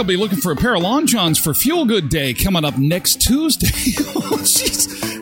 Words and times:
I'll 0.00 0.04
be 0.04 0.16
looking 0.16 0.40
for 0.40 0.50
a 0.50 0.56
pair 0.56 0.74
of 0.74 0.80
long 0.80 1.06
johns 1.06 1.38
for 1.38 1.52
Fuel 1.52 1.84
Good 1.84 2.08
Day 2.08 2.32
coming 2.32 2.64
up 2.64 2.78
next 2.78 3.20
Tuesday. 3.20 3.68
oh, 4.16 4.42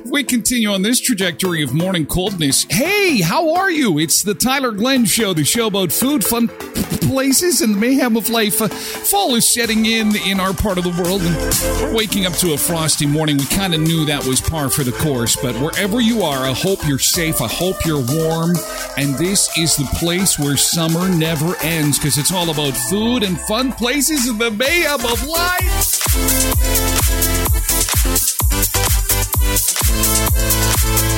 jeez. 0.08 0.12
We 0.12 0.24
continue 0.24 0.70
on 0.70 0.82
this 0.82 1.00
trajectory 1.00 1.62
of 1.62 1.72
morning 1.72 2.06
coldness. 2.06 2.66
Hey, 2.68 3.20
how 3.20 3.54
are 3.54 3.70
you? 3.70 3.98
It's 3.98 4.22
the 4.22 4.34
Tyler 4.34 4.72
Glen 4.72 5.04
Show, 5.04 5.34
the 5.34 5.44
show 5.44 5.68
about 5.68 5.92
food, 5.92 6.24
fun 6.24 6.48
places, 6.48 7.60
and 7.60 7.74
the 7.74 7.78
mayhem 7.78 8.16
of 8.16 8.28
life. 8.28 8.60
Uh, 8.60 8.68
fall 8.68 9.34
is 9.34 9.52
setting 9.52 9.86
in 9.86 10.16
in 10.16 10.40
our 10.40 10.52
part 10.52 10.78
of 10.78 10.84
the 10.84 11.02
world, 11.02 11.22
and 11.22 11.36
we're 11.80 11.96
waking 11.96 12.26
up 12.26 12.32
to 12.34 12.52
a 12.52 12.58
frosty 12.58 13.06
morning. 13.06 13.36
We 13.36 13.46
kind 13.46 13.74
of 13.74 13.80
knew 13.80 14.04
that 14.06 14.26
was 14.26 14.40
par 14.40 14.68
for 14.70 14.84
the 14.84 14.92
course, 14.92 15.36
but 15.36 15.54
wherever 15.56 16.00
you 16.00 16.22
are, 16.22 16.44
I 16.44 16.52
hope 16.52 16.86
you're 16.86 16.98
safe. 16.98 17.40
I 17.40 17.48
hope 17.48 17.84
you're 17.84 18.04
warm, 18.04 18.56
and 18.96 19.14
this 19.16 19.56
is 19.56 19.76
the 19.76 19.88
place 19.98 20.38
where 20.38 20.56
summer 20.56 21.08
never 21.08 21.56
ends 21.62 21.98
because 21.98 22.18
it's 22.18 22.32
all 22.32 22.50
about 22.50 22.76
food 22.76 23.22
and 23.22 23.38
fun 23.42 23.72
places 23.72 24.26
and 24.28 24.38
the 24.38 24.50
mayhem 24.50 25.04
of 25.04 25.26
life. 25.26 25.98
Música 30.34 31.17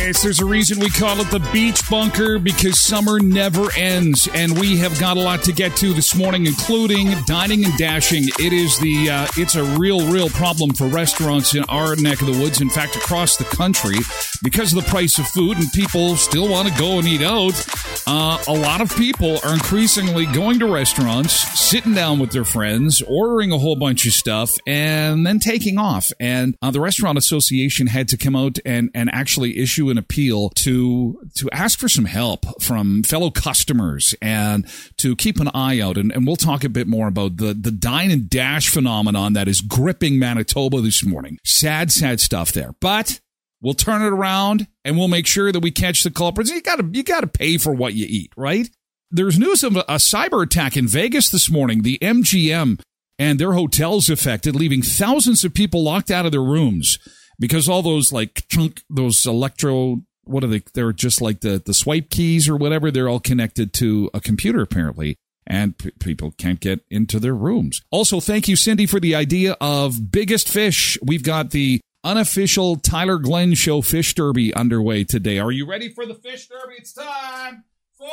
Yes, 0.00 0.22
there's 0.22 0.40
a 0.40 0.46
reason 0.46 0.78
we 0.78 0.90
call 0.90 1.20
it 1.20 1.28
the 1.30 1.46
beach 1.52 1.82
bunker 1.90 2.38
because 2.38 2.78
summer 2.78 3.18
never 3.18 3.68
ends, 3.76 4.28
and 4.32 4.58
we 4.58 4.76
have 4.78 4.98
got 5.00 5.16
a 5.16 5.20
lot 5.20 5.42
to 5.42 5.52
get 5.52 5.74
to 5.76 5.92
this 5.92 6.14
morning, 6.14 6.46
including 6.46 7.10
dining 7.26 7.64
and 7.64 7.76
dashing. 7.76 8.22
It 8.38 8.52
is 8.52 8.78
the 8.78 9.10
uh, 9.10 9.26
it's 9.36 9.56
a 9.56 9.64
real, 9.78 10.08
real 10.10 10.28
problem 10.30 10.70
for 10.70 10.86
restaurants 10.86 11.54
in 11.54 11.64
our 11.64 11.96
neck 11.96 12.20
of 12.22 12.28
the 12.28 12.40
woods. 12.40 12.60
In 12.60 12.70
fact, 12.70 12.94
across 12.96 13.36
the 13.36 13.44
country, 13.44 13.96
because 14.42 14.72
of 14.72 14.82
the 14.82 14.88
price 14.88 15.18
of 15.18 15.26
food, 15.26 15.58
and 15.58 15.70
people 15.72 16.16
still 16.16 16.48
want 16.48 16.68
to 16.68 16.78
go 16.78 16.98
and 16.98 17.06
eat 17.06 17.22
out. 17.22 17.66
Uh, 18.06 18.42
a 18.48 18.54
lot 18.54 18.80
of 18.80 18.96
people 18.96 19.38
are 19.44 19.52
increasingly 19.52 20.24
going 20.26 20.58
to 20.60 20.66
restaurants, 20.66 21.32
sitting 21.58 21.92
down 21.92 22.18
with 22.18 22.30
their 22.30 22.44
friends, 22.44 23.02
ordering 23.06 23.52
a 23.52 23.58
whole 23.58 23.76
bunch 23.76 24.06
of 24.06 24.12
stuff, 24.12 24.54
and 24.66 25.26
then 25.26 25.38
taking 25.38 25.76
off. 25.76 26.10
And 26.18 26.56
uh, 26.62 26.70
the 26.70 26.80
Restaurant 26.80 27.18
Association 27.18 27.88
had 27.88 28.08
to 28.08 28.16
come 28.16 28.36
out 28.36 28.58
and 28.64 28.90
and 28.94 29.10
actually 29.12 29.58
issue 29.58 29.87
an 29.90 29.98
appeal 29.98 30.50
to 30.50 31.20
to 31.36 31.50
ask 31.50 31.78
for 31.78 31.88
some 31.88 32.04
help 32.04 32.62
from 32.62 33.02
fellow 33.02 33.30
customers 33.30 34.14
and 34.20 34.66
to 34.98 35.16
keep 35.16 35.40
an 35.40 35.48
eye 35.54 35.80
out. 35.80 35.96
And, 35.96 36.12
and 36.12 36.26
we'll 36.26 36.36
talk 36.36 36.64
a 36.64 36.68
bit 36.68 36.86
more 36.86 37.08
about 37.08 37.36
the 37.36 37.54
the 37.54 37.70
dine 37.70 38.10
and 38.10 38.28
dash 38.28 38.68
phenomenon 38.68 39.32
that 39.34 39.48
is 39.48 39.60
gripping 39.60 40.18
Manitoba 40.18 40.80
this 40.80 41.04
morning. 41.04 41.38
Sad, 41.44 41.90
sad 41.92 42.20
stuff 42.20 42.52
there, 42.52 42.74
but. 42.80 43.20
We'll 43.60 43.74
turn 43.74 44.02
it 44.02 44.12
around 44.12 44.68
and 44.84 44.96
we'll 44.96 45.08
make 45.08 45.26
sure 45.26 45.50
that 45.50 45.58
we 45.58 45.72
catch 45.72 46.04
the 46.04 46.12
culprits. 46.12 46.48
You 46.48 46.62
gotta, 46.62 46.88
you 46.92 47.02
gotta 47.02 47.26
pay 47.26 47.58
for 47.58 47.74
what 47.74 47.92
you 47.92 48.06
eat, 48.08 48.30
right? 48.36 48.70
There's 49.10 49.36
news 49.36 49.64
of 49.64 49.74
a, 49.74 49.80
a 49.80 49.94
cyber 49.96 50.44
attack 50.44 50.76
in 50.76 50.86
Vegas 50.86 51.28
this 51.28 51.50
morning. 51.50 51.82
The 51.82 51.98
MGM 52.00 52.80
and 53.18 53.38
their 53.38 53.54
hotels 53.54 54.08
affected, 54.08 54.54
leaving 54.54 54.82
thousands 54.82 55.44
of 55.44 55.54
people 55.54 55.82
locked 55.82 56.10
out 56.10 56.24
of 56.24 56.32
their 56.32 56.42
rooms 56.42 56.98
because 57.38 57.68
all 57.68 57.82
those 57.82 58.12
like 58.12 58.44
chunk, 58.48 58.82
those 58.90 59.24
electro, 59.26 60.02
what 60.24 60.44
are 60.44 60.48
they? 60.48 60.62
They're 60.74 60.92
just 60.92 61.20
like 61.20 61.40
the, 61.40 61.62
the 61.64 61.74
swipe 61.74 62.10
keys 62.10 62.48
or 62.48 62.56
whatever. 62.56 62.90
They're 62.90 63.08
all 63.08 63.20
connected 63.20 63.72
to 63.74 64.10
a 64.12 64.20
computer 64.20 64.60
apparently. 64.60 65.16
And 65.46 65.78
p- 65.78 65.92
people 65.98 66.32
can't 66.32 66.60
get 66.60 66.80
into 66.90 67.18
their 67.18 67.34
rooms. 67.34 67.80
Also, 67.90 68.20
thank 68.20 68.48
you, 68.48 68.56
Cindy, 68.56 68.84
for 68.84 69.00
the 69.00 69.14
idea 69.14 69.56
of 69.62 70.12
biggest 70.12 70.46
fish. 70.46 70.98
We've 71.02 71.22
got 71.22 71.52
the 71.52 71.80
unofficial 72.04 72.76
Tyler 72.76 73.16
Glen 73.18 73.54
Show 73.54 73.80
Fish 73.80 74.14
Derby 74.14 74.52
underway 74.52 75.04
today. 75.04 75.38
Are 75.38 75.50
you 75.50 75.66
ready 75.66 75.88
for 75.88 76.04
the 76.04 76.14
Fish 76.14 76.48
Derby? 76.48 76.74
It's 76.76 76.92
time 76.92 77.64
for 77.96 78.06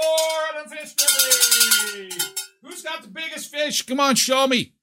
the 0.64 0.70
Fish 0.70 0.94
Derby. 0.94 2.10
Who's 2.64 2.82
got 2.82 3.04
the 3.04 3.10
biggest 3.10 3.54
fish? 3.54 3.82
Come 3.82 4.00
on, 4.00 4.16
show 4.16 4.48
me. 4.48 4.74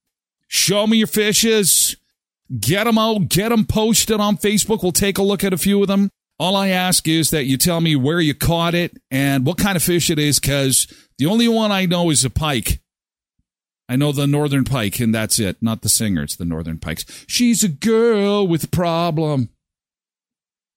Show 0.46 0.86
me 0.86 0.98
your 0.98 1.06
fishes. 1.06 1.96
Get 2.58 2.84
them 2.84 2.98
out. 2.98 3.28
Get 3.28 3.48
them 3.48 3.64
posted 3.64 4.20
on 4.20 4.36
Facebook. 4.36 4.82
We'll 4.82 4.92
take 4.92 5.18
a 5.18 5.22
look 5.22 5.42
at 5.42 5.52
a 5.52 5.58
few 5.58 5.80
of 5.80 5.88
them. 5.88 6.10
All 6.38 6.56
I 6.56 6.68
ask 6.68 7.06
is 7.06 7.30
that 7.30 7.44
you 7.44 7.56
tell 7.56 7.80
me 7.80 7.94
where 7.94 8.20
you 8.20 8.34
caught 8.34 8.74
it 8.74 8.98
and 9.10 9.46
what 9.46 9.58
kind 9.58 9.76
of 9.76 9.82
fish 9.82 10.10
it 10.10 10.18
is, 10.18 10.40
because 10.40 10.92
the 11.18 11.26
only 11.26 11.46
one 11.46 11.70
I 11.70 11.86
know 11.86 12.10
is 12.10 12.24
a 12.24 12.30
pike. 12.30 12.80
I 13.88 13.96
know 13.96 14.10
the 14.10 14.26
northern 14.26 14.64
pike, 14.64 14.98
and 15.00 15.14
that's 15.14 15.38
it. 15.38 15.58
Not 15.60 15.82
the 15.82 15.88
singer, 15.88 16.22
it's 16.22 16.36
the 16.36 16.44
northern 16.44 16.78
pikes. 16.78 17.04
She's 17.28 17.62
a 17.62 17.68
girl 17.68 18.46
with 18.46 18.64
a 18.64 18.68
problem. 18.68 19.50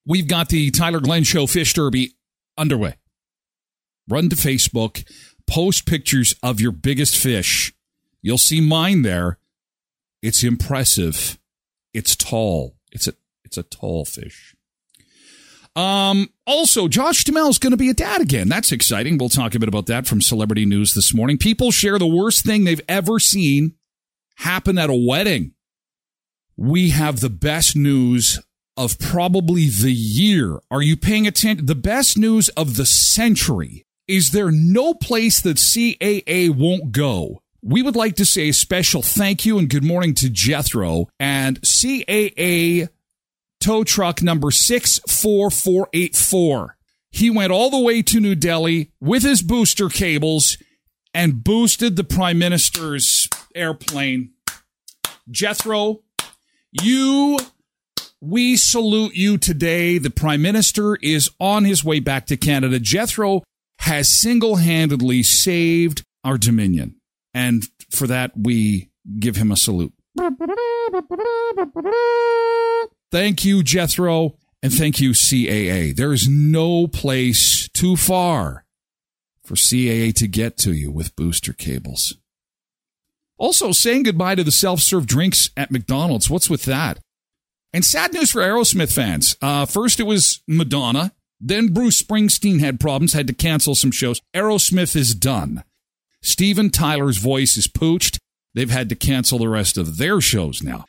We've 0.05 0.27
got 0.27 0.49
the 0.49 0.69
Tyler 0.69 0.99
Glen 0.99 1.23
Show 1.23 1.47
Fish 1.47 1.73
Derby 1.73 2.13
underway. 2.57 2.97
Run 4.07 4.29
to 4.29 4.35
Facebook, 4.35 5.03
post 5.47 5.87
pictures 5.87 6.35
of 6.43 6.61
your 6.61 6.71
biggest 6.71 7.17
fish. 7.17 7.73
You'll 8.21 8.37
see 8.37 8.61
mine 8.61 9.01
there. 9.01 9.39
It's 10.21 10.43
impressive. 10.43 11.39
It's 11.95 12.13
tall. 12.13 12.75
It's 12.91 13.07
a 13.07 13.13
it's 13.45 13.57
a 13.57 13.63
tall 13.63 14.03
fish. 14.03 14.53
Um, 15.77 16.29
also, 16.45 16.89
Josh 16.89 17.23
Duhamel 17.23 17.49
is 17.49 17.57
going 17.57 17.71
to 17.71 17.77
be 17.77 17.89
a 17.89 17.93
dad 17.93 18.21
again. 18.21 18.49
That's 18.49 18.73
exciting. 18.73 19.17
We'll 19.17 19.29
talk 19.29 19.55
a 19.55 19.59
bit 19.59 19.69
about 19.69 19.85
that 19.87 20.05
from 20.05 20.21
celebrity 20.21 20.65
news 20.65 20.93
this 20.93 21.13
morning. 21.13 21.37
People 21.37 21.71
share 21.71 21.97
the 21.97 22.05
worst 22.05 22.45
thing 22.45 22.65
they've 22.65 22.81
ever 22.89 23.17
seen 23.19 23.75
happen 24.35 24.77
at 24.77 24.89
a 24.89 24.93
wedding. 24.93 25.53
We 26.57 26.89
have 26.89 27.21
the 27.21 27.29
best 27.29 27.77
news 27.77 28.41
of 28.75 28.99
probably 28.99 29.69
the 29.69 29.93
year. 29.93 30.59
Are 30.69 30.81
you 30.81 30.97
paying 30.97 31.27
attention? 31.27 31.65
The 31.65 31.75
best 31.75 32.17
news 32.17 32.49
of 32.49 32.75
the 32.75 32.85
century. 32.85 33.85
Is 34.05 34.31
there 34.31 34.51
no 34.51 34.93
place 34.93 35.39
that 35.41 35.57
CAA 35.57 36.49
won't 36.49 36.91
go? 36.91 37.41
We 37.67 37.81
would 37.81 37.95
like 37.95 38.17
to 38.17 38.25
say 38.25 38.49
a 38.49 38.53
special 38.53 39.01
thank 39.01 39.43
you 39.43 39.57
and 39.57 39.67
good 39.67 39.83
morning 39.83 40.13
to 40.15 40.29
Jethro 40.29 41.07
and 41.19 41.59
CAA 41.61 42.89
tow 43.59 43.83
truck 43.83 44.21
number 44.21 44.51
64484. 44.51 46.77
He 47.09 47.31
went 47.31 47.51
all 47.51 47.71
the 47.71 47.79
way 47.79 48.03
to 48.03 48.19
New 48.19 48.35
Delhi 48.35 48.91
with 49.01 49.23
his 49.23 49.41
booster 49.41 49.89
cables 49.89 50.59
and 51.11 51.43
boosted 51.43 51.95
the 51.95 52.03
prime 52.03 52.37
minister's 52.37 53.27
airplane. 53.55 54.33
Jethro, 55.31 56.03
you, 56.71 57.39
we 58.21 58.57
salute 58.57 59.15
you 59.15 59.39
today. 59.39 59.97
The 59.97 60.11
prime 60.11 60.43
minister 60.43 60.97
is 60.97 61.31
on 61.39 61.65
his 61.65 61.83
way 61.83 61.99
back 61.99 62.27
to 62.27 62.37
Canada. 62.37 62.77
Jethro 62.77 63.41
has 63.79 64.07
single 64.07 64.57
handedly 64.57 65.23
saved 65.23 66.03
our 66.23 66.37
dominion. 66.37 66.97
And 67.35 67.63
for 67.91 68.07
that, 68.07 68.31
we 68.35 68.89
give 69.19 69.35
him 69.35 69.51
a 69.51 69.57
salute. 69.57 69.93
Thank 73.11 73.43
you, 73.43 73.61
Jethro, 73.61 74.37
and 74.63 74.73
thank 74.73 75.01
you, 75.01 75.11
CAA. 75.11 75.93
There 75.93 76.13
is 76.13 76.29
no 76.29 76.87
place 76.87 77.67
too 77.73 77.97
far 77.97 78.65
for 79.43 79.55
CAA 79.55 80.15
to 80.15 80.27
get 80.27 80.57
to 80.59 80.71
you 80.71 80.89
with 80.91 81.15
booster 81.17 81.51
cables. 81.51 82.15
Also, 83.37 83.73
saying 83.73 84.03
goodbye 84.03 84.35
to 84.35 84.43
the 84.43 84.51
self 84.51 84.79
serve 84.79 85.05
drinks 85.05 85.49
at 85.57 85.71
McDonald's. 85.71 86.29
What's 86.29 86.49
with 86.49 86.63
that? 86.63 86.99
And 87.73 87.83
sad 87.83 88.13
news 88.13 88.31
for 88.31 88.41
Aerosmith 88.41 88.93
fans. 88.93 89.35
Uh, 89.41 89.65
first, 89.65 89.99
it 89.99 90.03
was 90.03 90.41
Madonna. 90.47 91.11
Then 91.41 91.73
Bruce 91.73 92.01
Springsteen 92.01 92.61
had 92.61 92.79
problems, 92.79 93.11
had 93.11 93.27
to 93.27 93.33
cancel 93.33 93.75
some 93.75 93.91
shows. 93.91 94.21
Aerosmith 94.33 94.95
is 94.95 95.13
done. 95.13 95.65
Steven 96.25 96.71
Tyler's 96.71 97.17
voice 97.17 97.55
is 97.55 97.67
pooched. 97.67 98.17
They've 98.53 98.69
had 98.69 98.89
to 98.89 98.95
cancel 98.95 99.37
the 99.37 99.47
rest 99.47 99.77
of 99.77 99.97
their 99.97 100.19
shows 100.19 100.63
now. 100.63 100.85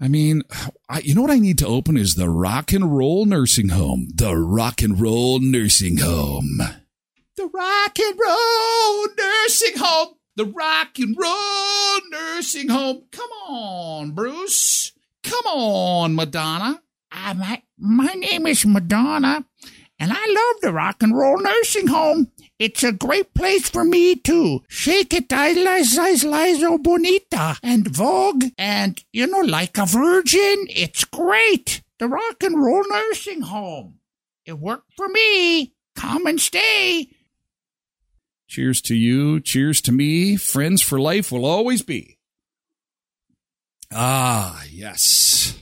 I 0.00 0.08
mean, 0.08 0.42
I, 0.88 1.00
you 1.00 1.14
know 1.14 1.22
what 1.22 1.30
I 1.30 1.38
need 1.38 1.58
to 1.58 1.66
open 1.66 1.96
is 1.96 2.14
the 2.14 2.28
Rock 2.28 2.72
and 2.72 2.96
Roll 2.96 3.24
Nursing 3.24 3.70
Home. 3.70 4.08
The 4.14 4.36
Rock 4.36 4.82
and 4.82 5.00
Roll 5.00 5.38
Nursing 5.38 5.98
Home. 5.98 6.60
The 7.36 7.46
Rock 7.46 7.98
and 7.98 8.18
Roll 8.18 9.06
Nursing 9.16 9.78
Home. 9.78 10.14
The 10.36 10.46
Rock 10.46 10.98
and 10.98 11.16
Roll 11.16 12.00
Nursing 12.10 12.68
Home. 12.68 13.04
Come 13.10 13.30
on, 13.48 14.10
Bruce. 14.10 14.92
Come 15.22 15.46
on, 15.46 16.14
Madonna. 16.14 16.82
Uh, 17.10 17.34
my, 17.34 17.62
my 17.78 18.12
name 18.14 18.46
is 18.46 18.66
Madonna, 18.66 19.44
and 19.98 20.12
I 20.12 20.26
love 20.26 20.60
the 20.62 20.72
Rock 20.72 21.02
and 21.02 21.16
Roll 21.16 21.38
Nursing 21.38 21.86
Home. 21.86 22.30
It's 22.58 22.84
a 22.84 22.92
great 22.92 23.34
place 23.34 23.68
for 23.68 23.84
me 23.84 24.14
to 24.16 24.62
shake 24.68 25.12
it, 25.12 25.32
I 25.32 25.52
Liz 25.52 25.98
lizo 25.98 26.82
bonita, 26.82 27.58
and 27.62 27.88
vogue, 27.88 28.44
and, 28.56 29.02
you 29.12 29.26
know, 29.26 29.40
like 29.40 29.78
a 29.78 29.86
virgin. 29.86 30.66
It's 30.68 31.04
great. 31.04 31.82
The 31.98 32.08
Rock 32.08 32.42
and 32.42 32.62
Roll 32.62 32.84
Nursing 32.88 33.42
Home. 33.42 33.98
It 34.44 34.58
worked 34.58 34.92
for 34.96 35.08
me. 35.08 35.74
Come 35.94 36.26
and 36.26 36.40
stay. 36.40 37.08
Cheers 38.48 38.82
to 38.82 38.94
you. 38.94 39.40
Cheers 39.40 39.80
to 39.82 39.92
me. 39.92 40.36
Friends 40.36 40.82
for 40.82 41.00
life 41.00 41.32
will 41.32 41.46
always 41.46 41.82
be. 41.82 42.18
Ah, 43.92 44.62
yes. 44.70 45.58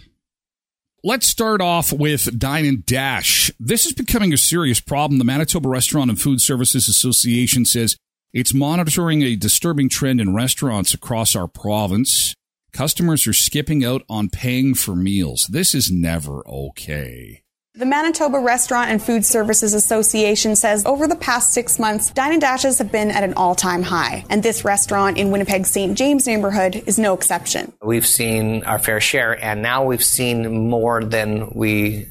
Let's 1.03 1.27
start 1.27 1.63
off 1.63 1.95
with 1.95 2.39
Dine 2.39 2.67
and 2.67 2.85
Dash. 2.85 3.51
This 3.59 3.87
is 3.87 3.95
becoming 3.95 4.35
a 4.35 4.37
serious 4.37 4.81
problem. 4.81 5.19
The 5.19 5.25
Manitoba 5.25 5.67
Restaurant 5.67 6.11
and 6.11 6.21
Food 6.21 6.43
Services 6.43 6.89
Association 6.89 7.65
says 7.65 7.97
it's 8.35 8.53
monitoring 8.53 9.23
a 9.23 9.35
disturbing 9.35 9.89
trend 9.89 10.21
in 10.21 10.35
restaurants 10.35 10.93
across 10.93 11.35
our 11.35 11.49
province. 11.49 12.35
Customers 12.75 13.27
are 13.27 13.33
skipping 13.33 13.83
out 13.83 14.03
on 14.11 14.29
paying 14.29 14.75
for 14.75 14.95
meals. 14.95 15.47
This 15.51 15.75
is 15.75 15.91
never 15.91 16.47
okay. 16.47 17.45
The 17.75 17.87
Manitoba 17.87 18.41
Restaurant 18.41 18.91
and 18.91 19.01
Food 19.01 19.25
Services 19.25 19.75
Association 19.75 20.57
says 20.57 20.85
over 20.85 21.07
the 21.07 21.15
past 21.15 21.53
six 21.53 21.79
months, 21.79 22.11
Dine 22.11 22.33
and 22.33 22.41
Dashes 22.41 22.79
have 22.79 22.91
been 22.91 23.13
at 23.13 23.23
an 23.23 23.35
all 23.35 23.55
time 23.55 23.85
high. 23.85 24.25
And 24.29 24.43
this 24.43 24.65
restaurant 24.65 25.17
in 25.17 25.31
Winnipeg's 25.31 25.71
St. 25.71 25.97
James 25.97 26.27
neighborhood 26.27 26.83
is 26.87 26.99
no 26.99 27.15
exception. 27.15 27.73
We've 27.81 28.07
seen 28.07 28.65
our 28.65 28.81
fair 28.81 29.01
share, 29.01 29.43
and 29.43 29.63
now 29.63 29.85
we've 29.85 30.03
seen 30.03 30.69
more 30.69 31.05
than 31.05 31.51
we 31.55 32.09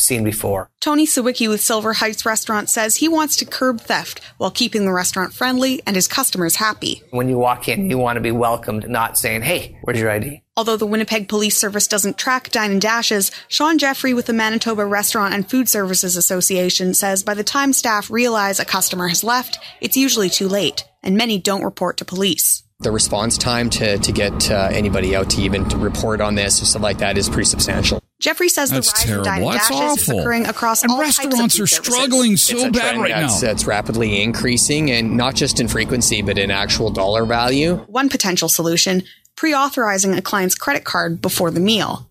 seen 0.00 0.24
before. 0.24 0.70
Tony 0.80 1.06
Sawicki 1.06 1.48
with 1.48 1.60
Silver 1.60 1.94
Heights 1.94 2.26
Restaurant 2.26 2.70
says 2.70 2.96
he 2.96 3.08
wants 3.08 3.36
to 3.36 3.44
curb 3.44 3.80
theft 3.80 4.20
while 4.38 4.50
keeping 4.50 4.84
the 4.84 4.92
restaurant 4.92 5.32
friendly 5.32 5.82
and 5.86 5.96
his 5.96 6.08
customers 6.08 6.56
happy. 6.56 7.02
When 7.10 7.28
you 7.28 7.38
walk 7.38 7.68
in, 7.68 7.90
you 7.90 7.98
want 7.98 8.16
to 8.16 8.20
be 8.20 8.30
welcomed, 8.30 8.88
not 8.88 9.18
saying, 9.18 9.42
hey, 9.42 9.78
where's 9.82 10.00
your 10.00 10.10
ID? 10.10 10.42
Although 10.56 10.76
the 10.76 10.86
Winnipeg 10.86 11.28
Police 11.28 11.56
Service 11.56 11.86
doesn't 11.86 12.18
track 12.18 12.50
dine 12.50 12.72
and 12.72 12.80
dashes, 12.80 13.30
Shaun 13.48 13.78
Jeffrey 13.78 14.14
with 14.14 14.26
the 14.26 14.32
Manitoba 14.32 14.84
Restaurant 14.84 15.34
and 15.34 15.48
Food 15.48 15.68
Services 15.68 16.16
Association 16.16 16.94
says 16.94 17.22
by 17.22 17.34
the 17.34 17.44
time 17.44 17.72
staff 17.72 18.10
realize 18.10 18.60
a 18.60 18.64
customer 18.64 19.08
has 19.08 19.24
left, 19.24 19.58
it's 19.80 19.96
usually 19.96 20.28
too 20.28 20.48
late, 20.48 20.84
and 21.02 21.16
many 21.16 21.38
don't 21.38 21.64
report 21.64 21.96
to 21.98 22.04
police 22.04 22.62
the 22.80 22.90
response 22.90 23.36
time 23.36 23.68
to, 23.68 23.98
to 23.98 24.12
get 24.12 24.50
uh, 24.50 24.70
anybody 24.72 25.14
out 25.14 25.28
to 25.30 25.42
even 25.42 25.68
to 25.68 25.76
report 25.76 26.20
on 26.20 26.34
this 26.34 26.62
or 26.62 26.64
stuff 26.64 26.82
like 26.82 26.98
that 26.98 27.18
is 27.18 27.28
pretty 27.28 27.44
substantial. 27.44 27.99
Jeffrey 28.20 28.48
says 28.48 28.70
That's 28.70 28.92
the 28.92 28.96
rise 28.96 29.04
terrible. 29.06 29.20
of 29.20 29.24
dine 29.24 29.42
That's 29.52 29.68
dashes 29.68 29.80
awful. 30.02 30.14
is 30.18 30.20
occurring 30.24 30.46
across 30.46 30.82
and 30.82 30.92
all 30.92 31.00
restaurants 31.00 31.36
types 31.38 31.58
are 31.60 31.64
of 31.64 31.70
food 31.70 31.92
struggling 31.92 32.36
services. 32.36 32.46
so 32.46 32.56
it's 32.56 32.64
a 32.64 32.70
bad 32.70 32.80
trend 32.90 33.02
right 33.02 33.10
now. 33.26 33.38
that's 33.40 33.66
rapidly 33.66 34.22
increasing 34.22 34.90
and 34.90 35.16
not 35.16 35.34
just 35.34 35.58
in 35.58 35.66
frequency 35.68 36.22
but 36.22 36.38
in 36.38 36.50
actual 36.50 36.90
dollar 36.90 37.24
value. 37.24 37.76
One 37.88 38.08
potential 38.08 38.48
solution, 38.48 39.02
pre-authorizing 39.36 40.14
a 40.14 40.22
client's 40.22 40.54
credit 40.54 40.84
card 40.84 41.20
before 41.22 41.50
the 41.50 41.60
meal. 41.60 42.06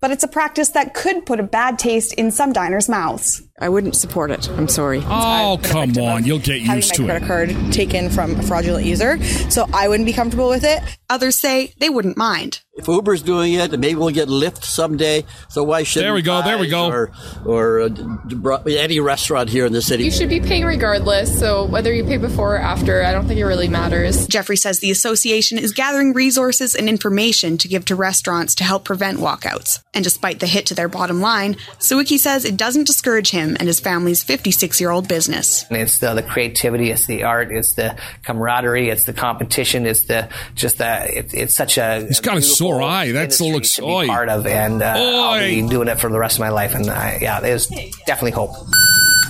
But 0.00 0.10
it's 0.10 0.22
a 0.22 0.28
practice 0.28 0.68
that 0.70 0.92
could 0.92 1.24
put 1.24 1.40
a 1.40 1.44
bad 1.44 1.78
taste 1.78 2.12
in 2.12 2.30
some 2.30 2.52
diners' 2.52 2.90
mouths. 2.90 3.42
I 3.60 3.68
wouldn't 3.68 3.94
support 3.94 4.32
it. 4.32 4.50
I'm 4.50 4.66
sorry. 4.66 5.00
Oh, 5.06 5.54
I've 5.54 5.62
come 5.62 5.96
on. 5.98 6.24
You'll 6.24 6.40
get 6.40 6.60
used 6.60 6.64
to 6.64 6.64
it. 6.64 6.66
having 6.66 6.76
used 6.76 6.90
my 6.90 6.96
to 6.96 7.04
credit 7.04 7.26
card 7.54 7.72
taken 7.72 8.10
from 8.10 8.34
a 8.34 8.42
fraudulent 8.42 8.84
user, 8.84 9.22
so 9.48 9.68
I 9.72 9.86
wouldn't 9.86 10.06
be 10.06 10.12
comfortable 10.12 10.48
with 10.48 10.64
it. 10.64 10.82
Others 11.08 11.38
say 11.38 11.72
they 11.78 11.88
wouldn't 11.88 12.16
mind. 12.16 12.62
If 12.76 12.88
Uber's 12.88 13.22
doing 13.22 13.52
it, 13.52 13.70
maybe 13.78 13.94
we'll 13.94 14.10
get 14.10 14.28
Lyft 14.28 14.64
someday. 14.64 15.24
So 15.48 15.62
why 15.62 15.84
should 15.84 16.02
There 16.02 16.12
we 16.12 16.22
go, 16.22 16.42
there 16.42 16.58
we 16.58 16.66
go. 16.68 16.88
Or, 16.88 17.12
or 17.46 17.80
uh, 17.82 17.88
d- 17.88 18.02
d- 18.26 18.78
any 18.78 18.98
restaurant 18.98 19.48
here 19.48 19.64
in 19.64 19.72
the 19.72 19.80
city. 19.80 20.02
You 20.02 20.10
should 20.10 20.28
be 20.28 20.40
paying 20.40 20.64
regardless, 20.64 21.38
so 21.38 21.64
whether 21.66 21.92
you 21.92 22.02
pay 22.02 22.16
before 22.16 22.56
or 22.56 22.58
after, 22.58 23.04
I 23.04 23.12
don't 23.12 23.28
think 23.28 23.38
it 23.38 23.44
really 23.44 23.68
matters. 23.68 24.26
Jeffrey 24.26 24.56
says 24.56 24.80
the 24.80 24.90
association 24.90 25.56
is 25.58 25.72
gathering 25.72 26.12
resources 26.12 26.74
and 26.74 26.88
information 26.88 27.56
to 27.58 27.68
give 27.68 27.84
to 27.84 27.94
restaurants 27.94 28.56
to 28.56 28.64
help 28.64 28.84
prevent 28.84 29.18
walkouts. 29.20 29.78
And 29.94 30.02
despite 30.02 30.40
the 30.40 30.48
hit 30.48 30.66
to 30.66 30.74
their 30.74 30.88
bottom 30.88 31.20
line, 31.20 31.54
Sawicki 31.78 32.18
says 32.18 32.44
it 32.44 32.56
doesn't 32.56 32.88
discourage 32.88 33.30
him 33.30 33.43
and 33.50 33.62
his 33.62 33.80
family's 33.80 34.22
56 34.22 34.80
year 34.80 34.90
old 34.90 35.08
business. 35.08 35.64
It's 35.70 35.98
the, 35.98 36.14
the 36.14 36.22
creativity, 36.22 36.90
it's 36.90 37.06
the 37.06 37.24
art, 37.24 37.50
it's 37.50 37.74
the 37.74 37.96
camaraderie, 38.22 38.88
it's 38.88 39.04
the 39.04 39.12
competition, 39.12 39.86
it's 39.86 40.04
the 40.06 40.28
just 40.54 40.78
the 40.78 41.18
it, 41.18 41.34
it's 41.34 41.54
such 41.54 41.78
a. 41.78 42.06
He's 42.06 42.20
got 42.20 42.36
a 42.36 42.42
sore 42.42 42.82
eye. 42.82 43.12
That's 43.12 43.40
industry 43.40 43.52
looks 43.52 43.76
to 43.76 43.82
be 43.82 44.06
part 44.06 44.28
of, 44.28 44.46
and 44.46 44.82
uh, 44.82 44.94
I'll 44.96 45.40
be 45.40 45.66
doing 45.68 45.88
it 45.88 45.98
for 45.98 46.10
the 46.10 46.18
rest 46.18 46.36
of 46.36 46.40
my 46.40 46.50
life. 46.50 46.74
And 46.74 46.88
I, 46.88 47.18
yeah, 47.20 47.40
there's 47.40 47.66
definitely 48.06 48.32
hope. 48.32 48.50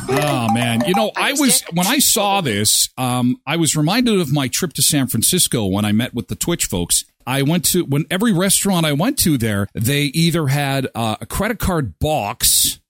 Oh 0.09 0.53
man, 0.53 0.85
you 0.87 0.95
know, 0.95 1.11
I 1.17 1.33
was 1.33 1.63
when 1.73 1.87
I 1.87 1.99
saw 1.99 2.41
this, 2.41 2.91
um, 2.99 3.41
I 3.47 3.57
was 3.57 3.75
reminded 3.75 4.21
of 4.21 4.33
my 4.33 4.49
trip 4.49 4.73
to 4.75 4.83
San 4.83 5.07
Francisco 5.07 5.67
when 5.67 5.85
I 5.85 5.93
met 5.93 6.15
with 6.15 6.29
the 6.29 6.37
Twitch 6.37 6.67
folks. 6.67 7.05
I 7.27 7.43
went 7.43 7.65
to 7.67 7.85
when 7.85 8.05
every 8.11 8.33
restaurant 8.33 8.85
I 8.85 8.93
went 8.93 9.19
to 9.21 9.39
there, 9.39 9.67
they 9.75 10.03
either 10.03 10.49
had 10.49 10.89
uh, 10.95 11.17
a 11.21 11.27
credit 11.27 11.59
card 11.59 11.99
box 11.99 12.81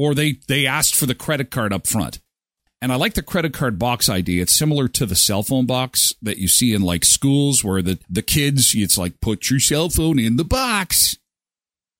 or 0.00 0.14
they 0.14 0.38
they 0.48 0.66
asked 0.66 0.94
for 0.96 1.04
the 1.04 1.14
credit 1.14 1.50
card 1.50 1.74
up 1.74 1.86
front. 1.86 2.20
And 2.80 2.90
I 2.90 2.96
like 2.96 3.12
the 3.12 3.22
credit 3.22 3.52
card 3.52 3.78
box 3.78 4.08
idea. 4.08 4.40
It's 4.40 4.58
similar 4.58 4.88
to 4.88 5.04
the 5.04 5.14
cell 5.14 5.42
phone 5.42 5.66
box 5.66 6.14
that 6.22 6.38
you 6.38 6.48
see 6.48 6.72
in 6.72 6.80
like 6.80 7.04
schools 7.04 7.62
where 7.62 7.82
the, 7.82 7.98
the 8.08 8.22
kids, 8.22 8.72
it's 8.74 8.96
like, 8.96 9.20
put 9.20 9.50
your 9.50 9.60
cell 9.60 9.90
phone 9.90 10.18
in 10.18 10.36
the 10.36 10.44
box. 10.44 11.18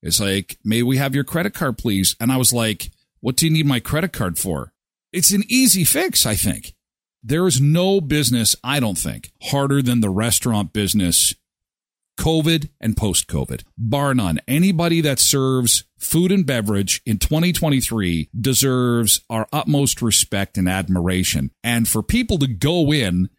It's 0.01 0.19
like, 0.19 0.57
may 0.63 0.81
we 0.81 0.97
have 0.97 1.13
your 1.13 1.23
credit 1.23 1.53
card, 1.53 1.77
please? 1.77 2.15
And 2.19 2.31
I 2.31 2.37
was 2.37 2.51
like, 2.51 2.89
what 3.19 3.35
do 3.35 3.45
you 3.45 3.53
need 3.53 3.67
my 3.67 3.79
credit 3.79 4.11
card 4.11 4.39
for? 4.39 4.73
It's 5.13 5.31
an 5.31 5.43
easy 5.47 5.83
fix, 5.83 6.25
I 6.25 6.33
think. 6.33 6.73
There 7.21 7.45
is 7.45 7.61
no 7.61 8.01
business, 8.01 8.55
I 8.63 8.79
don't 8.79 8.97
think, 8.97 9.31
harder 9.43 9.83
than 9.83 9.99
the 9.99 10.09
restaurant 10.09 10.73
business, 10.73 11.35
COVID 12.21 12.69
and 12.79 12.95
post 12.95 13.27
COVID. 13.27 13.63
Bar 13.79 14.13
none. 14.13 14.39
Anybody 14.47 15.01
that 15.01 15.17
serves 15.17 15.85
food 15.97 16.31
and 16.31 16.45
beverage 16.45 17.01
in 17.03 17.17
2023 17.17 18.29
deserves 18.39 19.21
our 19.27 19.47
utmost 19.51 20.03
respect 20.03 20.55
and 20.55 20.69
admiration. 20.69 21.49
And 21.63 21.87
for 21.87 22.03
people 22.03 22.37
to 22.37 22.47
go 22.47 22.93
in 22.93 23.29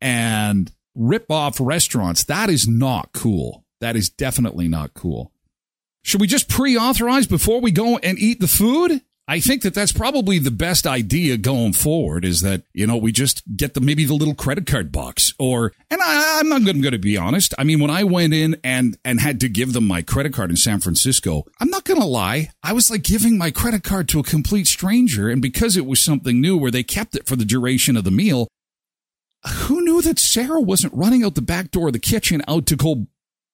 and 0.00 0.72
rip 0.94 1.30
off 1.30 1.60
restaurants, 1.60 2.24
that 2.24 2.48
is 2.48 2.66
not 2.66 3.12
cool. 3.12 3.66
That 3.82 3.94
is 3.94 4.08
definitely 4.08 4.68
not 4.68 4.94
cool. 4.94 5.32
Should 6.02 6.22
we 6.22 6.26
just 6.26 6.48
pre 6.48 6.78
authorize 6.78 7.26
before 7.26 7.60
we 7.60 7.70
go 7.70 7.98
and 7.98 8.18
eat 8.18 8.40
the 8.40 8.48
food? 8.48 9.02
I 9.30 9.38
think 9.38 9.62
that 9.62 9.74
that's 9.74 9.92
probably 9.92 10.40
the 10.40 10.50
best 10.50 10.88
idea 10.88 11.36
going 11.36 11.72
forward 11.72 12.24
is 12.24 12.40
that, 12.40 12.64
you 12.74 12.84
know, 12.84 12.96
we 12.96 13.12
just 13.12 13.44
get 13.56 13.74
the 13.74 13.80
maybe 13.80 14.04
the 14.04 14.14
little 14.14 14.34
credit 14.34 14.66
card 14.66 14.90
box 14.90 15.32
or, 15.38 15.72
and 15.88 16.00
I, 16.02 16.40
I'm 16.40 16.48
not 16.48 16.64
going 16.64 16.82
to 16.82 16.98
be 16.98 17.16
honest. 17.16 17.54
I 17.56 17.62
mean, 17.62 17.78
when 17.78 17.90
I 17.90 18.02
went 18.02 18.34
in 18.34 18.56
and, 18.64 18.98
and 19.04 19.20
had 19.20 19.38
to 19.38 19.48
give 19.48 19.72
them 19.72 19.86
my 19.86 20.02
credit 20.02 20.32
card 20.32 20.50
in 20.50 20.56
San 20.56 20.80
Francisco, 20.80 21.44
I'm 21.60 21.70
not 21.70 21.84
going 21.84 22.00
to 22.00 22.06
lie. 22.08 22.50
I 22.64 22.72
was 22.72 22.90
like 22.90 23.04
giving 23.04 23.38
my 23.38 23.52
credit 23.52 23.84
card 23.84 24.08
to 24.08 24.18
a 24.18 24.24
complete 24.24 24.66
stranger. 24.66 25.28
And 25.28 25.40
because 25.40 25.76
it 25.76 25.86
was 25.86 26.00
something 26.00 26.40
new 26.40 26.56
where 26.56 26.72
they 26.72 26.82
kept 26.82 27.14
it 27.14 27.28
for 27.28 27.36
the 27.36 27.44
duration 27.44 27.96
of 27.96 28.02
the 28.02 28.10
meal, 28.10 28.48
who 29.46 29.80
knew 29.80 30.02
that 30.02 30.18
Sarah 30.18 30.60
wasn't 30.60 30.92
running 30.92 31.22
out 31.22 31.36
the 31.36 31.40
back 31.40 31.70
door 31.70 31.86
of 31.86 31.92
the 31.92 32.00
kitchen 32.00 32.42
out 32.48 32.66
to 32.66 32.74
go 32.74 33.06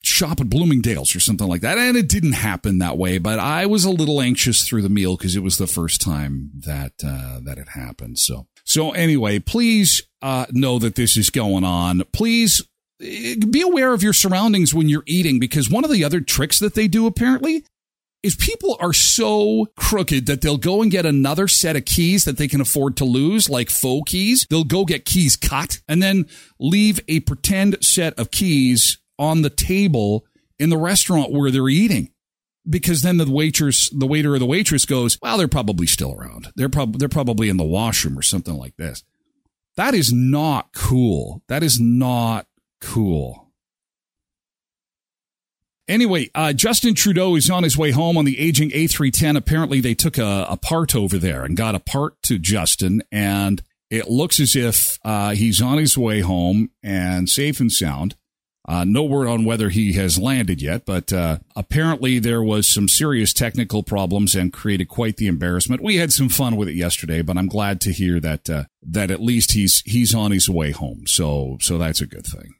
shop 0.06 0.40
at 0.40 0.50
Bloomingdale's 0.50 1.14
or 1.14 1.20
something 1.20 1.46
like 1.46 1.60
that? 1.60 1.78
And 1.78 1.96
it 1.96 2.08
didn't 2.08 2.32
happen 2.32 2.78
that 2.78 2.98
way, 2.98 3.18
but 3.18 3.38
I 3.38 3.66
was 3.66 3.84
a 3.84 3.90
little 3.90 4.20
anxious 4.20 4.66
through 4.66 4.82
the 4.82 4.88
meal 4.88 5.16
because 5.16 5.36
it 5.36 5.42
was 5.42 5.58
the 5.58 5.66
first 5.66 6.00
time 6.00 6.50
that 6.54 6.92
uh, 7.04 7.40
that 7.44 7.58
it 7.58 7.68
happened. 7.68 8.18
So 8.18 8.46
so 8.64 8.90
anyway, 8.90 9.38
please 9.38 10.02
uh, 10.22 10.46
know 10.50 10.78
that 10.78 10.96
this 10.96 11.16
is 11.16 11.30
going 11.30 11.64
on. 11.64 12.02
Please 12.12 12.62
eh, 13.00 13.36
be 13.48 13.62
aware 13.62 13.92
of 13.92 14.02
your 14.02 14.12
surroundings 14.12 14.74
when 14.74 14.88
you're 14.88 15.04
eating 15.06 15.38
because 15.38 15.70
one 15.70 15.84
of 15.84 15.90
the 15.90 16.04
other 16.04 16.20
tricks 16.20 16.58
that 16.58 16.74
they 16.74 16.88
do 16.88 17.06
apparently 17.06 17.64
is 18.26 18.34
people 18.34 18.76
are 18.80 18.92
so 18.92 19.68
crooked 19.76 20.26
that 20.26 20.40
they'll 20.40 20.56
go 20.56 20.82
and 20.82 20.90
get 20.90 21.06
another 21.06 21.46
set 21.46 21.76
of 21.76 21.84
keys 21.84 22.24
that 22.24 22.38
they 22.38 22.48
can 22.48 22.60
afford 22.60 22.96
to 22.96 23.04
lose, 23.04 23.48
like 23.48 23.70
faux 23.70 24.10
keys. 24.10 24.46
They'll 24.50 24.64
go 24.64 24.84
get 24.84 25.04
keys 25.04 25.36
cut 25.36 25.80
and 25.88 26.02
then 26.02 26.26
leave 26.58 26.98
a 27.06 27.20
pretend 27.20 27.84
set 27.84 28.18
of 28.18 28.32
keys 28.32 28.98
on 29.18 29.42
the 29.42 29.50
table 29.50 30.24
in 30.58 30.70
the 30.70 30.78
restaurant 30.78 31.32
where 31.32 31.50
they're 31.50 31.68
eating. 31.68 32.10
Because 32.68 33.02
then 33.02 33.16
the 33.16 33.30
waitress, 33.30 33.88
the 33.90 34.06
waiter 34.06 34.34
or 34.34 34.40
the 34.40 34.46
waitress 34.46 34.84
goes, 34.84 35.18
well, 35.22 35.38
they're 35.38 35.46
probably 35.46 35.86
still 35.86 36.14
around. 36.14 36.48
They're 36.56 36.68
probably, 36.68 36.98
they're 36.98 37.08
probably 37.08 37.48
in 37.48 37.58
the 37.58 37.64
washroom 37.64 38.18
or 38.18 38.22
something 38.22 38.56
like 38.56 38.76
this. 38.76 39.04
That 39.76 39.94
is 39.94 40.12
not 40.12 40.72
cool. 40.74 41.42
That 41.48 41.62
is 41.62 41.78
not 41.78 42.46
cool. 42.80 43.46
Anyway, 45.88 46.28
uh, 46.34 46.52
Justin 46.52 46.94
Trudeau 46.94 47.36
is 47.36 47.48
on 47.48 47.62
his 47.62 47.78
way 47.78 47.92
home 47.92 48.16
on 48.16 48.24
the 48.24 48.40
aging 48.40 48.70
A310. 48.70 49.36
Apparently, 49.36 49.80
they 49.80 49.94
took 49.94 50.18
a, 50.18 50.46
a, 50.50 50.56
part 50.56 50.96
over 50.96 51.16
there 51.16 51.44
and 51.44 51.56
got 51.56 51.76
a 51.76 51.80
part 51.80 52.20
to 52.22 52.38
Justin, 52.40 53.02
and 53.12 53.62
it 53.88 54.08
looks 54.08 54.40
as 54.40 54.56
if 54.56 54.98
uh, 55.04 55.34
he's 55.34 55.62
on 55.62 55.78
his 55.78 55.96
way 55.96 56.20
home 56.20 56.70
and 56.82 57.28
safe 57.28 57.60
and 57.60 57.70
sound. 57.70 58.16
Uh, 58.68 58.84
no 58.84 59.04
word 59.04 59.28
on 59.28 59.44
whether 59.44 59.68
he 59.68 59.92
has 59.92 60.18
landed 60.18 60.60
yet, 60.60 60.84
but 60.84 61.12
uh, 61.12 61.38
apparently 61.54 62.18
there 62.18 62.42
was 62.42 62.66
some 62.66 62.88
serious 62.88 63.32
technical 63.32 63.84
problems 63.84 64.34
and 64.34 64.52
created 64.52 64.88
quite 64.88 65.18
the 65.18 65.28
embarrassment. 65.28 65.82
We 65.82 65.96
had 65.96 66.12
some 66.12 66.28
fun 66.28 66.56
with 66.56 66.68
it 66.68 66.74
yesterday, 66.74 67.22
but 67.22 67.36
I'm 67.36 67.46
glad 67.46 67.80
to 67.82 67.92
hear 67.92 68.18
that 68.18 68.50
uh, 68.50 68.64
that 68.82 69.12
at 69.12 69.22
least 69.22 69.52
he's 69.52 69.82
he's 69.86 70.14
on 70.14 70.32
his 70.32 70.48
way 70.50 70.72
home. 70.72 71.06
So 71.06 71.58
so 71.60 71.78
that's 71.78 72.00
a 72.00 72.06
good 72.06 72.26
thing. 72.26 72.55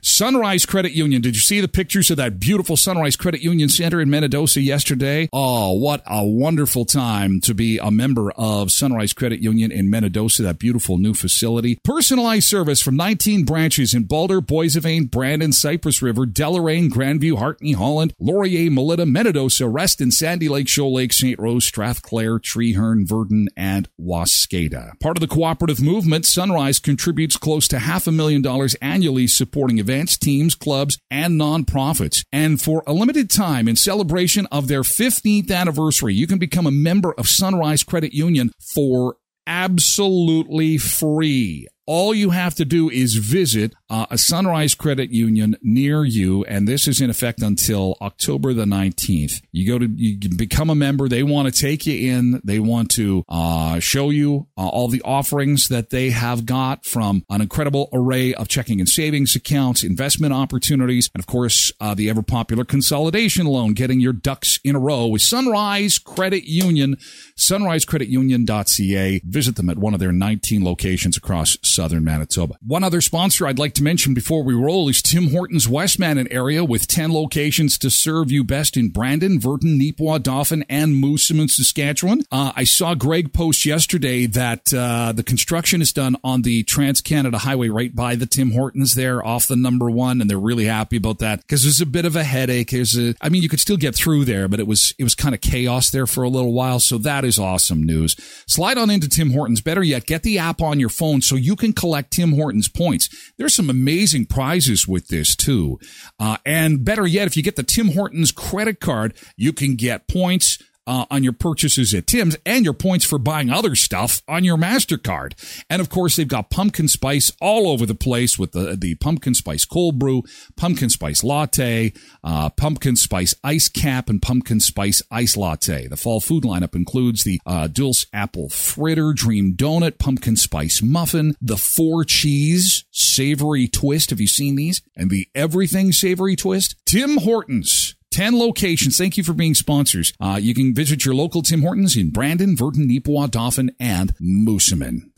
Sunrise 0.00 0.64
Credit 0.66 0.92
Union. 0.92 1.20
Did 1.22 1.34
you 1.34 1.40
see 1.40 1.60
the 1.60 1.68
pictures 1.68 2.10
of 2.10 2.16
that 2.16 2.38
beautiful 2.38 2.76
Sunrise 2.76 3.16
Credit 3.16 3.40
Union 3.40 3.68
Center 3.68 4.00
in 4.00 4.08
Minnedosa 4.08 4.62
yesterday? 4.64 5.28
Oh, 5.32 5.72
what 5.72 6.02
a 6.06 6.24
wonderful 6.24 6.84
time 6.84 7.40
to 7.40 7.54
be 7.54 7.78
a 7.78 7.90
member 7.90 8.30
of 8.32 8.70
Sunrise 8.70 9.12
Credit 9.12 9.40
Union 9.40 9.72
in 9.72 9.90
Minnedosa, 9.90 10.42
that 10.42 10.58
beautiful 10.58 10.98
new 10.98 11.14
facility. 11.14 11.78
Personalized 11.84 12.46
service 12.48 12.80
from 12.80 12.96
19 12.96 13.44
branches 13.44 13.94
in 13.94 14.04
Baldur, 14.04 14.40
Boissevain, 14.40 15.10
Brandon, 15.10 15.52
Cypress 15.52 16.00
River, 16.00 16.26
Deloraine, 16.26 16.90
Grandview, 16.90 17.38
Hartney, 17.38 17.72
Holland, 17.72 18.14
Laurier, 18.18 18.70
Melita, 18.70 19.04
Minnedosa, 19.04 19.72
Reston, 19.72 20.10
Sandy 20.10 20.48
Lake, 20.48 20.68
Shoal 20.68 20.94
Lake, 20.94 21.12
St. 21.12 21.38
Rose, 21.38 21.64
Strathclair, 21.64 22.38
Treherne, 22.38 23.06
Virden, 23.06 23.46
and 23.56 23.88
Waskada. 24.00 24.98
Part 25.00 25.16
of 25.16 25.20
the 25.20 25.26
cooperative 25.26 25.82
movement, 25.82 26.26
Sunrise 26.26 26.78
contributes 26.78 27.36
close 27.36 27.66
to 27.68 27.78
half 27.80 28.06
a 28.06 28.12
million 28.12 28.42
dollars 28.42 28.74
annually 28.76 29.26
supporting 29.26 29.78
events, 29.88 30.18
teams, 30.18 30.54
clubs, 30.54 30.98
and 31.10 31.40
nonprofits. 31.40 32.24
And 32.30 32.60
for 32.60 32.82
a 32.86 32.92
limited 32.92 33.30
time, 33.30 33.68
in 33.68 33.76
celebration 33.76 34.46
of 34.52 34.68
their 34.68 34.82
15th 34.82 35.50
anniversary, 35.50 36.14
you 36.14 36.26
can 36.26 36.38
become 36.38 36.66
a 36.66 36.70
member 36.70 37.14
of 37.14 37.26
Sunrise 37.26 37.82
Credit 37.82 38.12
Union 38.12 38.52
for 38.74 39.16
absolutely 39.46 40.76
free 40.76 41.66
all 41.88 42.14
you 42.14 42.30
have 42.30 42.54
to 42.54 42.66
do 42.66 42.90
is 42.90 43.14
visit 43.14 43.74
uh, 43.88 44.04
a 44.10 44.18
Sunrise 44.18 44.74
Credit 44.74 45.10
Union 45.10 45.56
near 45.62 46.04
you, 46.04 46.44
and 46.44 46.68
this 46.68 46.86
is 46.86 47.00
in 47.00 47.08
effect 47.08 47.40
until 47.40 47.96
October 48.02 48.52
the 48.52 48.66
19th. 48.66 49.40
You 49.52 49.66
go 49.66 49.78
to, 49.78 49.86
you 49.86 50.18
become 50.36 50.68
a 50.68 50.74
member. 50.74 51.08
They 51.08 51.22
want 51.22 51.52
to 51.52 51.60
take 51.60 51.86
you 51.86 52.12
in. 52.12 52.42
They 52.44 52.58
want 52.58 52.90
to 52.92 53.24
uh, 53.26 53.80
show 53.80 54.10
you 54.10 54.48
uh, 54.58 54.68
all 54.68 54.88
the 54.88 55.00
offerings 55.00 55.68
that 55.68 55.88
they 55.88 56.10
have 56.10 56.44
got 56.44 56.84
from 56.84 57.24
an 57.30 57.40
incredible 57.40 57.88
array 57.94 58.34
of 58.34 58.48
checking 58.48 58.80
and 58.80 58.88
savings 58.88 59.34
accounts, 59.34 59.82
investment 59.82 60.34
opportunities, 60.34 61.08
and 61.14 61.22
of 61.22 61.26
course, 61.26 61.72
uh, 61.80 61.94
the 61.94 62.10
ever 62.10 62.20
popular 62.20 62.66
consolidation 62.66 63.46
loan, 63.46 63.72
getting 63.72 63.98
your 63.98 64.12
ducks 64.12 64.60
in 64.62 64.76
a 64.76 64.78
row 64.78 65.06
with 65.06 65.22
Sunrise 65.22 65.98
Credit 65.98 66.44
Union, 66.44 66.98
sunrisecreditunion.ca. 67.38 69.22
Visit 69.24 69.56
them 69.56 69.70
at 69.70 69.78
one 69.78 69.94
of 69.94 70.00
their 70.00 70.12
19 70.12 70.62
locations 70.62 71.16
across 71.16 71.56
southern 71.78 72.02
Manitoba. 72.02 72.56
One 72.66 72.82
other 72.82 73.00
sponsor 73.00 73.46
I'd 73.46 73.60
like 73.60 73.74
to 73.74 73.84
mention 73.84 74.12
before 74.12 74.42
we 74.42 74.52
roll 74.52 74.88
is 74.88 75.00
Tim 75.00 75.30
Hortons 75.30 75.68
Westmannon 75.68 76.26
area 76.28 76.64
with 76.64 76.88
10 76.88 77.12
locations 77.12 77.78
to 77.78 77.88
serve 77.88 78.32
you 78.32 78.42
best 78.42 78.76
in 78.76 78.88
Brandon, 78.88 79.38
Virden, 79.38 79.78
Neepawa, 79.78 80.20
Dauphin, 80.20 80.64
and 80.68 81.00
Moosomin, 81.00 81.48
Saskatchewan. 81.48 82.22
Uh, 82.32 82.50
I 82.56 82.64
saw 82.64 82.96
Greg 82.96 83.32
post 83.32 83.64
yesterday 83.64 84.26
that 84.26 84.74
uh, 84.74 85.12
the 85.12 85.22
construction 85.22 85.80
is 85.80 85.92
done 85.92 86.16
on 86.24 86.42
the 86.42 86.64
Trans 86.64 87.00
Canada 87.00 87.38
Highway 87.38 87.68
right 87.68 87.94
by 87.94 88.16
the 88.16 88.26
Tim 88.26 88.50
Hortons 88.50 88.94
there 88.94 89.24
off 89.24 89.46
the 89.46 89.54
number 89.54 89.88
one, 89.88 90.20
and 90.20 90.28
they're 90.28 90.36
really 90.36 90.64
happy 90.64 90.96
about 90.96 91.20
that 91.20 91.42
because 91.42 91.62
there's 91.62 91.80
a 91.80 91.86
bit 91.86 92.06
of 92.06 92.16
a 92.16 92.24
headache. 92.24 92.70
There's 92.72 92.98
a, 92.98 93.14
I 93.20 93.28
mean, 93.28 93.44
you 93.44 93.48
could 93.48 93.60
still 93.60 93.76
get 93.76 93.94
through 93.94 94.24
there, 94.24 94.48
but 94.48 94.58
it 94.58 94.66
was 94.66 94.94
it 94.98 95.04
was 95.04 95.14
kind 95.14 95.32
of 95.32 95.40
chaos 95.40 95.90
there 95.90 96.08
for 96.08 96.24
a 96.24 96.28
little 96.28 96.52
while. 96.52 96.80
So 96.80 96.98
that 96.98 97.24
is 97.24 97.38
awesome 97.38 97.84
news. 97.84 98.16
Slide 98.48 98.78
on 98.78 98.90
into 98.90 99.08
Tim 99.08 99.30
Hortons. 99.30 99.60
Better 99.60 99.84
yet, 99.84 100.06
get 100.06 100.24
the 100.24 100.38
app 100.38 100.60
on 100.60 100.80
your 100.80 100.88
phone 100.88 101.22
so 101.22 101.36
you 101.36 101.54
can 101.54 101.67
collect 101.72 102.12
Tim 102.12 102.32
Hortons 102.32 102.68
points. 102.68 103.08
There's 103.36 103.54
some 103.54 103.70
amazing 103.70 104.26
prizes 104.26 104.86
with 104.86 105.08
this 105.08 105.34
too. 105.36 105.78
Uh, 106.18 106.38
and 106.44 106.84
better 106.84 107.06
yet, 107.06 107.26
if 107.26 107.36
you 107.36 107.42
get 107.42 107.56
the 107.56 107.62
Tim 107.62 107.92
Hortons 107.92 108.32
credit 108.32 108.80
card, 108.80 109.16
you 109.36 109.52
can 109.52 109.76
get 109.76 110.08
points 110.08 110.58
uh, 110.88 111.04
on 111.10 111.22
your 111.22 111.34
purchases 111.34 111.92
at 111.92 112.06
Tim's 112.06 112.36
and 112.46 112.64
your 112.64 112.72
points 112.72 113.04
for 113.04 113.18
buying 113.18 113.50
other 113.50 113.74
stuff 113.74 114.22
on 114.26 114.42
your 114.42 114.56
MasterCard. 114.56 115.34
And 115.68 115.80
of 115.80 115.90
course, 115.90 116.16
they've 116.16 116.26
got 116.26 116.48
pumpkin 116.48 116.88
spice 116.88 117.30
all 117.42 117.68
over 117.68 117.84
the 117.84 117.94
place 117.94 118.38
with 118.38 118.52
the, 118.52 118.74
the 118.74 118.94
pumpkin 118.94 119.34
spice 119.34 119.66
cold 119.66 119.98
brew, 119.98 120.22
pumpkin 120.56 120.88
spice 120.88 121.22
latte, 121.22 121.92
uh, 122.24 122.48
pumpkin 122.48 122.96
spice 122.96 123.34
ice 123.44 123.68
cap, 123.68 124.08
and 124.08 124.22
pumpkin 124.22 124.60
spice 124.60 125.02
ice 125.10 125.36
latte. 125.36 125.86
The 125.86 125.98
fall 125.98 126.22
food 126.22 126.44
lineup 126.44 126.74
includes 126.74 127.22
the 127.22 127.38
uh, 127.44 127.66
Dulce 127.66 128.06
apple 128.14 128.48
fritter, 128.48 129.12
dream 129.12 129.54
donut, 129.54 129.98
pumpkin 129.98 130.36
spice 130.36 130.80
muffin, 130.82 131.36
the 131.40 131.58
four 131.58 132.04
cheese 132.04 132.86
savory 132.90 133.68
twist. 133.68 134.08
Have 134.08 134.20
you 134.20 134.26
seen 134.26 134.56
these? 134.56 134.80
And 134.96 135.10
the 135.10 135.28
everything 135.34 135.92
savory 135.92 136.34
twist? 136.34 136.76
Tim 136.86 137.18
Hortons 137.18 137.94
10 138.18 138.36
locations. 138.36 138.98
Thank 138.98 139.16
you 139.16 139.22
for 139.22 139.32
being 139.32 139.54
sponsors. 139.54 140.12
Uh, 140.20 140.40
you 140.42 140.52
can 140.52 140.74
visit 140.74 141.04
your 141.04 141.14
local 141.14 141.40
Tim 141.40 141.62
Hortons 141.62 141.96
in 141.96 142.10
Brandon, 142.10 142.56
Virden, 142.56 142.90
Neepawa, 142.90 143.30
Dauphin, 143.30 143.70
and 143.78 144.12
Moosomin. 144.16 145.12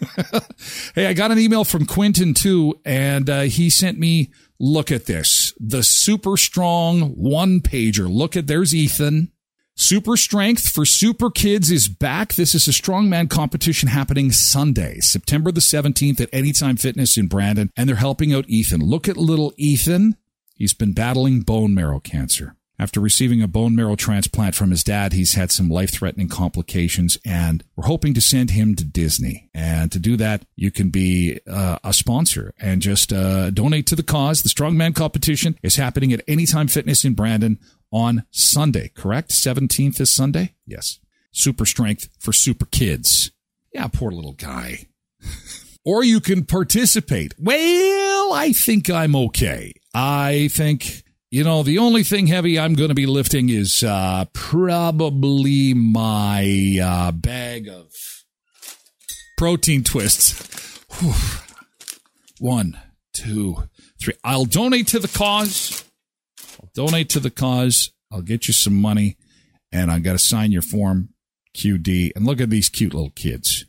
hey, 0.94 1.06
I 1.06 1.12
got 1.12 1.30
an 1.30 1.38
email 1.38 1.64
from 1.64 1.84
Quinton 1.84 2.32
too, 2.32 2.80
and 2.86 3.28
uh, 3.28 3.40
he 3.42 3.68
sent 3.68 3.98
me, 3.98 4.32
look 4.58 4.90
at 4.90 5.04
this, 5.04 5.52
the 5.60 5.82
super 5.82 6.38
strong 6.38 7.10
one 7.10 7.60
pager. 7.60 8.10
Look 8.10 8.38
at, 8.38 8.46
there's 8.46 8.74
Ethan. 8.74 9.32
Super 9.74 10.16
Strength 10.16 10.70
for 10.70 10.86
Super 10.86 11.30
Kids 11.30 11.70
is 11.70 11.88
back. 11.88 12.32
This 12.36 12.54
is 12.54 12.66
a 12.66 12.70
strongman 12.70 13.28
competition 13.28 13.90
happening 13.90 14.32
Sunday, 14.32 15.00
September 15.00 15.52
the 15.52 15.60
17th 15.60 16.22
at 16.22 16.30
Anytime 16.32 16.78
Fitness 16.78 17.18
in 17.18 17.26
Brandon, 17.26 17.70
and 17.76 17.86
they're 17.86 17.96
helping 17.96 18.32
out 18.32 18.48
Ethan. 18.48 18.80
Look 18.80 19.10
at 19.10 19.18
little 19.18 19.52
Ethan. 19.58 20.16
He's 20.56 20.74
been 20.74 20.94
battling 20.94 21.40
bone 21.40 21.74
marrow 21.74 22.00
cancer. 22.00 22.56
After 22.78 23.00
receiving 23.00 23.40
a 23.40 23.48
bone 23.48 23.74
marrow 23.74 23.96
transplant 23.96 24.54
from 24.54 24.70
his 24.70 24.84
dad, 24.84 25.14
he's 25.14 25.34
had 25.34 25.50
some 25.50 25.70
life 25.70 25.90
threatening 25.90 26.28
complications, 26.28 27.16
and 27.24 27.64
we're 27.74 27.86
hoping 27.86 28.12
to 28.14 28.20
send 28.20 28.50
him 28.50 28.74
to 28.74 28.84
Disney. 28.84 29.48
And 29.54 29.90
to 29.92 29.98
do 29.98 30.16
that, 30.18 30.44
you 30.56 30.70
can 30.70 30.90
be 30.90 31.40
uh, 31.46 31.78
a 31.82 31.94
sponsor 31.94 32.52
and 32.60 32.82
just 32.82 33.12
uh, 33.12 33.50
donate 33.50 33.86
to 33.88 33.96
the 33.96 34.02
cause. 34.02 34.42
The 34.42 34.50
Strongman 34.50 34.94
competition 34.94 35.58
is 35.62 35.76
happening 35.76 36.12
at 36.12 36.22
Anytime 36.28 36.68
Fitness 36.68 37.04
in 37.04 37.14
Brandon 37.14 37.58
on 37.90 38.24
Sunday, 38.30 38.90
correct? 38.94 39.30
17th 39.30 40.00
is 40.00 40.12
Sunday? 40.12 40.54
Yes. 40.66 40.98
Super 41.32 41.64
strength 41.64 42.10
for 42.18 42.32
super 42.32 42.66
kids. 42.66 43.30
Yeah, 43.72 43.88
poor 43.88 44.10
little 44.10 44.32
guy. 44.32 44.86
or 45.84 46.04
you 46.04 46.20
can 46.20 46.44
participate. 46.44 47.34
Well, 47.38 48.32
I 48.34 48.52
think 48.52 48.90
I'm 48.90 49.16
okay. 49.16 49.72
I 49.98 50.48
think, 50.48 51.04
you 51.30 51.42
know, 51.42 51.62
the 51.62 51.78
only 51.78 52.02
thing 52.02 52.26
heavy 52.26 52.58
I'm 52.58 52.74
going 52.74 52.90
to 52.90 52.94
be 52.94 53.06
lifting 53.06 53.48
is 53.48 53.82
uh, 53.82 54.26
probably 54.34 55.72
my 55.72 56.78
uh, 56.82 57.12
bag 57.12 57.66
of 57.66 57.94
protein 59.38 59.84
twists. 59.84 60.84
Whew. 60.98 61.14
One, 62.40 62.78
two, 63.14 63.68
three. 63.98 64.12
I'll 64.22 64.44
donate 64.44 64.86
to 64.88 64.98
the 64.98 65.08
cause. 65.08 65.82
I'll 66.62 66.68
donate 66.74 67.08
to 67.10 67.20
the 67.20 67.30
cause. 67.30 67.90
I'll 68.12 68.20
get 68.20 68.48
you 68.48 68.52
some 68.52 68.74
money, 68.78 69.16
and 69.72 69.90
I 69.90 70.00
got 70.00 70.12
to 70.12 70.18
sign 70.18 70.52
your 70.52 70.60
form, 70.60 71.08
QD. 71.56 72.10
And 72.14 72.26
look 72.26 72.42
at 72.42 72.50
these 72.50 72.68
cute 72.68 72.92
little 72.92 73.12
kids. 73.16 73.64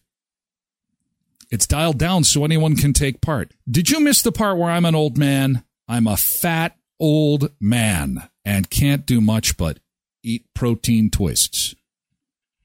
It's 1.50 1.68
dialed 1.68 1.98
down 1.98 2.26
so 2.26 2.44
anyone 2.44 2.76
can 2.76 2.92
take 2.92 3.22
part. 3.22 3.54
Did 3.72 3.90
you 3.90 4.02
miss 4.02 4.22
the 4.22 4.34
part 4.34 4.58
where 4.58 4.70
I'm 4.70 4.84
an 4.84 4.94
old 4.94 5.18
man? 5.18 5.64
I'm 5.88 6.08
a 6.08 6.18
fat 6.18 6.78
old 7.00 7.52
man 7.60 8.30
and 8.44 8.70
can't 8.70 9.06
do 9.06 9.22
much 9.22 9.58
but 9.58 9.80
eat 10.24 10.46
protein 10.54 11.10
twists. 11.10 11.76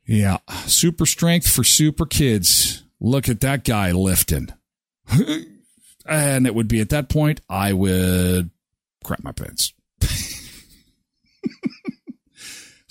Yeah, 0.06 0.38
super 0.66 1.06
strength 1.06 1.48
for 1.48 1.64
super 1.64 2.06
kids. 2.06 2.82
Look 3.00 3.28
at 3.28 3.40
that 3.40 3.64
guy 3.64 3.92
lifting. 3.92 4.48
and 6.06 6.46
it 6.46 6.54
would 6.54 6.68
be 6.68 6.80
at 6.80 6.90
that 6.90 7.08
point 7.08 7.40
I 7.48 7.72
would 7.72 8.50
crap 9.04 9.22
my 9.22 9.32
pants. 9.32 9.72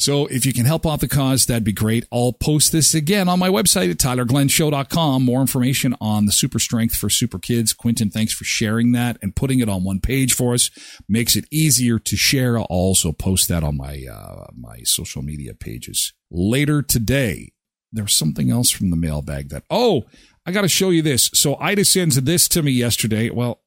So 0.01 0.25
if 0.25 0.47
you 0.47 0.53
can 0.53 0.65
help 0.65 0.87
out 0.87 0.99
the 0.99 1.07
cause, 1.07 1.45
that'd 1.45 1.63
be 1.63 1.71
great. 1.71 2.07
I'll 2.11 2.33
post 2.33 2.71
this 2.71 2.95
again 2.95 3.29
on 3.29 3.37
my 3.37 3.49
website 3.49 3.91
at 3.91 3.97
tylerglenshow.com. 3.97 5.23
More 5.23 5.41
information 5.41 5.95
on 6.01 6.25
the 6.25 6.31
super 6.31 6.57
strength 6.57 6.95
for 6.95 7.07
super 7.07 7.37
kids. 7.37 7.71
Quentin, 7.71 8.09
thanks 8.09 8.33
for 8.33 8.43
sharing 8.43 8.93
that 8.93 9.19
and 9.21 9.35
putting 9.35 9.59
it 9.59 9.69
on 9.69 9.83
one 9.83 9.99
page 9.99 10.33
for 10.33 10.55
us. 10.55 10.71
Makes 11.07 11.35
it 11.35 11.45
easier 11.51 11.99
to 11.99 12.17
share. 12.17 12.57
I'll 12.57 12.63
also 12.63 13.11
post 13.11 13.47
that 13.49 13.63
on 13.63 13.77
my, 13.77 14.03
uh, 14.11 14.47
my 14.55 14.79
social 14.85 15.21
media 15.21 15.53
pages 15.53 16.13
later 16.31 16.81
today. 16.81 17.53
There 17.91 18.05
was 18.05 18.15
something 18.15 18.49
else 18.49 18.71
from 18.71 18.89
the 18.89 18.95
mailbag 18.95 19.49
that, 19.49 19.65
oh, 19.69 20.05
I 20.47 20.51
got 20.51 20.61
to 20.61 20.67
show 20.67 20.89
you 20.89 21.03
this. 21.03 21.29
So 21.35 21.57
Aida 21.57 21.85
sends 21.85 22.19
this 22.19 22.47
to 22.47 22.63
me 22.63 22.71
yesterday. 22.71 23.29
Well, 23.29 23.61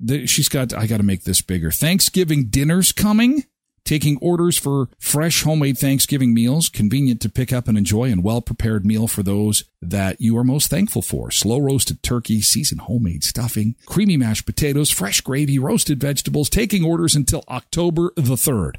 the, 0.00 0.26
she's 0.26 0.48
got, 0.48 0.74
I 0.74 0.88
got 0.88 0.96
to 0.96 1.04
make 1.04 1.22
this 1.22 1.42
bigger. 1.42 1.70
Thanksgiving 1.70 2.46
dinner's 2.46 2.90
coming 2.90 3.44
taking 3.84 4.16
orders 4.18 4.58
for 4.58 4.88
fresh 4.98 5.42
homemade 5.42 5.78
Thanksgiving 5.78 6.34
meals, 6.34 6.68
convenient 6.68 7.20
to 7.22 7.28
pick 7.28 7.52
up 7.52 7.68
and 7.68 7.76
enjoy, 7.76 8.10
and 8.10 8.22
well 8.22 8.40
prepared 8.40 8.86
meal 8.86 9.06
for 9.06 9.22
those 9.22 9.64
that 9.80 10.20
you 10.20 10.36
are 10.38 10.44
most 10.44 10.68
thankful 10.68 11.02
for. 11.02 11.30
Slow 11.30 11.58
roasted 11.58 12.02
turkey, 12.02 12.40
seasoned 12.40 12.82
homemade 12.82 13.24
stuffing, 13.24 13.74
creamy 13.86 14.16
mashed 14.16 14.46
potatoes, 14.46 14.90
fresh 14.90 15.20
gravy, 15.20 15.58
roasted 15.58 16.00
vegetables, 16.00 16.48
taking 16.48 16.84
orders 16.84 17.14
until 17.14 17.44
October 17.48 18.12
the 18.16 18.36
3rd. 18.36 18.76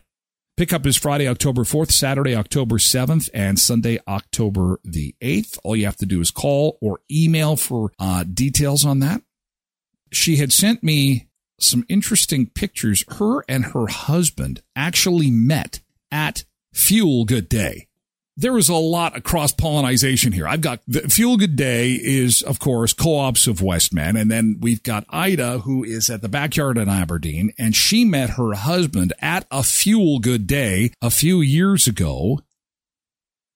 Pickup 0.56 0.86
is 0.86 0.98
Friday, 0.98 1.28
October 1.28 1.64
4th, 1.64 1.92
Saturday, 1.92 2.36
October 2.36 2.78
7th, 2.78 3.28
and 3.34 3.58
Sunday, 3.58 3.98
October 4.08 4.80
the 4.84 5.16
8th. 5.20 5.58
All 5.64 5.76
you 5.76 5.86
have 5.86 5.98
to 5.98 6.06
do 6.06 6.22
is 6.22 6.30
call 6.30 6.78
or 6.80 7.00
email 7.12 7.56
for 7.56 7.92
uh, 7.98 8.24
details 8.24 8.86
on 8.86 9.00
that. 9.00 9.24
She 10.12 10.36
had 10.38 10.54
sent 10.54 10.84
me 10.84 11.28
some 11.60 11.86
interesting 11.90 12.48
pictures. 12.48 13.04
Her 13.18 13.44
and 13.48 13.66
her 13.66 13.88
husband 13.88 14.62
actually 14.76 15.32
met 15.32 15.82
at 16.12 16.44
Fuel 16.74 17.26
Good 17.26 17.50
Day. 17.50 17.88
There 18.36 18.58
is 18.58 18.68
a 18.68 18.76
lot 18.76 19.16
of 19.16 19.24
cross 19.24 19.52
pollination 19.52 20.32
here. 20.32 20.48
I've 20.48 20.62
got 20.62 20.82
the 20.88 21.02
Fuel 21.02 21.38
Good 21.38 21.56
Day 21.56 21.92
is, 21.94 22.42
of 22.42 22.58
course, 22.58 22.92
co-ops 22.92 23.46
of 23.46 23.62
Westman. 23.62 24.18
And 24.18 24.32
then 24.32 24.58
we've 24.60 24.82
got 24.82 25.06
Aida, 25.10 25.60
who 25.60 25.84
is 25.84 26.10
at 26.10 26.24
the 26.24 26.30
backyard 26.30 26.80
in 26.80 26.90
Aberdeen. 26.90 27.54
And 27.60 27.76
she 27.76 28.06
met 28.06 28.32
her 28.32 28.54
husband 28.54 29.14
at 29.20 29.46
a 29.52 29.62
Fuel 29.62 30.18
Good 30.18 30.48
Day 30.48 30.92
a 31.00 31.12
few 31.12 31.42
years 31.42 31.86
ago 31.86 32.40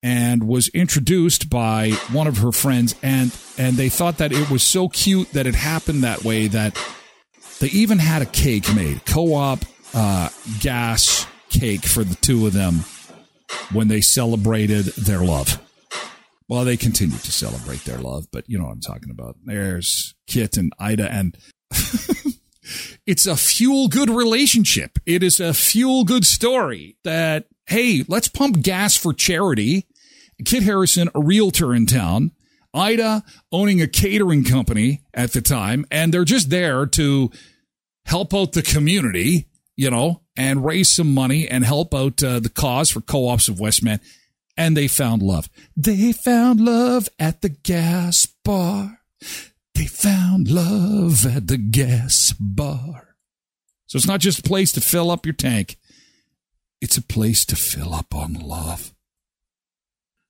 and 0.04 0.44
was 0.44 0.68
introduced 0.70 1.50
by 1.50 1.89
one 2.12 2.27
of 2.27 2.38
her 2.38 2.51
friends. 2.51 2.94
And, 3.01 3.36
and 3.58 3.77
they 3.77 3.89
thought 3.89 4.20
that 4.20 4.32
it 4.32 4.51
was 4.51 4.62
so 4.62 4.89
cute 4.89 5.32
that 5.32 5.48
it 5.48 5.56
happened 5.56 6.04
that 6.04 6.24
way 6.24 6.46
that 6.48 6.77
they 7.60 7.68
even 7.68 8.00
had 8.00 8.22
a 8.22 8.26
cake 8.26 8.74
made, 8.76 9.06
co-op 9.06 9.60
uh, 9.94 10.30
gas 10.60 11.26
cake 11.50 11.86
for 11.86 12.04
the 12.04 12.16
two 12.16 12.46
of 12.46 12.54
them 12.54 12.84
when 13.72 13.88
they 13.88 14.02
celebrated 14.02 14.86
their 14.86 15.20
love. 15.20 15.62
Well, 16.50 16.64
they 16.64 16.78
continue 16.78 17.18
to 17.18 17.32
celebrate 17.32 17.84
their 17.84 17.98
love, 17.98 18.28
but 18.32 18.46
you 18.48 18.58
know 18.58 18.66
what 18.66 18.74
I'm 18.74 18.82
talking 18.82 19.10
about. 19.10 19.36
There's 19.44 20.16
Kit 20.28 20.56
and 20.56 20.72
Aida, 20.80 21.12
and 21.12 21.38
it's 23.06 23.26
a 23.26 23.36
fuel 23.36 23.88
good 23.88 24.10
relationship. 24.10 24.98
It 25.06 25.24
is 25.24 25.39
a 25.39 25.54
fuel 25.54 26.06
good 26.06 26.26
story 26.26 26.98
that, 27.04 27.48
hey, 27.65 28.06
let's 28.08 28.30
pump 28.30 28.62
gas 28.62 28.96
for 28.96 29.13
charity. 29.13 29.88
Kit 30.46 30.63
Harrison, 30.63 31.10
a 31.15 31.20
realtor 31.20 31.74
in 31.74 31.86
town, 31.86 32.32
Aida 32.78 33.24
owning 33.52 33.82
a 33.82 33.88
catering 33.88 34.44
company 34.44 35.02
at 35.13 35.32
the 35.32 35.42
time, 35.42 35.86
and 35.92 36.13
they're 36.13 36.26
just 36.26 36.50
there 36.50 36.86
to 36.86 37.32
help 38.06 38.34
out 38.34 38.54
the 38.54 38.62
community, 38.62 39.48
you 39.76 39.90
know, 39.90 40.22
and 40.36 40.63
raise 40.63 40.90
some 40.90 41.13
money 41.13 41.48
and 41.48 41.66
help 41.66 41.94
out 41.94 42.24
uh, 42.24 42.40
the 42.40 42.50
cause 42.50 42.90
for 42.90 43.02
co-ops 43.02 43.48
of 43.48 43.60
Westman. 43.60 44.00
And 44.56 44.76
they 44.76 44.88
found 44.88 45.22
love. 45.22 45.50
They 45.76 46.12
found 46.12 46.60
love 46.60 47.10
at 47.20 47.42
the 47.42 47.50
gas 47.50 48.28
bar. 48.44 49.02
They 49.76 49.86
found 49.86 50.50
love 50.50 51.26
at 51.26 51.48
the 51.48 51.58
gas 51.58 52.34
bar. 52.40 53.16
So 53.86 53.98
it's 53.98 54.08
not 54.08 54.20
just 54.20 54.40
a 54.40 54.44
place 54.44 54.72
to 54.74 54.82
fill 54.82 55.12
up 55.12 55.26
your 55.26 55.34
tank. 55.34 55.78
It's 56.82 56.98
a 56.98 57.04
place 57.04 57.46
to 57.46 57.56
fill 57.56 57.94
up 57.94 58.16
on 58.16 58.34
love. 58.34 58.94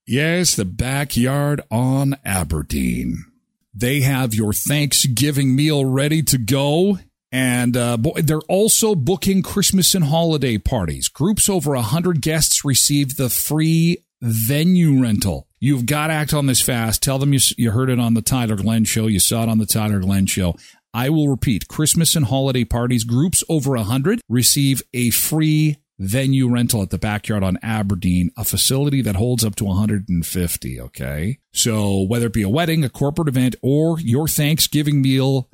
Yes, 0.10 0.56
the 0.56 0.64
backyard 0.64 1.60
on 1.70 2.16
Aberdeen. 2.24 3.26
They 3.74 4.00
have 4.02 4.34
your 4.34 4.54
Thanksgiving 4.54 5.54
meal 5.54 5.84
ready 5.84 6.24
to 6.24 6.38
go. 6.38 7.00
And 7.30 7.76
uh, 7.76 7.98
boy, 7.98 8.22
they're 8.22 8.40
also 8.48 8.96
booking 8.96 9.42
Christmas 9.42 9.94
and 9.94 10.06
holiday 10.06 10.58
parties. 10.60 11.10
Groups 11.10 11.50
over 11.50 11.72
100 11.72 12.22
guests 12.22 12.64
receive 12.64 13.18
the 13.18 13.28
free 13.28 13.98
venue 14.22 15.02
rental. 15.02 15.46
You've 15.60 15.86
got 15.86 16.08
to 16.08 16.14
act 16.14 16.34
on 16.34 16.46
this 16.46 16.62
fast. 16.62 17.04
Tell 17.04 17.20
them 17.20 17.34
you, 17.34 17.40
you 17.58 17.72
heard 17.72 17.90
it 17.90 18.00
on 18.00 18.14
the 18.14 18.22
Tyler 18.22 18.56
Glen 18.56 18.86
show. 18.86 19.08
You 19.08 19.20
saw 19.20 19.44
it 19.44 19.50
on 19.50 19.58
the 19.58 19.66
Tyler 19.66 20.00
Glen 20.00 20.26
show. 20.26 20.56
I 20.94 21.10
will 21.10 21.28
repeat 21.28 21.68
Christmas 21.68 22.16
and 22.16 22.28
holiday 22.28 22.64
parties. 22.64 23.04
Groups 23.04 23.44
over 23.50 23.72
100 23.72 24.22
receive 24.30 24.82
a 24.94 25.10
free 25.10 25.76
venue 26.00 26.50
rental 26.50 26.82
at 26.82 26.90
the 26.90 26.98
backyard 26.98 27.44
on 27.44 27.58
Aberdeen, 27.62 28.32
a 28.38 28.44
facility 28.44 29.02
that 29.02 29.16
holds 29.16 29.44
up 29.44 29.56
to 29.56 29.66
150. 29.66 30.82
Okay. 30.82 31.40
So 31.54 32.02
whether 32.02 32.28
it 32.28 32.34
be 32.34 32.44
a 32.44 32.50
wedding, 32.50 32.84
a 32.84 32.90
corporate 32.90 33.28
event, 33.28 33.56
or 33.62 34.00
your 34.00 34.28
Thanksgiving 34.28 35.02
meal 35.02 35.50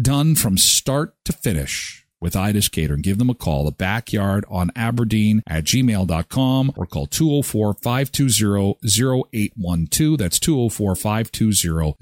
done 0.00 0.34
from 0.34 0.58
start 0.58 1.14
to 1.24 1.32
finish 1.32 2.06
with 2.20 2.34
Aida's 2.34 2.68
Catering. 2.68 3.02
Give 3.02 3.18
them 3.18 3.30
a 3.30 3.34
call, 3.34 3.64
the 3.64 3.72
backyard 3.72 4.44
on 4.48 4.70
Aberdeen 4.74 5.42
at 5.46 5.64
gmail.com 5.64 6.72
or 6.76 6.86
call 6.86 7.06
204 7.06 7.74
520 7.74 8.78
0812. 8.82 10.18
That's 10.18 10.40
204 10.40 10.96
520 10.96 11.96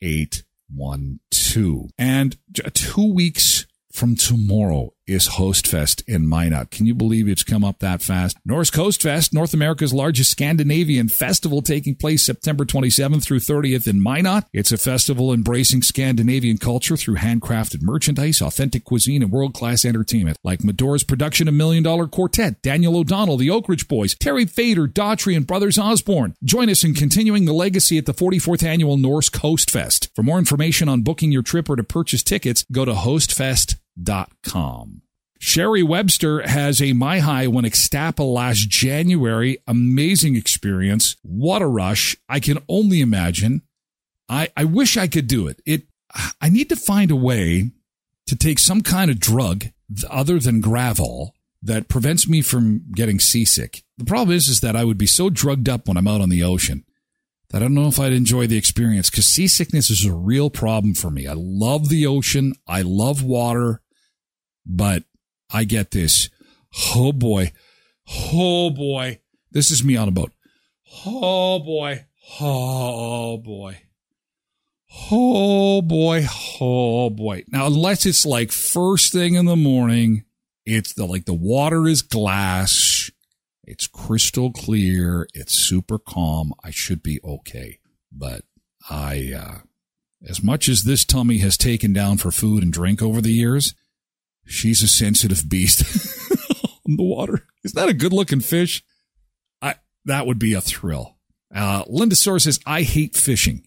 0812. 0.00 1.90
And 1.98 2.36
two 2.72 3.12
weeks 3.12 3.66
from 3.92 4.16
tomorrow 4.16 4.94
is 5.06 5.30
Høstfest 5.30 6.02
in 6.06 6.28
Minot. 6.28 6.70
Can 6.70 6.86
you 6.86 6.94
believe 6.94 7.28
it's 7.28 7.44
come 7.44 7.64
up 7.64 7.80
that 7.80 8.02
fast? 8.02 8.36
Norsk 8.48 8.74
Høstfest, 8.74 9.32
North 9.32 9.54
America's 9.54 9.92
largest 9.92 10.30
Scandinavian 10.30 11.08
festival 11.08 11.62
taking 11.62 11.94
place 11.94 12.24
September 12.24 12.64
27th 12.64 13.22
through 13.22 13.40
30th 13.40 13.86
in 13.86 14.02
Minot. 14.02 14.44
It's 14.52 14.72
a 14.72 14.78
festival 14.78 15.32
embracing 15.32 15.82
Scandinavian 15.82 16.58
culture 16.58 16.96
through 16.96 17.16
handcrafted 17.16 17.82
merchandise, 17.82 18.40
authentic 18.40 18.84
cuisine, 18.84 19.22
and 19.22 19.32
world-class 19.32 19.84
entertainment 19.84 20.38
like 20.44 20.60
Medora's 20.60 21.04
production 21.04 21.48
of 21.48 21.54
Million 21.54 21.82
Dollar 21.82 22.06
Quartet, 22.06 22.62
Daniel 22.62 22.96
O'Donnell, 22.96 23.36
the 23.36 23.50
Oak 23.50 23.68
Ridge 23.68 23.88
Boys, 23.88 24.14
Terry 24.14 24.46
Fator, 24.46 24.86
Daughtry, 24.86 25.36
and 25.36 25.46
Brothers 25.46 25.78
Osborne. 25.78 26.34
Join 26.44 26.70
us 26.70 26.84
in 26.84 26.94
continuing 26.94 27.44
the 27.44 27.52
legacy 27.52 27.98
at 27.98 28.06
the 28.06 28.14
44th 28.14 28.62
annual 28.62 28.96
Norsk 28.96 29.40
Høstfest. 29.40 30.10
For 30.14 30.22
more 30.22 30.38
information 30.38 30.88
on 30.88 31.02
booking 31.02 31.32
your 31.32 31.42
trip 31.42 31.68
or 31.68 31.76
to 31.76 31.84
purchase 31.84 32.22
tickets, 32.22 32.64
go 32.70 32.84
to 32.84 32.92
hostfest.com 32.92 33.81
Sherry 35.38 35.82
Webster 35.82 36.46
has 36.46 36.80
a 36.80 36.92
My 36.92 37.18
High 37.18 37.48
when 37.48 37.64
Ixtapa 37.64 38.20
last 38.20 38.68
January. 38.68 39.58
Amazing 39.66 40.36
experience. 40.36 41.16
What 41.22 41.62
a 41.62 41.66
rush. 41.66 42.16
I 42.28 42.38
can 42.38 42.58
only 42.68 43.00
imagine. 43.00 43.62
I, 44.28 44.50
I 44.56 44.64
wish 44.64 44.96
I 44.96 45.08
could 45.08 45.26
do 45.26 45.48
it. 45.48 45.60
It 45.66 45.88
I 46.40 46.48
need 46.48 46.68
to 46.68 46.76
find 46.76 47.10
a 47.10 47.16
way 47.16 47.70
to 48.26 48.36
take 48.36 48.58
some 48.58 48.82
kind 48.82 49.10
of 49.10 49.18
drug 49.18 49.66
other 50.08 50.38
than 50.38 50.62
Gravol 50.62 51.30
that 51.62 51.88
prevents 51.88 52.28
me 52.28 52.40
from 52.40 52.84
getting 52.94 53.18
seasick. 53.18 53.82
The 53.98 54.04
problem 54.04 54.36
is, 54.36 54.48
is 54.48 54.60
that 54.60 54.76
I 54.76 54.84
would 54.84 54.98
be 54.98 55.06
so 55.06 55.30
drugged 55.30 55.68
up 55.68 55.88
when 55.88 55.96
I'm 55.96 56.08
out 56.08 56.20
on 56.20 56.28
the 56.28 56.42
ocean 56.42 56.84
that 57.50 57.58
I 57.58 57.66
don't 57.66 57.74
know 57.74 57.88
if 57.88 58.00
I'd 58.00 58.12
enjoy 58.12 58.46
the 58.46 58.56
experience 58.56 59.10
because 59.10 59.26
seasickness 59.26 59.90
is 59.90 60.04
a 60.04 60.12
real 60.12 60.50
problem 60.50 60.94
for 60.94 61.10
me. 61.10 61.26
I 61.26 61.34
love 61.36 61.88
the 61.88 62.06
ocean. 62.06 62.54
I 62.66 62.82
love 62.82 63.22
water. 63.22 63.81
But 64.64 65.04
I 65.50 65.64
get 65.64 65.90
this. 65.90 66.28
Oh 66.94 67.12
boy. 67.12 67.52
Oh 68.08 68.70
boy. 68.70 69.20
This 69.50 69.70
is 69.70 69.84
me 69.84 69.96
on 69.96 70.08
a 70.08 70.12
boat. 70.12 70.32
Oh 71.04 71.58
boy. 71.58 72.06
Oh 72.40 73.36
boy. 73.38 73.82
Oh 75.10 75.82
boy. 75.82 76.26
Oh 76.60 77.10
boy. 77.10 77.44
Now, 77.48 77.66
unless 77.66 78.06
it's 78.06 78.26
like 78.26 78.52
first 78.52 79.12
thing 79.12 79.34
in 79.34 79.46
the 79.46 79.56
morning, 79.56 80.24
it's 80.64 80.92
the, 80.92 81.06
like 81.06 81.24
the 81.24 81.34
water 81.34 81.86
is 81.86 82.02
glass. 82.02 83.10
It's 83.64 83.86
crystal 83.86 84.52
clear. 84.52 85.26
It's 85.34 85.54
super 85.54 85.98
calm. 85.98 86.52
I 86.62 86.70
should 86.70 87.02
be 87.02 87.20
okay. 87.24 87.78
But 88.10 88.44
I, 88.88 89.32
uh, 89.36 89.58
as 90.26 90.42
much 90.42 90.68
as 90.68 90.82
this 90.82 91.04
tummy 91.04 91.38
has 91.38 91.56
taken 91.56 91.92
down 91.92 92.18
for 92.18 92.30
food 92.30 92.62
and 92.62 92.72
drink 92.72 93.02
over 93.02 93.20
the 93.20 93.32
years, 93.32 93.74
she's 94.46 94.82
a 94.82 94.88
sensitive 94.88 95.48
beast 95.48 95.82
on 96.86 96.96
the 96.96 97.02
water. 97.02 97.46
Is 97.64 97.72
that 97.72 97.88
a 97.88 97.94
good 97.94 98.12
looking 98.12 98.40
fish? 98.40 98.82
I, 99.60 99.76
that 100.04 100.26
would 100.26 100.38
be 100.38 100.54
a 100.54 100.60
thrill. 100.60 101.16
Uh, 101.54 101.84
Linda 101.86 102.16
Soar 102.16 102.38
says, 102.38 102.60
I 102.66 102.82
hate 102.82 103.14
fishing. 103.16 103.66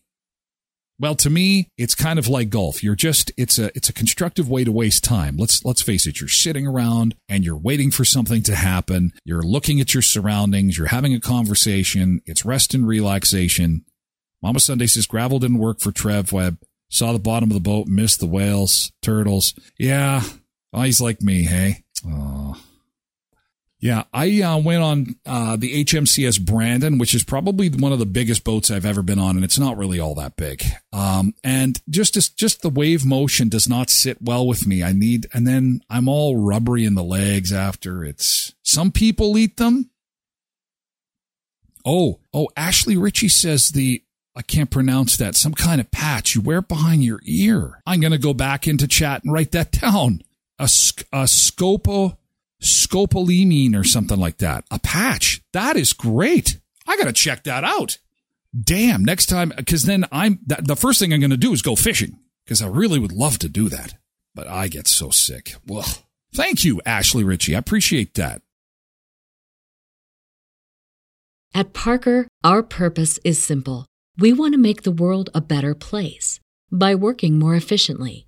Well, 0.97 1.15
to 1.15 1.29
me, 1.29 1.71
it's 1.77 1.93
kind 1.93 2.17
of 2.17 2.29
like 2.29 2.49
golf. 2.49 2.81
You're 2.81 2.95
just 2.95 3.29
it's 3.35 3.59
a 3.59 3.65
it's 3.75 3.89
a 3.89 3.93
constructive 3.93 4.49
way 4.49 4.63
to 4.63 4.71
waste 4.71 5.03
time. 5.03 5.35
Let's 5.35 5.65
let's 5.65 5.81
face 5.81 6.07
it, 6.07 6.21
you're 6.21 6.29
sitting 6.29 6.65
around 6.65 7.15
and 7.27 7.43
you're 7.43 7.57
waiting 7.57 7.91
for 7.91 8.05
something 8.05 8.41
to 8.43 8.55
happen. 8.55 9.11
You're 9.25 9.41
looking 9.41 9.81
at 9.81 9.93
your 9.93 10.01
surroundings, 10.01 10.77
you're 10.77 10.87
having 10.87 11.13
a 11.13 11.19
conversation, 11.19 12.21
it's 12.25 12.45
rest 12.45 12.73
and 12.73 12.87
relaxation. 12.87 13.83
Mama 14.41 14.61
Sunday 14.61 14.85
says 14.87 15.05
Gravol 15.05 15.41
didn't 15.41 15.57
work 15.57 15.81
for 15.81 15.91
Trev 15.91 16.31
Webb. 16.31 16.59
Saw 16.89 17.11
the 17.11 17.19
bottom 17.19 17.49
of 17.49 17.55
the 17.55 17.59
boat, 17.59 17.87
missed 17.87 18.21
the 18.21 18.25
whales, 18.25 18.93
turtles. 19.01 19.53
Yeah. 19.77 20.23
He's 20.83 21.01
like 21.01 21.21
me, 21.21 21.43
hey? 21.43 21.83
Oh. 22.05 22.61
Yeah, 23.85 24.05
I 24.11 24.41
uh, 24.41 24.57
went 24.57 24.81
on 24.81 25.15
uh, 25.27 25.57
the 25.57 25.83
HMCS 25.83 26.43
Brandon, 26.43 26.97
which 26.97 27.13
is 27.13 27.23
probably 27.23 27.69
one 27.69 27.91
of 27.91 27.99
the 27.99 28.07
biggest 28.07 28.43
boats 28.43 28.71
I've 28.71 28.85
ever 28.85 29.03
been 29.03 29.19
on, 29.19 29.35
and 29.35 29.45
it's 29.45 29.59
not 29.59 29.77
really 29.77 29.99
all 29.99 30.15
that 30.15 30.37
big. 30.37 30.63
Um, 30.91 31.35
and 31.43 31.79
just 31.87 32.15
just 32.15 32.35
just 32.35 32.63
the 32.63 32.69
wave 32.69 33.05
motion 33.05 33.47
does 33.47 33.69
not 33.69 33.91
sit 33.91 34.21
well 34.21 34.47
with 34.47 34.65
me. 34.65 34.81
I 34.81 34.91
need, 34.91 35.27
and 35.33 35.45
then 35.45 35.81
I'm 35.87 36.07
all 36.07 36.35
rubbery 36.37 36.83
in 36.83 36.95
the 36.95 37.03
legs 37.03 37.53
after. 37.53 38.03
It's 38.03 38.55
some 38.63 38.91
people 38.91 39.37
eat 39.37 39.57
them. 39.57 39.91
Oh, 41.85 42.21
oh, 42.33 42.49
Ashley 42.57 42.97
Ritchie 42.97 43.29
says 43.29 43.69
the 43.69 44.01
I 44.35 44.41
can't 44.41 44.71
pronounce 44.71 45.15
that. 45.17 45.35
Some 45.35 45.53
kind 45.53 45.79
of 45.79 45.91
patch 45.91 46.33
you 46.33 46.41
wear 46.41 46.61
behind 46.61 47.03
your 47.03 47.19
ear. 47.23 47.81
I'm 47.85 47.99
going 47.99 48.11
to 48.11 48.17
go 48.17 48.33
back 48.33 48.67
into 48.67 48.87
chat 48.87 49.23
and 49.23 49.31
write 49.31 49.51
that 49.51 49.71
down. 49.81 50.21
A, 50.57 50.63
a 50.63 51.25
scopo 51.25 52.17
scopolamine 52.61 53.75
or 53.75 53.83
something 53.83 54.19
like 54.19 54.37
that. 54.37 54.63
A 54.71 54.79
patch. 54.79 55.41
That 55.53 55.75
is 55.75 55.93
great. 55.93 56.59
I 56.87 56.97
got 56.97 57.05
to 57.05 57.13
check 57.13 57.43
that 57.43 57.63
out. 57.63 57.97
Damn, 58.57 59.03
next 59.03 59.25
time, 59.25 59.51
because 59.55 59.83
then 59.83 60.05
I'm, 60.11 60.39
the 60.45 60.77
first 60.77 60.99
thing 60.99 61.11
I'm 61.13 61.19
going 61.19 61.29
to 61.29 61.37
do 61.37 61.51
is 61.51 61.61
go 61.61 61.75
fishing, 61.75 62.19
because 62.45 62.61
I 62.61 62.67
really 62.67 62.99
would 62.99 63.11
love 63.11 63.37
to 63.39 63.49
do 63.49 63.67
that. 63.69 63.95
But 64.33 64.47
I 64.47 64.69
get 64.69 64.87
so 64.87 65.09
sick. 65.09 65.55
Well, 65.67 65.85
thank 66.33 66.63
you, 66.63 66.81
Ashley 66.85 67.23
Ritchie. 67.23 67.55
I 67.55 67.59
appreciate 67.59 68.13
that. 68.13 68.41
At 71.53 71.73
Parker, 71.73 72.27
our 72.43 72.63
purpose 72.63 73.19
is 73.23 73.43
simple. 73.43 73.85
We 74.17 74.31
want 74.31 74.53
to 74.53 74.59
make 74.59 74.83
the 74.83 74.91
world 74.91 75.29
a 75.33 75.41
better 75.41 75.75
place 75.75 76.39
by 76.71 76.95
working 76.95 77.37
more 77.37 77.55
efficiently, 77.55 78.27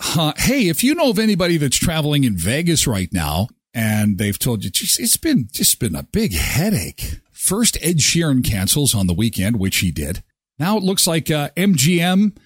Uh, 0.00 0.32
hey, 0.38 0.68
if 0.68 0.82
you 0.82 0.94
know 0.94 1.10
of 1.10 1.18
anybody 1.18 1.56
that's 1.56 1.76
traveling 1.76 2.24
in 2.24 2.36
Vegas 2.36 2.86
right 2.86 3.12
now 3.12 3.48
and 3.74 4.18
they've 4.18 4.38
told 4.38 4.64
you 4.64 4.70
it's 4.72 5.16
been 5.16 5.48
just 5.52 5.78
been 5.78 5.94
a 5.94 6.02
big 6.02 6.32
headache. 6.32 7.20
First, 7.32 7.78
Ed 7.80 7.98
Sheeran 7.98 8.44
cancels 8.44 8.94
on 8.94 9.06
the 9.06 9.14
weekend, 9.14 9.58
which 9.58 9.78
he 9.78 9.90
did. 9.90 10.22
Now 10.58 10.76
it 10.76 10.82
looks 10.82 11.06
like 11.06 11.30
uh, 11.30 11.50
MGM 11.56 12.36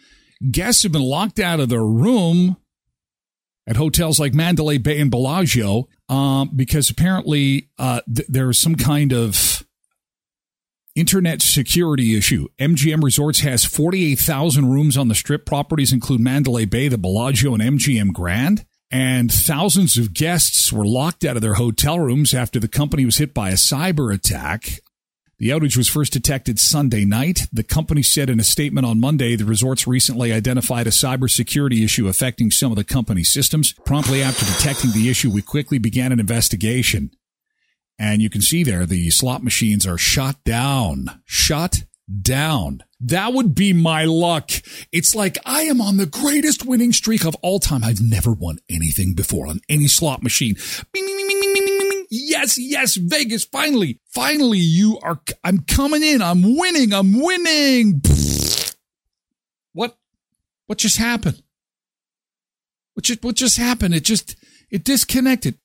guests 0.51 0.83
have 0.83 0.93
been 0.93 1.03
locked 1.03 1.41
out 1.41 1.61
of 1.61 1.69
their 1.69 1.85
room 1.85 2.57
at 3.67 3.77
hotels 3.77 4.21
like 4.21 4.35
Mandalay 4.35 4.79
Bay 4.79 5.01
and 5.01 5.11
Bellagio 5.11 5.89
um, 6.09 6.51
because 6.55 6.91
apparently 6.91 7.71
uh, 7.79 8.01
th- 8.13 8.29
there's 8.29 8.59
some 8.59 8.75
kind 8.75 9.13
of 9.13 9.54
internet 10.95 11.43
security 11.43 12.17
issue. 12.17 12.49
MGM 12.59 13.03
Resorts 13.03 13.41
has 13.41 13.65
48,000 13.65 14.71
rooms 14.71 14.97
on 14.97 15.09
the 15.09 15.15
strip. 15.15 15.45
Properties 15.45 15.93
include 15.93 16.21
Mandalay 16.21 16.65
Bay, 16.65 16.89
the 16.89 16.99
Bellagio, 16.99 17.55
and 17.55 17.63
MGM 17.63 18.13
Grand. 18.13 18.65
And 18.91 19.33
thousands 19.33 19.99
of 19.99 20.15
guests 20.15 20.73
were 20.73 20.87
locked 20.87 21.25
out 21.25 21.37
of 21.37 21.43
their 21.43 21.55
hotel 21.55 21.99
rooms 21.99 22.33
after 22.33 22.61
the 22.61 22.69
company 22.69 23.05
was 23.05 23.17
hit 23.17 23.35
by 23.35 23.51
a 23.51 23.55
cyber 23.55 24.15
attack. 24.15 24.81
The 25.39 25.49
outage 25.49 25.77
was 25.77 25.89
first 25.89 26.13
detected 26.13 26.61
Sunday 26.61 27.05
night. 27.05 27.49
The 27.53 27.65
company 27.65 28.03
said 28.03 28.31
in 28.31 28.39
a 28.39 28.45
statement 28.45 28.87
on 28.87 29.01
Monday 29.01 29.35
the 29.35 29.45
resorts 29.45 29.87
recently 29.87 30.33
identified 30.33 30.87
a 30.87 30.91
cybersecurity 30.91 31.85
issue 31.85 32.07
affecting 32.07 32.53
some 32.53 32.71
of 32.71 32.77
the 32.77 32.85
company's 32.85 33.33
systems. 33.33 33.73
Promptly 33.85 34.23
after 34.23 34.47
detecting 34.47 34.93
the 34.93 35.11
issue, 35.11 35.31
we 35.31 35.43
quickly 35.43 35.79
began 35.79 36.13
an 36.13 36.21
investigation. 36.21 37.11
And 37.99 38.21
you 38.21 38.29
can 38.29 38.41
see 38.41 38.65
there 38.65 38.87
the 38.87 39.11
slot 39.11 39.43
machines 39.43 39.87
are 39.87 39.99
shot 39.99 40.43
down. 40.45 41.23
Shut 41.25 41.85
down. 42.21 42.83
That 43.01 43.33
would 43.33 43.55
be 43.55 43.73
my 43.73 44.05
luck. 44.05 44.51
It's 44.93 45.15
like 45.15 45.39
I 45.45 45.63
am 45.63 45.81
on 45.81 45.97
the 45.97 46.07
greatest 46.07 46.65
winning 46.65 46.93
streak 46.93 47.25
of 47.25 47.35
all 47.37 47.59
time. 47.59 47.85
I've 47.85 48.01
never 48.01 48.33
won 48.33 48.59
anything 48.69 49.15
before 49.15 49.47
on 49.47 49.61
any 49.69 49.89
slot 49.89 50.23
machine. 50.23 50.57
Bing, 50.93 51.05
bing, 51.07 51.29
bing. 51.29 52.07
Yes, 52.11 52.59
yes, 52.59 52.95
Vegas. 52.97 53.45
Finally, 53.45 54.01
finally, 54.13 54.59
you 54.59 54.99
are. 55.03 55.21
I'm 55.43 55.59
coming 55.61 56.03
in. 56.03 56.23
I'm 56.23 56.57
winning. 56.57 56.93
I'm 56.93 57.21
winning. 57.21 58.01
What? 59.73 59.97
What 60.67 60.79
just 60.79 60.97
happened? 60.97 61.43
What 62.95 63.05
just? 63.05 63.25
What 63.25 63.37
just 63.37 63.59
happened? 63.59 63.95
It 63.95 64.05
just. 64.05 64.37
It 64.71 64.85
disconnected. 64.85 65.59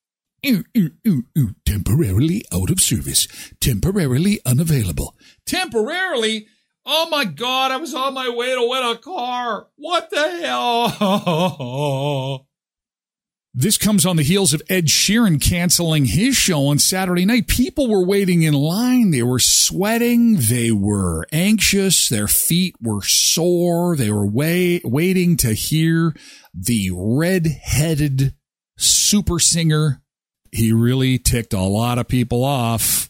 Ooh, 0.45 0.63
ooh, 0.77 1.23
ooh. 1.37 1.55
Temporarily 1.65 2.45
out 2.53 2.69
of 2.69 2.79
service. 2.79 3.27
Temporarily 3.59 4.39
unavailable. 4.45 5.15
Temporarily? 5.45 6.47
Oh 6.85 7.07
my 7.09 7.25
God, 7.25 7.71
I 7.71 7.77
was 7.77 7.93
on 7.93 8.13
my 8.13 8.29
way 8.29 8.55
to 8.55 8.67
win 8.67 8.83
a 8.83 8.97
car. 8.97 9.67
What 9.75 10.09
the 10.09 10.29
hell? 10.41 12.45
This 13.51 13.79
comes 13.79 14.05
on 14.05 14.15
the 14.15 14.23
heels 14.23 14.53
of 14.53 14.61
Ed 14.69 14.85
Sheeran 14.85 15.41
canceling 15.41 16.05
his 16.05 16.37
show 16.37 16.67
on 16.67 16.77
Saturday 16.77 17.25
night. 17.25 17.47
People 17.47 17.89
were 17.89 18.05
waiting 18.05 18.43
in 18.43 18.53
line. 18.53 19.09
They 19.09 19.23
were 19.23 19.39
sweating. 19.39 20.35
They 20.35 20.71
were 20.71 21.25
anxious. 21.31 22.07
Their 22.07 22.27
feet 22.27 22.75
were 22.79 23.01
sore. 23.01 23.97
They 23.97 24.11
were 24.11 24.27
wait, 24.27 24.83
waiting 24.85 25.35
to 25.37 25.53
hear 25.53 26.13
the 26.53 26.91
red-headed 26.93 28.35
super 28.77 29.39
singer. 29.39 30.03
He 30.51 30.71
really 30.73 31.17
ticked 31.17 31.53
a 31.53 31.61
lot 31.61 31.97
of 31.97 32.07
people 32.07 32.43
off. 32.43 33.09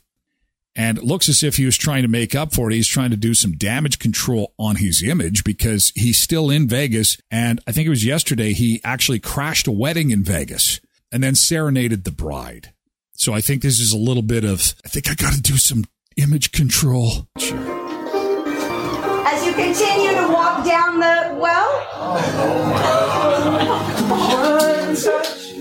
And 0.76 0.98
it 0.98 1.04
looks 1.04 1.28
as 1.28 1.44
if 1.44 1.58
he 1.58 1.66
was 1.66 1.76
trying 1.78 2.04
to 2.04 2.08
make 2.08 2.34
up 2.36 2.54
for 2.54 2.70
it. 2.72 2.76
He's 2.76 2.88
trying 2.88 3.10
to 3.10 3.18
do 3.18 3.34
some 3.34 3.54
damage 3.54 4.00
control 4.00 4.54
on 4.58 4.78
his 4.78 5.04
image 5.04 5.44
because 5.44 5.92
he's 5.96 6.18
still 6.18 6.50
in 6.50 6.68
Vegas. 6.70 7.18
And 7.30 7.60
I 7.68 7.74
think 7.74 7.88
it 7.88 7.90
was 7.90 8.06
yesterday 8.06 8.54
he 8.54 8.80
actually 8.84 9.20
crashed 9.20 9.68
a 9.68 9.72
wedding 9.72 10.12
in 10.12 10.24
Vegas 10.24 10.80
and 11.12 11.22
then 11.22 11.36
serenaded 11.36 12.06
the 12.06 12.12
bride. 12.12 12.72
So 13.14 13.34
I 13.34 13.42
think 13.42 13.62
this 13.62 13.80
is 13.80 13.92
a 13.92 13.98
little 13.98 14.24
bit 14.24 14.46
of, 14.46 14.74
I 14.86 14.90
think 14.90 15.10
I 15.10 15.16
got 15.16 15.34
to 15.34 15.42
do 15.42 15.58
some 15.58 15.84
image 16.16 16.54
control. 16.54 17.28
As 17.36 17.46
you 19.46 19.52
continue 19.54 20.12
to 20.16 20.28
walk 20.32 20.66
down 20.66 21.00
the 21.00 21.36
well. 21.38 21.88
Oh, 21.96 22.76
One 24.10 24.96
touch, 24.96 25.54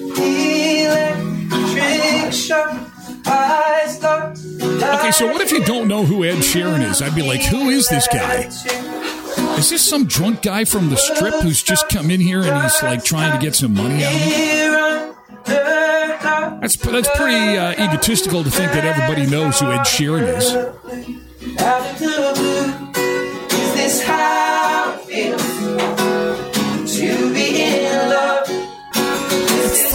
Okay, 4.98 5.10
so 5.12 5.26
what 5.26 5.40
if 5.40 5.50
you 5.50 5.64
don't 5.64 5.88
know 5.88 6.04
who 6.04 6.24
Ed 6.24 6.36
Sheeran 6.36 6.82
is? 6.88 7.00
I'd 7.02 7.14
be 7.14 7.22
like, 7.22 7.42
who 7.42 7.68
is 7.70 7.88
this 7.88 8.06
guy? 8.08 8.48
Is 9.56 9.70
this 9.70 9.82
some 9.88 10.06
drunk 10.06 10.42
guy 10.42 10.64
from 10.64 10.90
the 10.90 10.96
strip 10.96 11.34
who's 11.42 11.62
just 11.62 11.88
come 11.88 12.10
in 12.10 12.20
here 12.20 12.42
and 12.42 12.62
he's 12.62 12.82
like 12.82 13.02
trying 13.04 13.32
to 13.32 13.44
get 13.44 13.54
some 13.54 13.74
money 13.74 14.04
out 14.04 14.12
of 14.12 14.20
me? 14.20 14.68
That's 16.60 16.76
that's 16.76 17.08
pretty 17.16 17.56
uh, 17.56 17.72
egotistical 17.72 18.44
to 18.44 18.50
think 18.50 18.72
that 18.72 18.84
everybody 18.84 19.26
knows 19.30 19.58
who 19.60 19.70
Ed 19.70 19.84
Sheeran 19.84 20.36
is. 20.36 20.52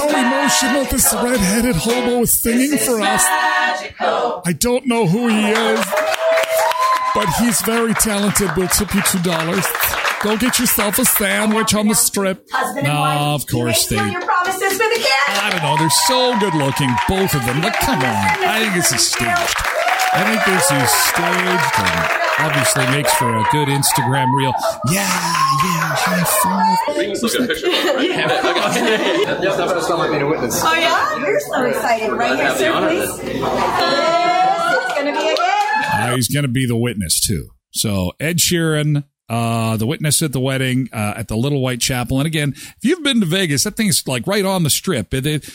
So 0.10 0.18
emotional. 0.20 0.86
This 0.86 1.14
red-headed 1.14 1.76
hobo 1.76 2.22
is 2.22 2.42
singing 2.42 2.78
for 2.78 3.00
us. 3.02 3.24
I 3.26 4.54
don't 4.58 4.86
know 4.86 5.08
who 5.08 5.28
he 5.30 5.50
is, 5.50 5.86
but 7.16 7.28
he's 7.40 7.62
very 7.62 7.94
talented. 7.94 8.50
We'll 8.58 8.68
tip 8.68 8.94
you 8.94 9.02
two 9.04 9.20
dollars. 9.20 9.66
Go 10.22 10.38
get 10.38 10.58
yourself 10.60 11.00
a 11.00 11.06
sandwich 11.06 11.74
on 11.76 11.88
the 11.88 11.96
strip. 11.96 12.48
Husband 12.52 12.88
No, 12.88 13.00
wife, 13.00 13.42
of 13.44 13.48
course 13.48 13.88
they. 13.88 13.98
make 14.02 14.14
your 14.14 14.22
promises 14.22 14.72
for 14.74 14.88
the 14.88 14.96
kid. 15.00 15.28
I 15.28 15.50
don't 15.52 15.62
know. 15.64 15.78
They're 15.78 15.90
so 16.08 16.40
good 16.40 16.56
looking, 16.56 16.90
both 17.10 17.34
of 17.36 17.46
them. 17.46 17.62
But 17.62 17.74
come 17.74 18.00
on, 18.00 18.04
I 18.44 18.60
think 18.62 18.74
this 18.76 18.92
is 18.94 19.06
staged. 19.08 19.58
I 20.14 20.24
think 20.24 20.46
this 20.46 20.72
is 20.72 20.92
staged 21.12 22.23
obviously 22.40 22.86
makes 22.88 23.14
for 23.14 23.36
a 23.38 23.44
good 23.52 23.68
Instagram 23.68 24.34
reel. 24.36 24.54
Yeah, 24.92 25.02
yeah, 25.02 25.96
high 25.96 26.24
five. 26.44 27.22
Look 27.22 27.36
at 27.36 27.42
a 27.42 27.48
picture. 27.48 27.68
Yeah, 27.70 29.40
Yes, 29.42 29.60
I 29.60 29.68
better 29.68 29.82
start 29.82 30.00
like 30.00 30.10
being 30.12 30.22
a 30.24 30.28
witness. 30.28 30.62
Oh 30.64 30.74
yeah, 30.74 31.18
you're 31.20 31.40
so 31.40 31.64
excited, 31.66 32.12
right 32.12 32.36
here, 32.38 32.56
sir, 32.58 32.72
please. 32.80 33.40
Yes, 33.40 34.86
it's 34.86 34.94
gonna 34.96 35.12
be 35.12 35.18
a 35.18 35.36
good. 35.36 35.40
Uh, 35.94 36.16
he's 36.16 36.28
going 36.28 36.44
to 36.44 36.50
be 36.50 36.66
the 36.66 36.76
witness 36.76 37.20
too. 37.26 37.50
So 37.72 38.14
Ed 38.20 38.38
Sheeran, 38.38 39.04
uh, 39.30 39.78
the 39.78 39.86
witness 39.86 40.22
at 40.22 40.32
the 40.34 40.40
wedding 40.40 40.90
uh, 40.92 41.14
at 41.16 41.28
the 41.28 41.38
Little 41.38 41.62
White 41.62 41.80
Chapel. 41.82 42.20
And 42.20 42.28
again, 42.28 42.54
if 42.56 42.78
you've 42.82 43.04
been 43.04 43.20
to 43.20 43.26
Vegas, 43.26 43.64
that 43.64 43.76
thing's 43.78 44.06
like 44.08 44.26
right 44.28 44.44
on 44.46 44.64
the 44.64 44.70
strip. 44.70 45.14
It, 45.14 45.26
it- 45.26 45.50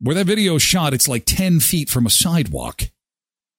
where 0.00 0.16
that 0.16 0.26
video 0.26 0.56
is 0.56 0.62
shot, 0.62 0.94
it's 0.94 1.06
like 1.06 1.22
ten 1.26 1.60
feet 1.60 1.88
from 1.88 2.06
a 2.06 2.10
sidewalk. 2.10 2.82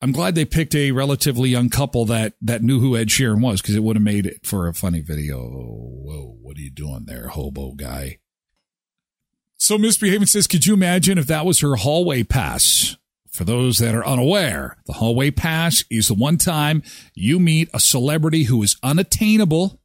I'm 0.03 0.11
glad 0.11 0.35
they 0.35 0.43
picked 0.43 0.75
a 0.75 0.91
relatively 0.91 1.49
young 1.49 1.69
couple 1.69 2.03
that 2.07 2.33
that 2.41 2.61
knew 2.61 2.81
who 2.81 2.97
Ed 2.97 3.07
Sheeran 3.07 3.39
was 3.39 3.61
because 3.61 3.75
it 3.75 3.83
would 3.83 3.95
have 3.95 4.03
made 4.03 4.25
it 4.25 4.45
for 4.45 4.67
a 4.67 4.73
funny 4.73 4.99
video. 4.99 5.39
Whoa, 5.47 6.35
what 6.41 6.57
are 6.57 6.59
you 6.59 6.71
doing 6.71 7.05
there, 7.05 7.29
hobo 7.29 7.71
guy? 7.71 8.19
So 9.55 9.77
Misbehaving 9.77 10.25
says, 10.25 10.45
could 10.45 10.65
you 10.65 10.73
imagine 10.73 11.17
if 11.17 11.27
that 11.27 11.45
was 11.45 11.61
her 11.61 11.77
hallway 11.77 12.23
pass? 12.23 12.97
For 13.31 13.45
those 13.45 13.77
that 13.77 13.95
are 13.95 14.05
unaware, 14.05 14.75
the 14.87 14.93
hallway 14.93 15.31
pass 15.31 15.85
is 15.89 16.09
the 16.09 16.15
one 16.15 16.37
time 16.37 16.83
you 17.15 17.39
meet 17.39 17.69
a 17.73 17.79
celebrity 17.79 18.43
who 18.43 18.61
is 18.61 18.75
unattainable. 18.83 19.79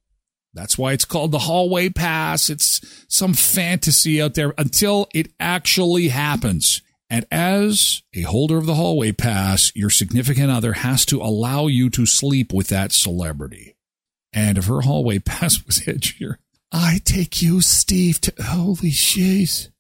That's 0.52 0.76
why 0.76 0.94
it's 0.94 1.04
called 1.04 1.31
the 1.31 1.38
hallway 1.38 1.90
pass. 1.90 2.50
It's 2.50 3.07
some 3.09 3.35
fantasy 3.35 4.20
out 4.20 4.35
there 4.35 4.52
until 4.59 5.07
it 5.14 5.31
actually 5.38 6.09
happens. 6.09 6.83
And 7.11 7.25
as 7.31 8.03
a 8.14 8.23
holder 8.23 8.59
of 8.59 8.66
the 8.66 8.75
hallway 8.75 9.12
pass, 9.12 9.73
your 9.75 9.90
significant 9.90 10.51
other 10.51 10.75
has 10.75 11.07
to 11.07 11.23
allow 11.23 11.66
you 11.66 11.88
to 11.90 12.05
sleep 12.05 12.53
with 12.53 12.68
that 12.68 12.92
celebrity. 12.92 13.77
And 14.33 14.59
if 14.59 14.66
her 14.66 14.83
hallway 14.83 15.18
pass 15.25 15.64
was 15.64 15.87
Ed 15.88 16.03
Sheeran, 16.03 16.37
I 16.71 17.01
take 17.05 17.40
you, 17.40 17.62
Steve, 17.62 18.21
to 18.23 18.35
holy 18.42 18.90
shiz. 18.90 19.71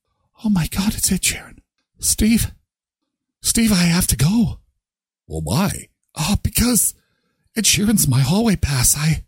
Oh 0.42 0.48
my 0.48 0.68
God, 0.68 0.94
it's 0.94 1.12
Ed 1.12 1.20
Sheeran. 1.20 1.58
Steve, 1.98 2.52
Steve, 3.42 3.72
I 3.72 3.76
have 3.84 4.06
to 4.06 4.16
go. 4.16 4.60
Well, 5.26 5.42
why? 5.42 5.88
Oh, 6.16 6.36
because 6.42 6.94
Ed 7.56 7.64
Sheeran's 7.64 8.08
my 8.08 8.20
hallway 8.20 8.56
pass. 8.56 8.96
I, 8.96 9.24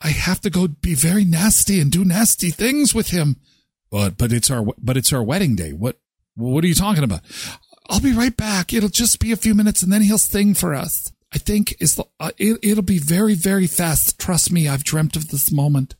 I 0.00 0.08
have 0.08 0.40
to 0.42 0.50
go 0.50 0.68
be 0.68 0.94
very 0.94 1.24
nasty 1.24 1.80
and 1.80 1.90
do 1.90 2.04
nasty 2.04 2.50
things 2.50 2.94
with 2.94 3.08
him. 3.08 3.36
But, 3.90 4.18
but 4.18 4.32
it's 4.32 4.50
our, 4.50 4.64
but 4.78 4.96
it's 4.96 5.12
our 5.12 5.22
wedding 5.22 5.54
day. 5.54 5.72
What, 5.72 5.98
what 6.34 6.64
are 6.64 6.68
you 6.68 6.74
talking 6.74 7.04
about? 7.04 7.20
I'll 7.88 8.00
be 8.00 8.12
right 8.12 8.36
back. 8.36 8.72
It'll 8.72 8.88
just 8.88 9.20
be 9.20 9.32
a 9.32 9.36
few 9.36 9.54
minutes 9.54 9.82
and 9.82 9.92
then 9.92 10.02
he'll 10.02 10.18
sing 10.18 10.54
for 10.54 10.74
us. 10.74 11.12
I 11.34 11.38
think 11.38 11.74
is 11.80 11.98
uh, 12.20 12.30
it, 12.38 12.58
it'll 12.62 12.82
be 12.82 12.98
very, 12.98 13.34
very 13.34 13.66
fast. 13.66 14.18
Trust 14.18 14.52
me. 14.52 14.68
I've 14.68 14.84
dreamt 14.84 15.16
of 15.16 15.28
this 15.28 15.50
moment. 15.50 15.94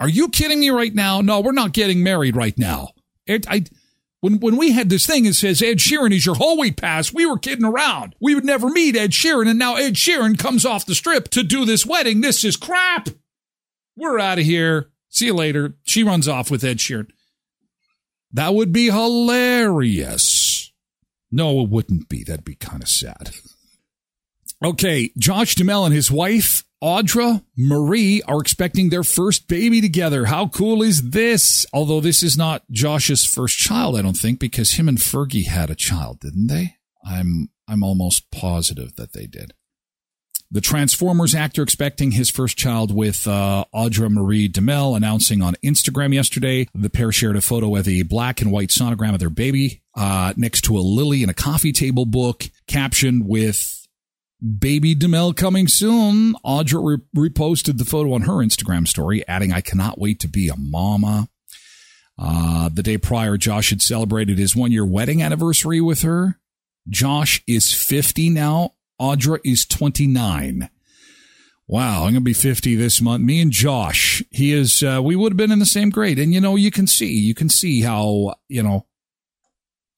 Are 0.00 0.08
you 0.08 0.28
kidding 0.28 0.60
me 0.60 0.70
right 0.70 0.94
now? 0.94 1.20
No, 1.20 1.40
we're 1.40 1.52
not 1.52 1.72
getting 1.72 2.04
married 2.04 2.36
right 2.36 2.56
now. 2.56 2.90
It, 3.26 3.48
I, 3.50 3.64
when, 4.20 4.38
when 4.38 4.56
we 4.56 4.72
had 4.72 4.88
this 4.88 5.06
thing, 5.06 5.24
it 5.24 5.34
says 5.34 5.60
Ed 5.60 5.78
Sheeran 5.78 6.14
is 6.14 6.24
your 6.24 6.36
hallway 6.36 6.70
pass. 6.70 7.12
We 7.12 7.26
were 7.26 7.38
kidding 7.38 7.64
around. 7.64 8.14
We 8.20 8.34
would 8.34 8.44
never 8.44 8.68
meet 8.68 8.96
Ed 8.96 9.10
Sheeran. 9.10 9.48
And 9.48 9.58
now 9.58 9.74
Ed 9.74 9.94
Sheeran 9.94 10.38
comes 10.38 10.64
off 10.64 10.86
the 10.86 10.94
strip 10.94 11.28
to 11.30 11.42
do 11.42 11.64
this 11.64 11.84
wedding. 11.84 12.20
This 12.20 12.44
is 12.44 12.56
crap. 12.56 13.08
We're 13.96 14.20
out 14.20 14.38
of 14.38 14.44
here. 14.44 14.90
See 15.08 15.26
you 15.26 15.34
later. 15.34 15.74
She 15.84 16.04
runs 16.04 16.28
off 16.28 16.50
with 16.50 16.62
Ed 16.62 16.78
Sheeran. 16.78 17.10
That 18.32 18.54
would 18.54 18.72
be 18.72 18.86
hilarious. 18.86 20.72
No, 21.30 21.62
it 21.62 21.68
wouldn't 21.68 22.08
be. 22.08 22.24
That'd 22.24 22.44
be 22.44 22.54
kind 22.54 22.82
of 22.82 22.88
sad. 22.88 23.30
Okay, 24.60 25.12
Josh 25.16 25.54
Duhamel 25.54 25.84
and 25.84 25.94
his 25.94 26.10
wife, 26.10 26.64
Audra 26.82 27.44
Marie, 27.56 28.22
are 28.22 28.40
expecting 28.40 28.88
their 28.90 29.04
first 29.04 29.46
baby 29.46 29.80
together. 29.80 30.24
How 30.24 30.48
cool 30.48 30.82
is 30.82 31.10
this? 31.10 31.64
Although 31.72 32.00
this 32.00 32.24
is 32.24 32.36
not 32.36 32.64
Josh's 32.68 33.24
first 33.24 33.56
child, 33.56 33.96
I 33.96 34.02
don't 34.02 34.16
think, 34.16 34.40
because 34.40 34.72
him 34.72 34.88
and 34.88 34.98
Fergie 34.98 35.46
had 35.46 35.70
a 35.70 35.76
child, 35.76 36.18
didn't 36.18 36.48
they? 36.48 36.74
I'm 37.04 37.50
I'm 37.68 37.84
almost 37.84 38.32
positive 38.32 38.96
that 38.96 39.12
they 39.12 39.26
did. 39.26 39.54
The 40.50 40.62
Transformers 40.62 41.34
actor 41.34 41.62
expecting 41.62 42.12
his 42.12 42.30
first 42.30 42.56
child 42.56 42.94
with 42.94 43.28
uh, 43.28 43.66
Audra 43.74 44.10
Marie 44.10 44.48
Duhamel 44.48 44.94
announcing 44.94 45.42
on 45.42 45.56
Instagram 45.62 46.14
yesterday. 46.14 46.66
The 46.74 46.88
pair 46.88 47.12
shared 47.12 47.36
a 47.36 47.42
photo 47.42 47.76
of 47.76 47.86
a 47.86 48.00
black 48.02 48.40
and 48.40 48.50
white 48.50 48.70
sonogram 48.70 49.12
of 49.12 49.20
their 49.20 49.28
baby 49.28 49.82
uh, 49.94 50.32
next 50.38 50.62
to 50.62 50.78
a 50.78 50.80
lily 50.80 51.22
and 51.22 51.30
a 51.30 51.34
coffee 51.34 51.72
table 51.72 52.06
book 52.06 52.46
captioned 52.66 53.28
with 53.28 53.86
Baby 54.40 54.94
Duhamel 54.94 55.34
coming 55.34 55.68
soon. 55.68 56.34
Audra 56.46 56.98
re- 57.14 57.28
reposted 57.28 57.76
the 57.76 57.84
photo 57.84 58.14
on 58.14 58.22
her 58.22 58.34
Instagram 58.34 58.88
story, 58.88 59.26
adding, 59.28 59.52
I 59.52 59.60
cannot 59.60 59.98
wait 59.98 60.18
to 60.20 60.28
be 60.28 60.48
a 60.48 60.56
mama. 60.56 61.28
Uh, 62.18 62.70
the 62.72 62.82
day 62.82 62.96
prior, 62.96 63.36
Josh 63.36 63.68
had 63.68 63.82
celebrated 63.82 64.38
his 64.38 64.56
one 64.56 64.72
year 64.72 64.86
wedding 64.86 65.22
anniversary 65.22 65.82
with 65.82 66.02
her. 66.02 66.38
Josh 66.88 67.42
is 67.46 67.72
50 67.72 68.30
now. 68.30 68.72
Audra 69.00 69.38
is 69.44 69.64
29. 69.66 70.70
Wow, 71.66 72.04
I'm 72.04 72.12
going 72.12 72.14
to 72.14 72.20
be 72.20 72.32
50 72.32 72.76
this 72.76 73.00
month. 73.02 73.22
Me 73.22 73.42
and 73.42 73.52
Josh, 73.52 74.22
he 74.30 74.52
is, 74.52 74.82
uh, 74.82 75.00
we 75.02 75.14
would 75.14 75.32
have 75.32 75.36
been 75.36 75.52
in 75.52 75.58
the 75.58 75.66
same 75.66 75.90
grade. 75.90 76.18
And, 76.18 76.32
you 76.32 76.40
know, 76.40 76.56
you 76.56 76.70
can 76.70 76.86
see, 76.86 77.12
you 77.12 77.34
can 77.34 77.50
see 77.50 77.82
how, 77.82 78.36
you 78.48 78.62
know, 78.62 78.86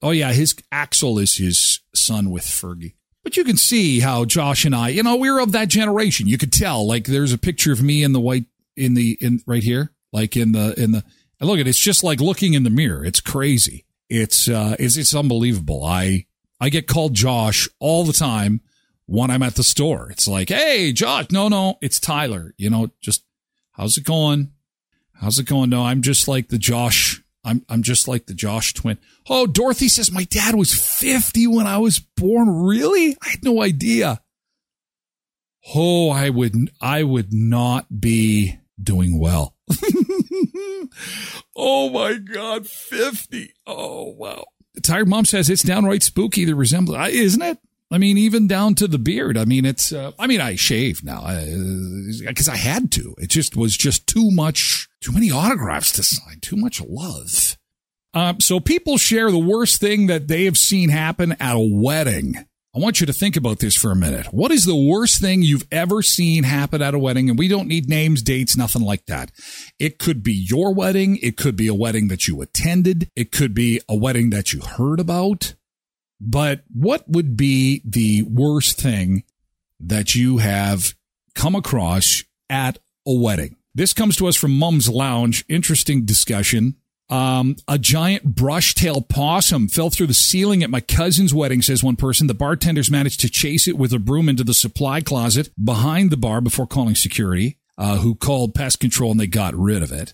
oh 0.01 0.11
yeah, 0.11 0.33
his 0.33 0.53
Axel 0.71 1.17
is 1.17 1.37
his 1.37 1.79
son 1.95 2.29
with 2.29 2.43
Fergie. 2.43 2.95
But 3.23 3.37
you 3.37 3.45
can 3.45 3.55
see 3.55 4.01
how 4.01 4.25
Josh 4.25 4.65
and 4.65 4.75
I, 4.75 4.89
you 4.89 5.03
know, 5.03 5.15
we 5.15 5.31
were 5.31 5.39
of 5.39 5.53
that 5.53 5.69
generation. 5.69 6.27
You 6.27 6.37
could 6.37 6.51
tell, 6.51 6.85
like, 6.85 7.05
there's 7.05 7.31
a 7.31 7.37
picture 7.37 7.71
of 7.71 7.81
me 7.81 8.03
in 8.03 8.11
the 8.11 8.19
white, 8.19 8.45
in 8.75 8.95
the, 8.95 9.17
in 9.21 9.41
right 9.45 9.63
here, 9.63 9.93
like 10.11 10.35
in 10.35 10.51
the, 10.51 10.73
in 10.77 10.91
the, 10.91 11.03
and 11.39 11.49
look 11.49 11.59
at 11.59 11.67
it, 11.67 11.69
it's 11.69 11.79
just 11.79 12.03
like 12.03 12.19
looking 12.19 12.53
in 12.53 12.63
the 12.63 12.69
mirror. 12.69 13.05
It's 13.05 13.21
crazy. 13.21 13.85
It's, 14.09 14.49
uh, 14.49 14.75
it's, 14.77 14.97
it's 14.97 15.15
unbelievable. 15.15 15.85
I, 15.85 16.25
I 16.59 16.67
get 16.69 16.87
called 16.87 17.13
Josh 17.13 17.69
all 17.79 18.03
the 18.03 18.13
time 18.13 18.59
when 19.11 19.29
I'm 19.31 19.43
at 19.43 19.55
the 19.55 19.63
store. 19.63 20.09
It's 20.09 20.27
like, 20.27 20.49
hey, 20.49 20.93
Josh. 20.93 21.27
No, 21.31 21.47
no, 21.47 21.77
it's 21.81 21.99
Tyler. 21.99 22.53
You 22.57 22.69
know, 22.69 22.91
just 23.01 23.23
how's 23.71 23.97
it 23.97 24.05
going? 24.05 24.51
How's 25.13 25.37
it 25.37 25.45
going? 25.45 25.69
No, 25.69 25.83
I'm 25.83 26.01
just 26.01 26.27
like 26.27 26.49
the 26.49 26.57
Josh 26.57 27.21
I'm 27.43 27.65
I'm 27.69 27.81
just 27.81 28.07
like 28.07 28.27
the 28.27 28.33
Josh 28.33 28.73
twin. 28.73 28.97
Oh, 29.29 29.47
Dorothy 29.47 29.89
says 29.89 30.11
my 30.11 30.23
dad 30.25 30.55
was 30.55 30.73
50 30.73 31.47
when 31.47 31.65
I 31.67 31.77
was 31.79 31.99
born. 31.99 32.49
Really? 32.49 33.17
I 33.21 33.29
had 33.29 33.43
no 33.43 33.61
idea. 33.61 34.21
Oh, 35.75 36.09
I 36.09 36.29
would 36.29 36.55
I 36.79 37.03
would 37.03 37.33
not 37.33 38.01
be 38.01 38.59
doing 38.81 39.19
well. 39.19 39.55
oh 41.55 41.89
my 41.89 42.15
god, 42.17 42.67
50. 42.67 43.53
Oh 43.65 44.11
wow. 44.11 44.45
The 44.75 44.81
Tired 44.81 45.07
mom 45.07 45.25
says 45.25 45.49
it's 45.49 45.63
downright 45.63 46.03
spooky 46.03 46.45
the 46.45 46.55
resemblance, 46.55 47.13
isn't 47.13 47.41
it? 47.41 47.57
I 47.91 47.97
mean, 47.97 48.17
even 48.17 48.47
down 48.47 48.75
to 48.75 48.87
the 48.87 48.97
beard. 48.97 49.37
I 49.37 49.43
mean, 49.43 49.65
it's. 49.65 49.91
Uh, 49.91 50.11
I 50.17 50.27
mean, 50.27 50.39
I 50.39 50.55
shave 50.55 51.03
now 51.03 51.21
because 52.25 52.47
I 52.47 52.55
had 52.55 52.91
to. 52.93 53.15
It 53.17 53.29
just 53.29 53.57
was 53.57 53.75
just 53.75 54.07
too 54.07 54.31
much, 54.31 54.87
too 55.01 55.11
many 55.11 55.29
autographs 55.29 55.91
to 55.93 56.03
sign, 56.03 56.39
too 56.39 56.55
much 56.55 56.81
love. 56.81 57.57
Um, 58.13 58.39
so 58.39 58.59
people 58.59 58.97
share 58.97 59.29
the 59.31 59.39
worst 59.39 59.79
thing 59.79 60.07
that 60.07 60.27
they 60.27 60.45
have 60.45 60.57
seen 60.57 60.89
happen 60.89 61.33
at 61.33 61.55
a 61.55 61.59
wedding. 61.59 62.35
I 62.73 62.79
want 62.79 63.01
you 63.01 63.05
to 63.05 63.13
think 63.13 63.35
about 63.35 63.59
this 63.59 63.75
for 63.75 63.91
a 63.91 63.95
minute. 63.97 64.27
What 64.27 64.51
is 64.51 64.63
the 64.63 64.75
worst 64.75 65.19
thing 65.19 65.41
you've 65.41 65.67
ever 65.73 66.01
seen 66.01 66.45
happen 66.45 66.81
at 66.81 66.93
a 66.93 66.99
wedding? 66.99 67.29
And 67.29 67.37
we 67.37 67.49
don't 67.49 67.67
need 67.67 67.89
names, 67.89 68.21
dates, 68.21 68.55
nothing 68.55 68.81
like 68.81 69.07
that. 69.07 69.31
It 69.77 69.99
could 69.99 70.23
be 70.23 70.33
your 70.33 70.73
wedding. 70.73 71.17
It 71.17 71.35
could 71.35 71.57
be 71.57 71.67
a 71.67 71.73
wedding 71.73 72.07
that 72.07 72.29
you 72.29 72.41
attended. 72.41 73.09
It 73.13 73.33
could 73.33 73.53
be 73.53 73.81
a 73.89 73.95
wedding 73.97 74.29
that 74.29 74.53
you 74.53 74.61
heard 74.61 75.01
about. 75.01 75.55
But 76.23 76.61
what 76.71 77.09
would 77.09 77.35
be 77.35 77.81
the 77.83 78.21
worst 78.21 78.79
thing 78.79 79.23
that 79.79 80.13
you 80.13 80.37
have 80.37 80.93
come 81.33 81.55
across 81.55 82.23
at 82.47 82.77
a 83.07 83.13
wedding? 83.13 83.55
This 83.73 83.93
comes 83.93 84.15
to 84.17 84.27
us 84.27 84.35
from 84.35 84.57
Mum's 84.57 84.87
Lounge. 84.87 85.43
Interesting 85.49 86.05
discussion. 86.05 86.75
Um, 87.09 87.55
a 87.67 87.79
giant 87.79 88.23
brush-tailed 88.35 89.09
possum 89.09 89.67
fell 89.67 89.89
through 89.89 90.07
the 90.07 90.13
ceiling 90.13 90.63
at 90.63 90.69
my 90.69 90.79
cousin's 90.79 91.33
wedding, 91.33 91.61
says 91.61 91.83
one 91.83 91.95
person. 91.95 92.27
The 92.27 92.33
bartenders 92.35 92.91
managed 92.91 93.19
to 93.21 93.29
chase 93.29 93.67
it 93.67 93.77
with 93.77 93.91
a 93.91 93.99
broom 93.99 94.29
into 94.29 94.43
the 94.43 94.53
supply 94.53 95.01
closet 95.01 95.49
behind 95.61 96.11
the 96.11 96.17
bar 96.17 96.39
before 96.39 96.67
calling 96.67 96.95
security, 96.95 97.57
uh, 97.77 97.97
who 97.97 98.13
called 98.13 98.53
pest 98.53 98.79
control 98.79 99.11
and 99.11 99.19
they 99.19 99.27
got 99.27 99.55
rid 99.55 99.81
of 99.81 99.91
it. 99.91 100.13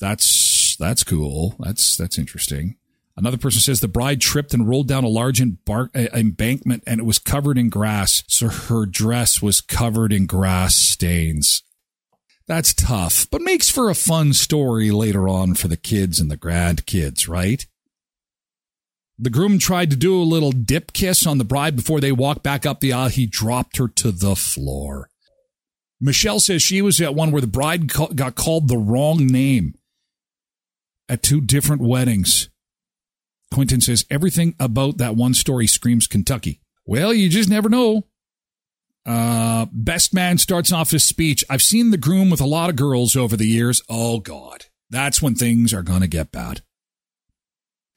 That's, 0.00 0.76
that's 0.76 1.04
cool. 1.04 1.54
That's, 1.60 1.96
that's 1.96 2.18
interesting. 2.18 2.76
Another 3.18 3.36
person 3.36 3.60
says 3.60 3.80
the 3.80 3.88
bride 3.88 4.20
tripped 4.20 4.54
and 4.54 4.68
rolled 4.68 4.86
down 4.86 5.02
a 5.02 5.08
large 5.08 5.40
embar- 5.40 5.90
uh, 5.92 6.16
embankment 6.16 6.84
and 6.86 7.00
it 7.00 7.04
was 7.04 7.18
covered 7.18 7.58
in 7.58 7.68
grass. 7.68 8.22
So 8.28 8.48
her 8.48 8.86
dress 8.86 9.42
was 9.42 9.60
covered 9.60 10.12
in 10.12 10.26
grass 10.26 10.76
stains. 10.76 11.64
That's 12.46 12.72
tough, 12.72 13.26
but 13.28 13.42
makes 13.42 13.68
for 13.68 13.90
a 13.90 13.94
fun 13.96 14.34
story 14.34 14.92
later 14.92 15.28
on 15.28 15.54
for 15.54 15.66
the 15.66 15.76
kids 15.76 16.20
and 16.20 16.30
the 16.30 16.36
grandkids, 16.36 17.28
right? 17.28 17.66
The 19.18 19.30
groom 19.30 19.58
tried 19.58 19.90
to 19.90 19.96
do 19.96 20.14
a 20.14 20.22
little 20.22 20.52
dip 20.52 20.92
kiss 20.92 21.26
on 21.26 21.38
the 21.38 21.44
bride 21.44 21.74
before 21.74 22.00
they 22.00 22.12
walked 22.12 22.44
back 22.44 22.64
up 22.64 22.78
the 22.78 22.92
aisle. 22.92 23.08
He 23.08 23.26
dropped 23.26 23.78
her 23.78 23.88
to 23.88 24.12
the 24.12 24.36
floor. 24.36 25.10
Michelle 26.00 26.38
says 26.38 26.62
she 26.62 26.80
was 26.80 27.00
at 27.00 27.16
one 27.16 27.32
where 27.32 27.40
the 27.40 27.48
bride 27.48 27.88
got 27.88 28.36
called 28.36 28.68
the 28.68 28.78
wrong 28.78 29.26
name 29.26 29.74
at 31.08 31.24
two 31.24 31.40
different 31.40 31.82
weddings. 31.82 32.48
Quentin 33.52 33.80
says 33.80 34.04
everything 34.10 34.54
about 34.60 34.98
that 34.98 35.16
one 35.16 35.34
story 35.34 35.66
screams 35.66 36.06
Kentucky. 36.06 36.60
Well, 36.84 37.12
you 37.12 37.28
just 37.28 37.48
never 37.48 37.68
know. 37.68 38.04
Uh, 39.06 39.66
best 39.72 40.12
man 40.12 40.38
starts 40.38 40.72
off 40.72 40.90
his 40.90 41.04
speech. 41.04 41.44
I've 41.48 41.62
seen 41.62 41.90
the 41.90 41.96
groom 41.96 42.30
with 42.30 42.40
a 42.40 42.46
lot 42.46 42.70
of 42.70 42.76
girls 42.76 43.16
over 43.16 43.36
the 43.36 43.46
years. 43.46 43.82
Oh, 43.88 44.20
God. 44.20 44.66
That's 44.90 45.22
when 45.22 45.34
things 45.34 45.72
are 45.72 45.82
going 45.82 46.00
to 46.00 46.06
get 46.08 46.32
bad. 46.32 46.62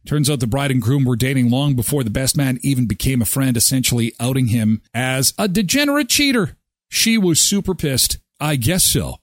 Turns 0.06 0.30
out 0.30 0.40
the 0.40 0.48
bride 0.48 0.72
and 0.72 0.82
groom 0.82 1.06
were 1.06 1.16
dating 1.16 1.50
long 1.50 1.76
before 1.76 2.04
the 2.04 2.10
best 2.10 2.36
man 2.36 2.60
even 2.64 2.88
became 2.88 3.22
a 3.22 3.26
friend, 3.26 3.56
essentially 3.56 4.14
outing 4.20 4.48
him 4.48 4.82
as 4.94 5.34
a 5.38 5.48
degenerate 5.48 6.10
cheater. 6.10 6.58
She 6.90 7.18
was 7.18 7.40
super 7.40 7.76
pissed. 7.76 8.18
I 8.40 8.56
guess 8.56 8.84
so. 8.84 9.18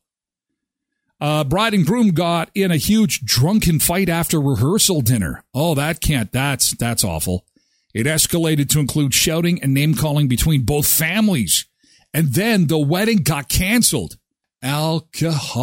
Uh, 1.21 1.43
bride 1.45 1.75
and 1.75 1.85
groom 1.85 2.11
got 2.11 2.51
in 2.55 2.71
a 2.71 2.77
huge 2.77 3.25
drunken 3.25 3.81
fight 3.81 4.09
after 4.09 4.41
rehearsal 4.41 5.01
dinner. 5.01 5.45
Oh, 5.53 5.75
that 5.75 6.01
can't, 6.01 6.31
that's, 6.31 6.77
that's 6.77 7.03
awful. 7.03 7.45
It 7.93 8.07
escalated 8.07 8.69
to 8.71 8.79
include 8.79 9.15
shouting 9.15 9.61
and 9.63 9.75
name 9.75 9.95
calling 9.95 10.29
between 10.29 10.63
both 10.63 10.87
families. 10.87 11.67
And 12.15 12.35
then 12.35 12.69
the 12.69 12.79
wedding 12.79 13.19
got 13.19 13.49
canceled. 13.49 14.17
Alcohol, 14.63 15.57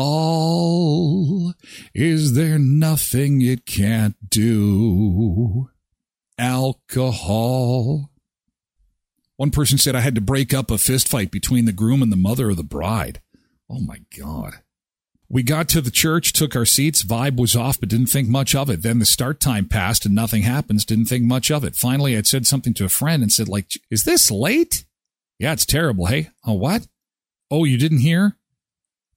is 1.94 2.34
there 2.34 2.58
nothing 2.58 3.42
it 3.42 3.66
can't 3.66 4.16
do? 4.30 5.70
Alcohol. 6.38 8.10
One 9.36 9.52
person 9.52 9.78
said 9.78 9.96
I 9.96 10.02
had 10.02 10.16
to 10.16 10.22
break 10.22 10.54
up 10.54 10.72
a 10.72 10.78
fist 10.78 11.10
fight 11.10 11.30
between 11.30 11.66
the 11.66 11.74
groom 11.74 12.02
and 12.02 12.10
the 12.12 12.18
mother 12.18 12.50
of 12.50 12.56
the 12.58 12.64
bride. 12.64 13.22
Oh 13.70 13.82
my 13.82 14.00
God. 14.18 14.62
We 15.28 15.42
got 15.42 15.68
to 15.70 15.82
the 15.82 15.92
church, 15.92 16.34
took 16.34 16.56
our 16.56 16.66
seats, 16.66 17.04
vibe 17.04 17.38
was 17.38 17.56
off, 17.56 17.80
but 17.80 17.90
didn't 17.90 18.08
think 18.08 18.28
much 18.28 18.54
of 18.54 18.70
it. 18.70 18.84
Then 18.84 19.00
the 19.00 19.06
start 19.06 19.40
time 19.40 19.68
passed 19.68 20.06
and 20.06 20.14
nothing 20.14 20.44
happens, 20.44 20.86
didn't 20.86 21.06
think 21.06 21.24
much 21.26 21.50
of 21.50 21.64
it. 21.64 21.76
Finally, 21.76 22.16
I'd 22.16 22.28
said 22.28 22.46
something 22.46 22.74
to 22.76 22.86
a 22.86 22.90
friend 22.90 23.24
and 23.24 23.32
said, 23.32 23.48
like, 23.48 23.72
is 23.90 24.04
this 24.04 24.30
late? 24.30 24.86
Yeah, 25.40 25.54
it's 25.54 25.66
terrible. 25.66 26.06
Hey, 26.06 26.30
oh, 26.46 26.54
what? 26.54 26.88
Oh, 27.50 27.64
you 27.64 27.78
didn't 27.78 28.00
hear? 28.00 28.38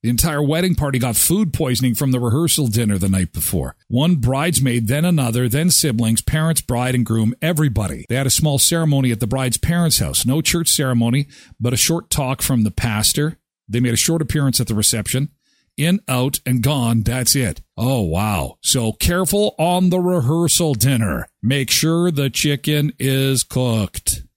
The 0.03 0.09
entire 0.11 0.43
wedding 0.43 0.77
party 0.77 0.99
got 0.99 1.17
food 1.17 1.53
poisoning 1.53 1.95
from 1.95 2.13
the 2.13 2.21
rehearsal 2.21 2.69
dinner 2.69 2.99
the 2.99 3.09
night 3.09 3.33
before. 3.33 3.75
One 3.89 4.17
bridesmaid, 4.17 4.87
then 4.87 5.05
another, 5.05 5.49
then 5.49 5.71
siblings, 5.71 6.23
parents, 6.23 6.61
bride, 6.61 6.95
and 6.95 7.05
groom, 7.05 7.35
everybody. 7.43 8.07
They 8.09 8.15
had 8.15 8.27
a 8.27 8.31
small 8.31 8.59
ceremony 8.59 9.11
at 9.11 9.19
the 9.19 9.27
bride's 9.27 9.59
parents' 9.59 9.99
house. 9.99 10.25
No 10.25 10.41
church 10.41 10.69
ceremony, 10.69 11.27
but 11.61 11.73
a 11.73 11.77
short 11.77 12.11
talk 12.11 12.43
from 12.43 12.63
the 12.63 12.71
pastor. 12.71 13.39
They 13.69 13.81
made 13.81 13.93
a 13.93 13.97
short 13.97 14.23
appearance 14.23 14.61
at 14.61 14.69
the 14.69 14.75
reception 14.75 15.31
in, 15.79 16.01
out, 16.09 16.41
and 16.45 16.63
gone. 16.63 17.03
That's 17.03 17.35
it. 17.35 17.63
Oh, 17.77 18.03
wow. 18.03 18.59
So 18.61 18.93
careful 18.93 19.55
on 19.59 19.91
the 19.91 20.01
rehearsal 20.01 20.75
dinner. 20.75 21.29
Make 21.43 21.71
sure 21.71 22.11
the 22.11 22.31
chicken 22.31 22.93
is 22.99 23.43
cooked. 23.43 24.23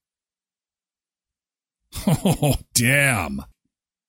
Oh, 2.08 2.56
damn. 2.73 3.41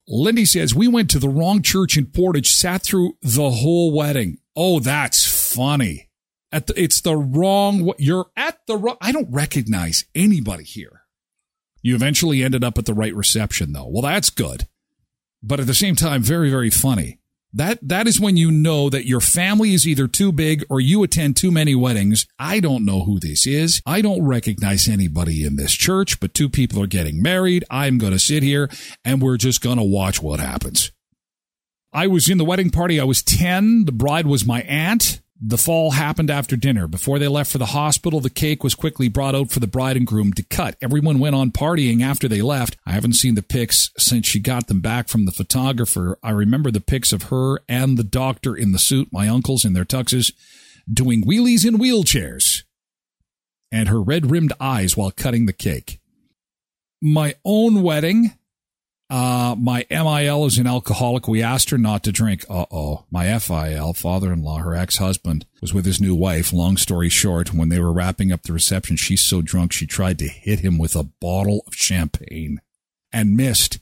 Lindy 0.07 0.45
says, 0.45 0.75
We 0.75 0.87
went 0.87 1.11
to 1.11 1.19
the 1.19 1.29
wrong 1.29 1.63
church 1.63 1.97
in 1.97 2.07
Portage, 2.07 2.55
sat 2.55 2.83
through 2.83 3.17
the 3.23 3.51
whole 3.51 3.93
wedding. 3.93 4.39
Oh, 4.55 4.79
that's 4.79 5.27
funny. 5.27 6.09
At 6.53 6.67
the, 6.67 6.81
it's 6.81 7.01
the 7.01 7.17
wrong, 7.17 7.93
you're 7.99 8.27
at 8.37 8.59
the 8.67 8.77
wrong, 8.77 8.99
I 9.01 9.11
don't 9.11 9.33
recognize 9.33 10.05
anybody 10.15 10.65
here. 10.65 11.03
You 11.81 11.95
eventually 11.95 12.43
ended 12.43 12.63
up 12.63 12.79
at 12.79 12.85
the 12.85 12.95
right 12.95 13.15
reception, 13.15 13.73
though. 13.73 13.89
Well, 13.89 14.03
that's 14.03 14.31
good. 14.31 14.69
But 15.43 15.61
at 15.61 15.67
the 15.67 15.75
same 15.75 15.97
time, 15.97 16.23
very, 16.23 16.51
very 16.51 16.71
funny. 16.71 17.19
That 17.55 17.79
that 17.83 18.07
is 18.07 18.19
when 18.19 18.37
you 18.37 18.51
know 18.51 18.89
that 18.89 19.07
your 19.07 19.21
family 19.21 19.75
is 19.75 19.87
either 19.87 20.09
too 20.09 20.33
big 20.33 20.65
or 20.71 20.81
you 20.81 21.03
attend 21.03 21.37
too 21.37 21.51
many 21.51 21.75
weddings. 21.75 22.27
I 22.39 22.61
don't 22.61 22.85
know 22.85 23.05
who 23.05 23.21
this 23.21 23.47
is. 23.47 23.83
I 23.85 24.01
don't 24.01 24.25
recognize 24.25 24.89
anybody 24.89 25.45
in 25.45 25.57
this 25.57 25.73
church, 25.73 26.19
but 26.19 26.35
two 26.35 26.49
people 26.49 26.83
are 26.83 26.87
getting 26.87 27.23
married. 27.23 27.65
I'm 27.71 27.99
going 27.99 28.13
to 28.13 28.19
sit 28.19 28.43
here 28.43 28.71
and 29.05 29.21
we're 29.21 29.37
just 29.37 29.61
going 29.61 29.79
to 29.79 29.85
watch 29.85 30.23
what 30.23 30.41
happens. 30.41 30.93
I 31.93 32.07
was 32.07 32.29
in 32.29 32.39
the 32.39 32.45
wedding 32.45 32.71
party. 32.71 32.99
I 32.99 33.05
was 33.05 33.23
10. 33.23 33.85
The 33.85 33.93
bride 33.93 34.27
was 34.27 34.47
my 34.47 34.63
aunt. 34.63 35.22
The 35.45 35.59
fall 35.59 35.91
happened 35.91 36.31
after 36.31 36.55
dinner. 36.55 36.87
Before 36.87 37.19
they 37.19 37.27
left 37.27 37.51
for 37.51 37.59
the 37.59 37.67
hospital, 37.67 38.21
the 38.21 38.31
cake 38.31 38.63
was 38.63 38.77
quickly 38.77 39.09
brought 39.09 39.35
out 39.35 39.51
for 39.51 39.59
the 39.59 39.67
bride 39.67 39.97
and 39.97 40.07
groom 40.07 40.33
to 40.35 40.45
cut. 40.45 40.77
Everyone 40.81 41.19
went 41.19 41.35
on 41.35 41.51
partying 41.51 42.01
after 42.01 42.29
they 42.29 42.41
left. 42.41 42.77
I 42.87 42.93
haven't 42.93 43.15
seen 43.15 43.35
the 43.35 43.43
pics 43.43 43.91
since 43.99 44.25
she 44.25 44.39
got 44.39 44.69
them 44.69 44.81
back 44.81 45.09
from 45.09 45.25
the 45.25 45.33
photographer. 45.33 46.17
I 46.23 46.31
remember 46.31 46.71
the 46.71 46.81
pics 46.81 47.13
of 47.13 47.25
her 47.25 47.59
and 47.69 47.99
the 47.99 48.05
doctor 48.05 48.55
in 48.55 48.71
the 48.71 48.79
suit, 48.79 49.09
my 49.11 49.27
uncles 49.29 49.65
in 49.65 49.73
their 49.73 49.85
tuxes, 49.85 50.33
doing 50.89 51.25
wheelies 51.25 51.67
in 51.67 51.77
wheelchairs, 51.77 52.63
and 53.73 53.89
her 53.89 54.01
red 54.01 54.31
rimmed 54.31 54.53
eyes 54.61 54.97
while 54.97 55.11
cutting 55.11 55.47
the 55.47 55.53
cake. 55.53 55.99
My 57.01 57.35
own 57.45 57.83
wedding, 57.83 58.35
uh, 59.13 59.55
my 59.59 59.85
MIL 59.91 60.47
is 60.47 60.57
an 60.57 60.67
alcoholic. 60.67 61.29
We 61.29 61.43
asked 61.43 61.69
her 61.69 61.77
not 61.77 62.03
to 62.05 62.13
drink. 62.13 62.47
Uh 62.49 62.65
oh. 62.71 63.05
My 63.11 63.39
FIL, 63.39 63.93
father 63.93 64.33
in 64.33 64.43
law, 64.43 64.57
her 64.57 64.75
ex 64.75 64.97
husband, 64.97 65.45
was 65.61 65.75
with 65.75 65.85
his 65.85 66.01
new 66.01 66.15
wife. 66.15 66.51
Long 66.51 66.79
story 66.79 67.11
short, 67.11 67.53
when 67.53 67.69
they 67.69 67.79
were 67.79 67.93
wrapping 67.93 68.33
up 68.33 68.45
the 68.45 68.55
reception, 68.55 68.97
she's 68.97 69.21
so 69.21 69.43
drunk 69.43 69.71
she 69.71 69.87
tried 69.87 70.19
to 70.21 70.29
hit 70.29 70.61
him 70.61 70.79
with 70.79 70.97
a 70.97 71.03
bottle 71.03 71.63
of 71.67 71.75
champagne 71.75 72.63
and 73.13 73.37
missed 73.37 73.79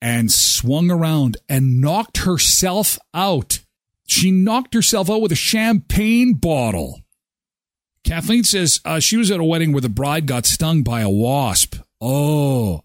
and 0.00 0.32
swung 0.32 0.90
around 0.90 1.36
and 1.48 1.80
knocked 1.80 2.18
herself 2.18 2.98
out. 3.14 3.60
She 4.08 4.32
knocked 4.32 4.74
herself 4.74 5.08
out 5.08 5.22
with 5.22 5.30
a 5.30 5.36
champagne 5.36 6.34
bottle. 6.34 7.02
Kathleen 8.02 8.42
says 8.42 8.80
uh, 8.84 8.98
she 8.98 9.16
was 9.16 9.30
at 9.30 9.38
a 9.38 9.44
wedding 9.44 9.70
where 9.70 9.80
the 9.80 9.88
bride 9.88 10.26
got 10.26 10.44
stung 10.44 10.82
by 10.82 11.02
a 11.02 11.08
wasp. 11.08 11.76
Oh, 12.00 12.82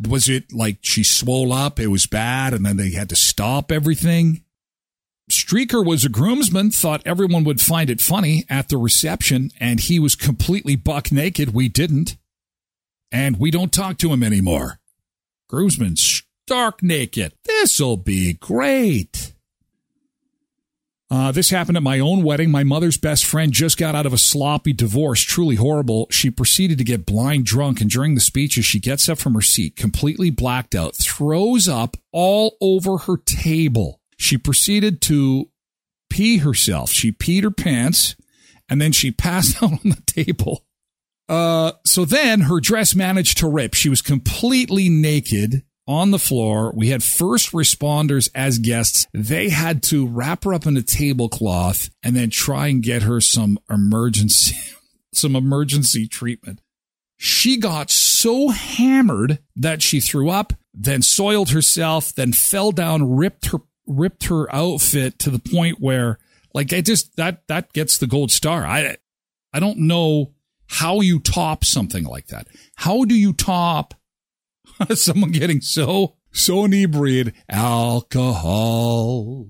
was 0.00 0.28
it 0.28 0.52
like 0.52 0.78
she 0.82 1.02
swole 1.04 1.52
up? 1.52 1.78
It 1.78 1.88
was 1.88 2.06
bad, 2.06 2.52
and 2.52 2.64
then 2.64 2.76
they 2.76 2.90
had 2.90 3.08
to 3.10 3.16
stop 3.16 3.70
everything. 3.72 4.42
Streaker 5.30 5.84
was 5.84 6.04
a 6.04 6.08
groomsman, 6.08 6.70
thought 6.70 7.02
everyone 7.04 7.44
would 7.44 7.60
find 7.60 7.90
it 7.90 8.00
funny 8.00 8.44
at 8.48 8.68
the 8.68 8.76
reception, 8.76 9.50
and 9.58 9.80
he 9.80 9.98
was 9.98 10.14
completely 10.14 10.76
buck 10.76 11.10
naked. 11.10 11.52
We 11.52 11.68
didn't. 11.68 12.16
And 13.10 13.38
we 13.38 13.50
don't 13.50 13.72
talk 13.72 13.98
to 13.98 14.12
him 14.12 14.22
anymore. 14.22 14.78
Groomsman 15.48 15.96
stark 15.96 16.82
naked. 16.82 17.32
This'll 17.44 17.96
be 17.96 18.34
great. 18.34 19.25
Uh, 21.08 21.30
this 21.30 21.50
happened 21.50 21.76
at 21.76 21.82
my 21.84 22.00
own 22.00 22.24
wedding. 22.24 22.50
My 22.50 22.64
mother's 22.64 22.96
best 22.96 23.24
friend 23.24 23.52
just 23.52 23.78
got 23.78 23.94
out 23.94 24.06
of 24.06 24.12
a 24.12 24.18
sloppy 24.18 24.72
divorce, 24.72 25.22
truly 25.22 25.54
horrible. 25.54 26.08
She 26.10 26.30
proceeded 26.30 26.78
to 26.78 26.84
get 26.84 27.06
blind 27.06 27.46
drunk, 27.46 27.80
and 27.80 27.88
during 27.88 28.14
the 28.16 28.20
speeches, 28.20 28.64
she 28.64 28.80
gets 28.80 29.08
up 29.08 29.18
from 29.18 29.34
her 29.34 29.42
seat, 29.42 29.76
completely 29.76 30.30
blacked 30.30 30.74
out, 30.74 30.96
throws 30.96 31.68
up 31.68 31.96
all 32.12 32.56
over 32.60 32.98
her 32.98 33.16
table. 33.18 34.00
She 34.16 34.36
proceeded 34.36 35.00
to 35.02 35.48
pee 36.10 36.38
herself. 36.38 36.90
She 36.90 37.12
peed 37.12 37.44
her 37.44 37.52
pants, 37.52 38.16
and 38.68 38.80
then 38.80 38.90
she 38.90 39.10
passed 39.12 39.62
out 39.62 39.72
on 39.72 39.80
the 39.84 40.02
table. 40.06 40.64
Uh, 41.28 41.72
so 41.84 42.04
then 42.04 42.42
her 42.42 42.60
dress 42.60 42.96
managed 42.96 43.38
to 43.38 43.48
rip. 43.48 43.74
She 43.74 43.88
was 43.88 44.02
completely 44.02 44.88
naked 44.88 45.62
on 45.86 46.10
the 46.10 46.18
floor. 46.18 46.72
We 46.74 46.88
had 46.88 47.02
first 47.02 47.52
responders 47.52 48.28
as 48.34 48.58
guests. 48.58 49.06
They 49.12 49.48
had 49.48 49.82
to 49.84 50.06
wrap 50.06 50.44
her 50.44 50.52
up 50.52 50.66
in 50.66 50.76
a 50.76 50.82
tablecloth 50.82 51.90
and 52.02 52.16
then 52.16 52.30
try 52.30 52.68
and 52.68 52.82
get 52.82 53.02
her 53.02 53.20
some 53.20 53.58
emergency, 53.70 54.56
some 55.12 55.36
emergency 55.36 56.06
treatment. 56.06 56.60
She 57.16 57.56
got 57.56 57.90
so 57.90 58.48
hammered 58.48 59.38
that 59.54 59.80
she 59.80 60.00
threw 60.00 60.28
up, 60.28 60.52
then 60.74 61.00
soiled 61.02 61.50
herself, 61.50 62.14
then 62.14 62.32
fell 62.32 62.72
down, 62.72 63.16
ripped 63.16 63.46
her, 63.46 63.58
ripped 63.86 64.26
her 64.26 64.52
outfit 64.54 65.18
to 65.20 65.30
the 65.30 65.38
point 65.38 65.80
where 65.80 66.18
like 66.52 66.72
I 66.72 66.80
just, 66.80 67.16
that, 67.16 67.46
that 67.48 67.72
gets 67.72 67.98
the 67.98 68.06
gold 68.06 68.30
star. 68.30 68.66
I, 68.66 68.96
I 69.52 69.60
don't 69.60 69.78
know 69.78 70.32
how 70.68 71.00
you 71.00 71.20
top 71.20 71.64
something 71.64 72.04
like 72.04 72.26
that. 72.28 72.48
How 72.76 73.04
do 73.04 73.14
you 73.14 73.32
top 73.32 73.94
someone 74.94 75.30
getting 75.32 75.60
so 75.60 76.16
so 76.32 76.64
inebriated. 76.64 77.34
Alcohol, 77.48 79.46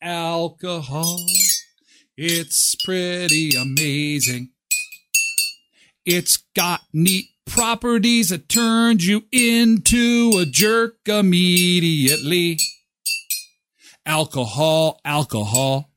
alcohol. 0.00 1.26
It's 2.16 2.74
pretty 2.84 3.50
amazing. 3.56 4.50
It's 6.04 6.38
got 6.54 6.82
neat 6.92 7.26
properties 7.46 8.28
that 8.30 8.48
turns 8.48 9.06
you 9.06 9.24
into 9.32 10.32
a 10.38 10.46
jerk 10.46 10.96
immediately. 11.06 12.58
Alcohol, 14.04 15.00
alcohol. 15.04 15.90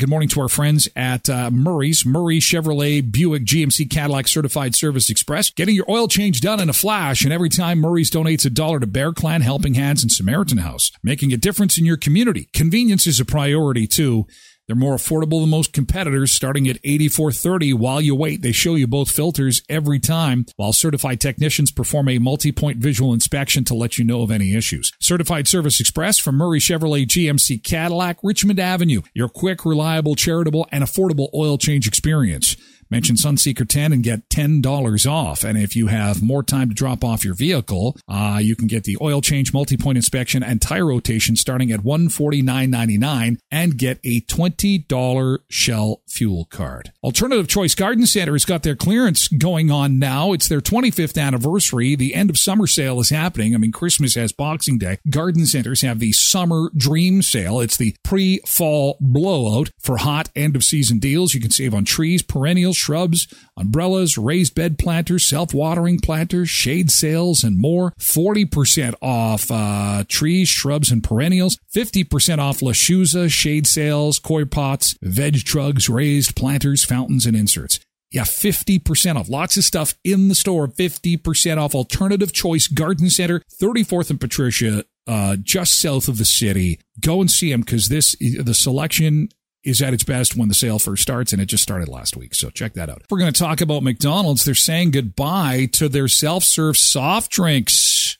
Good 0.00 0.08
morning 0.08 0.28
to 0.30 0.40
our 0.40 0.48
friends 0.48 0.88
at 0.96 1.30
uh, 1.30 1.52
Murray's, 1.52 2.04
Murray 2.04 2.40
Chevrolet 2.40 3.12
Buick 3.12 3.44
GMC 3.44 3.88
Cadillac 3.88 4.26
Certified 4.26 4.74
Service 4.74 5.08
Xpress. 5.08 5.54
Getting 5.54 5.76
your 5.76 5.88
oil 5.88 6.08
change 6.08 6.40
done 6.40 6.58
in 6.58 6.68
a 6.68 6.72
flash, 6.72 7.22
and 7.22 7.32
every 7.32 7.48
time 7.48 7.78
Murray's 7.78 8.10
donates 8.10 8.44
a 8.44 8.50
dollar 8.50 8.80
to 8.80 8.88
Bear 8.88 9.12
Clan, 9.12 9.42
Helping 9.42 9.74
Hands, 9.74 10.02
and 10.02 10.10
Samaritan 10.10 10.58
House, 10.58 10.90
making 11.04 11.32
a 11.32 11.36
difference 11.36 11.78
in 11.78 11.84
your 11.84 11.96
community. 11.96 12.48
Convenience 12.52 13.06
is 13.06 13.20
a 13.20 13.24
priority 13.24 13.86
too. 13.86 14.26
They're 14.66 14.76
more 14.76 14.96
affordable 14.96 15.40
than 15.40 15.50
most 15.50 15.72
competitors, 15.74 16.32
starting 16.32 16.68
at 16.68 16.82
$84.30 16.82 17.74
while 17.74 18.00
you 18.00 18.14
wait. 18.14 18.40
They 18.40 18.52
show 18.52 18.76
you 18.76 18.86
both 18.86 19.10
filters 19.10 19.62
every 19.68 19.98
time, 19.98 20.46
while 20.56 20.72
certified 20.72 21.20
technicians 21.20 21.70
perform 21.70 22.08
a 22.08 22.18
multi-point 22.18 22.78
visual 22.78 23.12
inspection 23.12 23.64
to 23.64 23.74
let 23.74 23.98
you 23.98 24.04
know 24.04 24.22
of 24.22 24.30
any 24.30 24.54
issues. 24.54 24.90
Certified 25.00 25.46
Service 25.46 25.82
Xpress 25.82 26.20
from 26.20 26.36
Murray 26.36 26.60
Chevrolet 26.60 27.06
GMC 27.06 27.62
Cadillac, 27.62 28.18
Richmond 28.22 28.58
Avenue. 28.58 29.02
Your 29.12 29.28
quick, 29.28 29.66
reliable, 29.66 30.14
charitable, 30.14 30.66
and 30.72 30.82
affordable 30.82 31.28
oil 31.34 31.58
change 31.58 31.86
experience. 31.86 32.56
Mention 32.94 33.16
Sunseeker 33.16 33.68
10 33.68 33.92
and 33.92 34.04
get 34.04 34.28
$10 34.28 35.10
off. 35.10 35.42
And 35.42 35.58
if 35.58 35.74
you 35.74 35.88
have 35.88 36.22
more 36.22 36.44
time 36.44 36.68
to 36.68 36.76
drop 36.76 37.02
off 37.02 37.24
your 37.24 37.34
vehicle, 37.34 37.96
uh, 38.06 38.38
you 38.40 38.54
can 38.54 38.68
get 38.68 38.84
the 38.84 38.96
oil 39.00 39.20
change, 39.20 39.52
multi-point 39.52 39.98
inspection, 39.98 40.44
and 40.44 40.62
tire 40.62 40.86
rotation 40.86 41.34
starting 41.34 41.72
at 41.72 41.80
$149.99 41.80 43.38
and 43.50 43.76
get 43.76 43.98
a 44.04 44.20
$20 44.20 45.38
Shell 45.50 46.02
fuel 46.06 46.44
card. 46.44 46.92
Alternative 47.02 47.48
Choice 47.48 47.74
Garden 47.74 48.06
Center 48.06 48.30
has 48.34 48.44
got 48.44 48.62
their 48.62 48.76
clearance 48.76 49.26
going 49.26 49.72
on 49.72 49.98
now. 49.98 50.32
It's 50.32 50.46
their 50.46 50.60
25th 50.60 51.20
anniversary. 51.20 51.96
The 51.96 52.14
end 52.14 52.30
of 52.30 52.38
summer 52.38 52.68
sale 52.68 53.00
is 53.00 53.10
happening. 53.10 53.56
I 53.56 53.58
mean, 53.58 53.72
Christmas 53.72 54.14
has 54.14 54.30
Boxing 54.30 54.78
Day. 54.78 54.98
Garden 55.10 55.46
centers 55.46 55.82
have 55.82 55.98
the 55.98 56.12
summer 56.12 56.70
dream 56.76 57.22
sale. 57.22 57.58
It's 57.58 57.76
the 57.76 57.96
pre-fall 58.04 58.98
blowout 59.00 59.70
for 59.80 59.96
hot 59.96 60.30
end 60.36 60.54
of 60.54 60.62
season 60.62 61.00
deals. 61.00 61.34
You 61.34 61.40
can 61.40 61.50
save 61.50 61.74
on 61.74 61.84
trees, 61.84 62.22
perennials, 62.22 62.83
shrubs, 62.84 63.26
umbrellas, 63.56 64.18
raised 64.18 64.54
bed 64.54 64.78
planters, 64.78 65.26
self-watering 65.26 66.00
planters, 66.00 66.50
shade 66.50 66.90
sails, 66.90 67.42
and 67.42 67.58
more. 67.58 67.92
40% 67.98 68.94
off 69.00 69.50
uh, 69.50 70.04
trees, 70.08 70.48
shrubs, 70.48 70.90
and 70.90 71.02
perennials. 71.02 71.58
50% 71.74 72.38
off 72.38 72.60
Lechuza, 72.60 73.30
shade 73.30 73.66
sails, 73.66 74.18
koi 74.18 74.44
pots, 74.44 74.96
veg 75.02 75.36
trugs, 75.36 75.88
raised 75.88 76.36
planters, 76.36 76.84
fountains, 76.84 77.26
and 77.26 77.36
inserts. 77.36 77.80
Yeah, 78.10 78.22
50% 78.22 79.16
off. 79.16 79.28
Lots 79.28 79.56
of 79.56 79.64
stuff 79.64 79.94
in 80.04 80.28
the 80.28 80.36
store. 80.36 80.68
50% 80.68 81.58
off. 81.58 81.74
Alternative 81.74 82.32
Choice 82.32 82.68
Garden 82.68 83.10
Center, 83.10 83.42
34th 83.60 84.10
and 84.10 84.20
Patricia, 84.20 84.84
uh, 85.08 85.36
just 85.42 85.80
south 85.80 86.06
of 86.06 86.18
the 86.18 86.24
city. 86.24 86.78
Go 87.00 87.20
and 87.20 87.28
see 87.28 87.50
them 87.50 87.62
because 87.62 87.88
this, 87.88 88.14
the 88.20 88.54
selection 88.54 89.30
is 89.64 89.82
at 89.82 89.94
its 89.94 90.04
best 90.04 90.36
when 90.36 90.48
the 90.48 90.54
sale 90.54 90.78
first 90.78 91.02
starts, 91.02 91.32
and 91.32 91.40
it 91.40 91.46
just 91.46 91.62
started 91.62 91.88
last 91.88 92.16
week. 92.16 92.34
So 92.34 92.50
check 92.50 92.74
that 92.74 92.90
out. 92.90 93.02
We're 93.10 93.18
going 93.18 93.32
to 93.32 93.38
talk 93.38 93.60
about 93.60 93.82
McDonald's. 93.82 94.44
They're 94.44 94.54
saying 94.54 94.92
goodbye 94.92 95.68
to 95.72 95.88
their 95.88 96.08
self 96.08 96.44
serve 96.44 96.76
soft 96.76 97.32
drinks. 97.32 98.18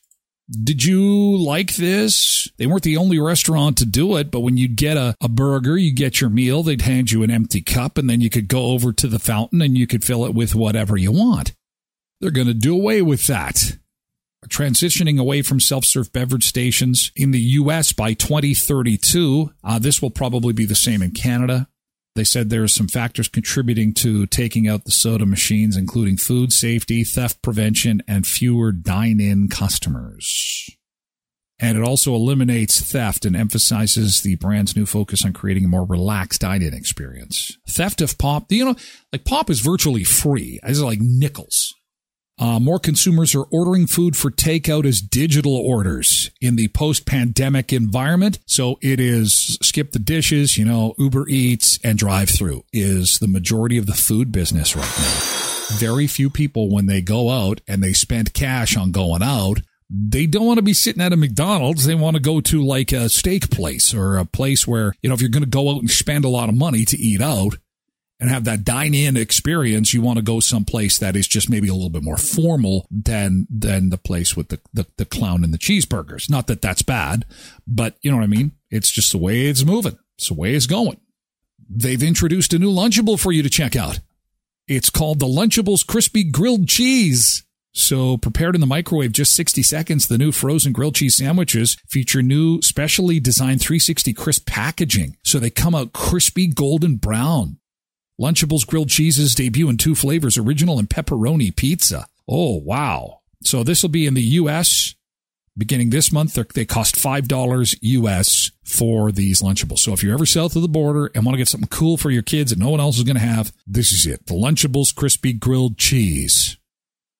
Did 0.49 0.83
you 0.83 1.37
like 1.37 1.75
this? 1.75 2.47
They 2.57 2.67
weren't 2.67 2.83
the 2.83 2.97
only 2.97 3.19
restaurant 3.19 3.77
to 3.79 3.85
do 3.85 4.15
it, 4.17 4.29
but 4.29 4.41
when 4.41 4.57
you'd 4.57 4.75
get 4.75 4.95
a, 4.95 5.15
a 5.19 5.27
burger, 5.27 5.75
you 5.75 5.91
get 5.91 6.21
your 6.21 6.29
meal, 6.29 6.61
they'd 6.61 6.83
hand 6.83 7.11
you 7.11 7.23
an 7.23 7.31
empty 7.31 7.61
cup, 7.61 7.97
and 7.97 8.07
then 8.07 8.21
you 8.21 8.29
could 8.29 8.47
go 8.47 8.67
over 8.67 8.93
to 8.93 9.07
the 9.07 9.17
fountain 9.17 9.61
and 9.61 9.75
you 9.75 9.87
could 9.87 10.03
fill 10.03 10.23
it 10.23 10.35
with 10.35 10.53
whatever 10.53 10.97
you 10.97 11.11
want. 11.11 11.55
They're 12.21 12.29
going 12.29 12.47
to 12.47 12.53
do 12.53 12.75
away 12.75 13.01
with 13.01 13.25
that 13.25 13.77
transitioning 14.49 15.19
away 15.19 15.41
from 15.41 15.59
self-serve 15.59 16.11
beverage 16.11 16.45
stations 16.45 17.11
in 17.15 17.31
the 17.31 17.39
U.S. 17.39 17.91
by 17.91 18.13
2032. 18.13 19.51
Uh, 19.63 19.79
this 19.79 20.01
will 20.01 20.11
probably 20.11 20.53
be 20.53 20.65
the 20.65 20.75
same 20.75 21.01
in 21.01 21.11
Canada. 21.11 21.67
They 22.15 22.23
said 22.23 22.49
there 22.49 22.63
are 22.63 22.69
some 22.69 22.87
factors 22.87 23.27
contributing 23.27 23.93
to 23.95 24.25
taking 24.27 24.67
out 24.67 24.85
the 24.85 24.91
soda 24.91 25.25
machines, 25.25 25.75
including 25.75 26.15
food 26.15 26.53
safety, 26.53 27.03
theft 27.03 27.41
prevention, 27.41 28.01
and 28.07 28.25
fewer 28.25 28.71
dine-in 28.71 29.49
customers. 29.49 30.69
And 31.59 31.77
it 31.77 31.83
also 31.83 32.13
eliminates 32.13 32.81
theft 32.81 33.25
and 33.25 33.35
emphasizes 33.35 34.21
the 34.21 34.35
brand's 34.35 34.75
new 34.75 34.85
focus 34.85 35.25
on 35.25 35.33
creating 35.33 35.65
a 35.65 35.69
more 35.69 35.85
relaxed 35.85 36.41
dine-in 36.41 36.73
experience. 36.73 37.57
Theft 37.67 38.01
of 38.01 38.17
pop, 38.17 38.51
you 38.51 38.65
know, 38.65 38.75
like 39.11 39.25
pop 39.25 39.49
is 39.49 39.59
virtually 39.59 40.03
free. 40.03 40.59
It's 40.63 40.79
like 40.79 40.99
nickels. 41.01 41.73
Uh, 42.37 42.59
more 42.59 42.79
consumers 42.79 43.33
are 43.33 43.45
ordering 43.51 43.87
food 43.87 44.17
for 44.17 44.29
takeout 44.29 44.85
as 44.85 44.99
digital 44.99 45.55
orders 45.55 46.31
in 46.41 46.57
the 46.57 46.67
post 46.69 47.05
pandemic 47.05 47.71
environment. 47.71 48.39
So 48.45 48.77
it 48.81 48.99
is 48.99 49.57
skip 49.61 49.91
the 49.91 49.99
dishes, 49.99 50.57
you 50.57 50.65
know, 50.65 50.95
Uber 50.97 51.29
Eats 51.29 51.79
and 51.83 51.97
drive 51.97 52.29
through 52.29 52.63
is 52.73 53.19
the 53.19 53.27
majority 53.27 53.77
of 53.77 53.85
the 53.85 53.93
food 53.93 54.31
business 54.31 54.75
right 54.75 54.83
now. 54.83 55.77
Very 55.77 56.07
few 56.07 56.29
people, 56.29 56.69
when 56.69 56.87
they 56.87 57.01
go 57.01 57.29
out 57.29 57.61
and 57.67 57.81
they 57.81 57.93
spend 57.93 58.33
cash 58.33 58.75
on 58.75 58.91
going 58.91 59.23
out, 59.23 59.61
they 59.89 60.25
don't 60.25 60.45
want 60.45 60.57
to 60.57 60.63
be 60.63 60.73
sitting 60.73 61.01
at 61.01 61.13
a 61.13 61.17
McDonald's. 61.17 61.85
They 61.85 61.95
want 61.95 62.15
to 62.15 62.21
go 62.21 62.41
to 62.41 62.63
like 62.63 62.91
a 62.91 63.07
steak 63.07 63.49
place 63.49 63.93
or 63.93 64.17
a 64.17 64.25
place 64.25 64.67
where, 64.67 64.93
you 65.01 65.09
know, 65.09 65.15
if 65.15 65.21
you're 65.21 65.29
going 65.29 65.43
to 65.43 65.49
go 65.49 65.69
out 65.69 65.79
and 65.79 65.89
spend 65.89 66.25
a 66.25 66.29
lot 66.29 66.49
of 66.49 66.55
money 66.55 66.85
to 66.85 66.97
eat 66.97 67.21
out, 67.21 67.55
and 68.19 68.29
have 68.29 68.45
that 68.45 68.63
dine-in 68.63 69.17
experience, 69.17 69.93
you 69.93 70.01
want 70.01 70.17
to 70.17 70.23
go 70.23 70.39
someplace 70.39 70.97
that 70.99 71.15
is 71.15 71.27
just 71.27 71.49
maybe 71.49 71.67
a 71.67 71.73
little 71.73 71.89
bit 71.89 72.03
more 72.03 72.17
formal 72.17 72.87
than 72.89 73.45
than 73.49 73.89
the 73.89 73.97
place 73.97 74.37
with 74.37 74.49
the, 74.49 74.59
the, 74.73 74.85
the 74.97 75.05
clown 75.05 75.43
and 75.43 75.53
the 75.53 75.57
cheeseburgers. 75.57 76.29
Not 76.29 76.47
that 76.47 76.61
that's 76.61 76.81
bad, 76.81 77.25
but 77.67 77.95
you 78.01 78.11
know 78.11 78.17
what 78.17 78.23
I 78.23 78.27
mean. 78.27 78.53
It's 78.69 78.89
just 78.89 79.11
the 79.11 79.17
way 79.17 79.47
it's 79.47 79.65
moving. 79.65 79.97
It's 80.17 80.29
the 80.29 80.33
way 80.33 80.53
it's 80.53 80.67
going. 80.67 80.99
They've 81.69 82.01
introduced 82.01 82.53
a 82.53 82.59
new 82.59 82.71
Lunchable 82.71 83.19
for 83.19 83.31
you 83.31 83.43
to 83.43 83.49
check 83.49 83.75
out. 83.75 83.99
It's 84.67 84.89
called 84.89 85.19
the 85.19 85.25
Lunchables 85.25 85.85
Crispy 85.85 86.23
Grilled 86.23 86.67
Cheese. 86.67 87.43
So 87.73 88.15
prepared 88.15 88.55
in 88.55 88.61
the 88.61 88.67
microwave 88.67 89.11
just 89.11 89.35
60 89.35 89.61
seconds, 89.61 90.07
the 90.07 90.17
new 90.17 90.31
frozen 90.31 90.71
grilled 90.71 90.95
cheese 90.95 91.17
sandwiches 91.17 91.75
feature 91.89 92.21
new 92.21 92.61
specially 92.61 93.19
designed 93.19 93.59
360 93.59 94.13
crisp 94.13 94.47
packaging. 94.47 95.17
So 95.23 95.39
they 95.39 95.49
come 95.49 95.75
out 95.75 95.91
crispy 95.91 96.47
golden 96.47 96.95
brown. 96.95 97.57
Lunchables 98.19 98.65
grilled 98.65 98.89
cheeses 98.89 99.35
debut 99.35 99.69
in 99.69 99.77
two 99.77 99.95
flavors, 99.95 100.37
original 100.37 100.79
and 100.79 100.89
pepperoni 100.89 101.53
pizza. 101.55 102.07
Oh, 102.27 102.57
wow. 102.57 103.19
So 103.43 103.63
this 103.63 103.83
will 103.83 103.89
be 103.89 104.07
in 104.07 104.13
the 104.13 104.21
U.S., 104.21 104.95
beginning 105.57 105.89
this 105.89 106.11
month. 106.11 106.33
They're, 106.33 106.65
cost 106.65 106.95
$5 106.95 107.75
US 107.81 108.51
for 108.63 109.11
these 109.11 109.41
Lunchables. 109.41 109.79
So 109.79 109.93
if 109.93 110.01
you're 110.01 110.13
ever 110.13 110.25
south 110.25 110.55
of 110.55 110.61
the 110.61 110.67
border 110.67 111.11
and 111.13 111.25
want 111.25 111.33
to 111.33 111.37
get 111.37 111.47
something 111.47 111.69
cool 111.69 111.97
for 111.97 112.09
your 112.09 112.23
kids 112.23 112.51
that 112.51 112.59
no 112.59 112.69
one 112.69 112.79
else 112.79 112.97
is 112.97 113.03
going 113.03 113.17
to 113.17 113.21
have, 113.21 113.53
this 113.67 113.91
is 113.91 114.07
it. 114.07 114.25
The 114.27 114.33
Lunchables 114.33 114.95
Crispy 114.95 115.33
Grilled 115.33 115.77
Cheese. 115.77 116.57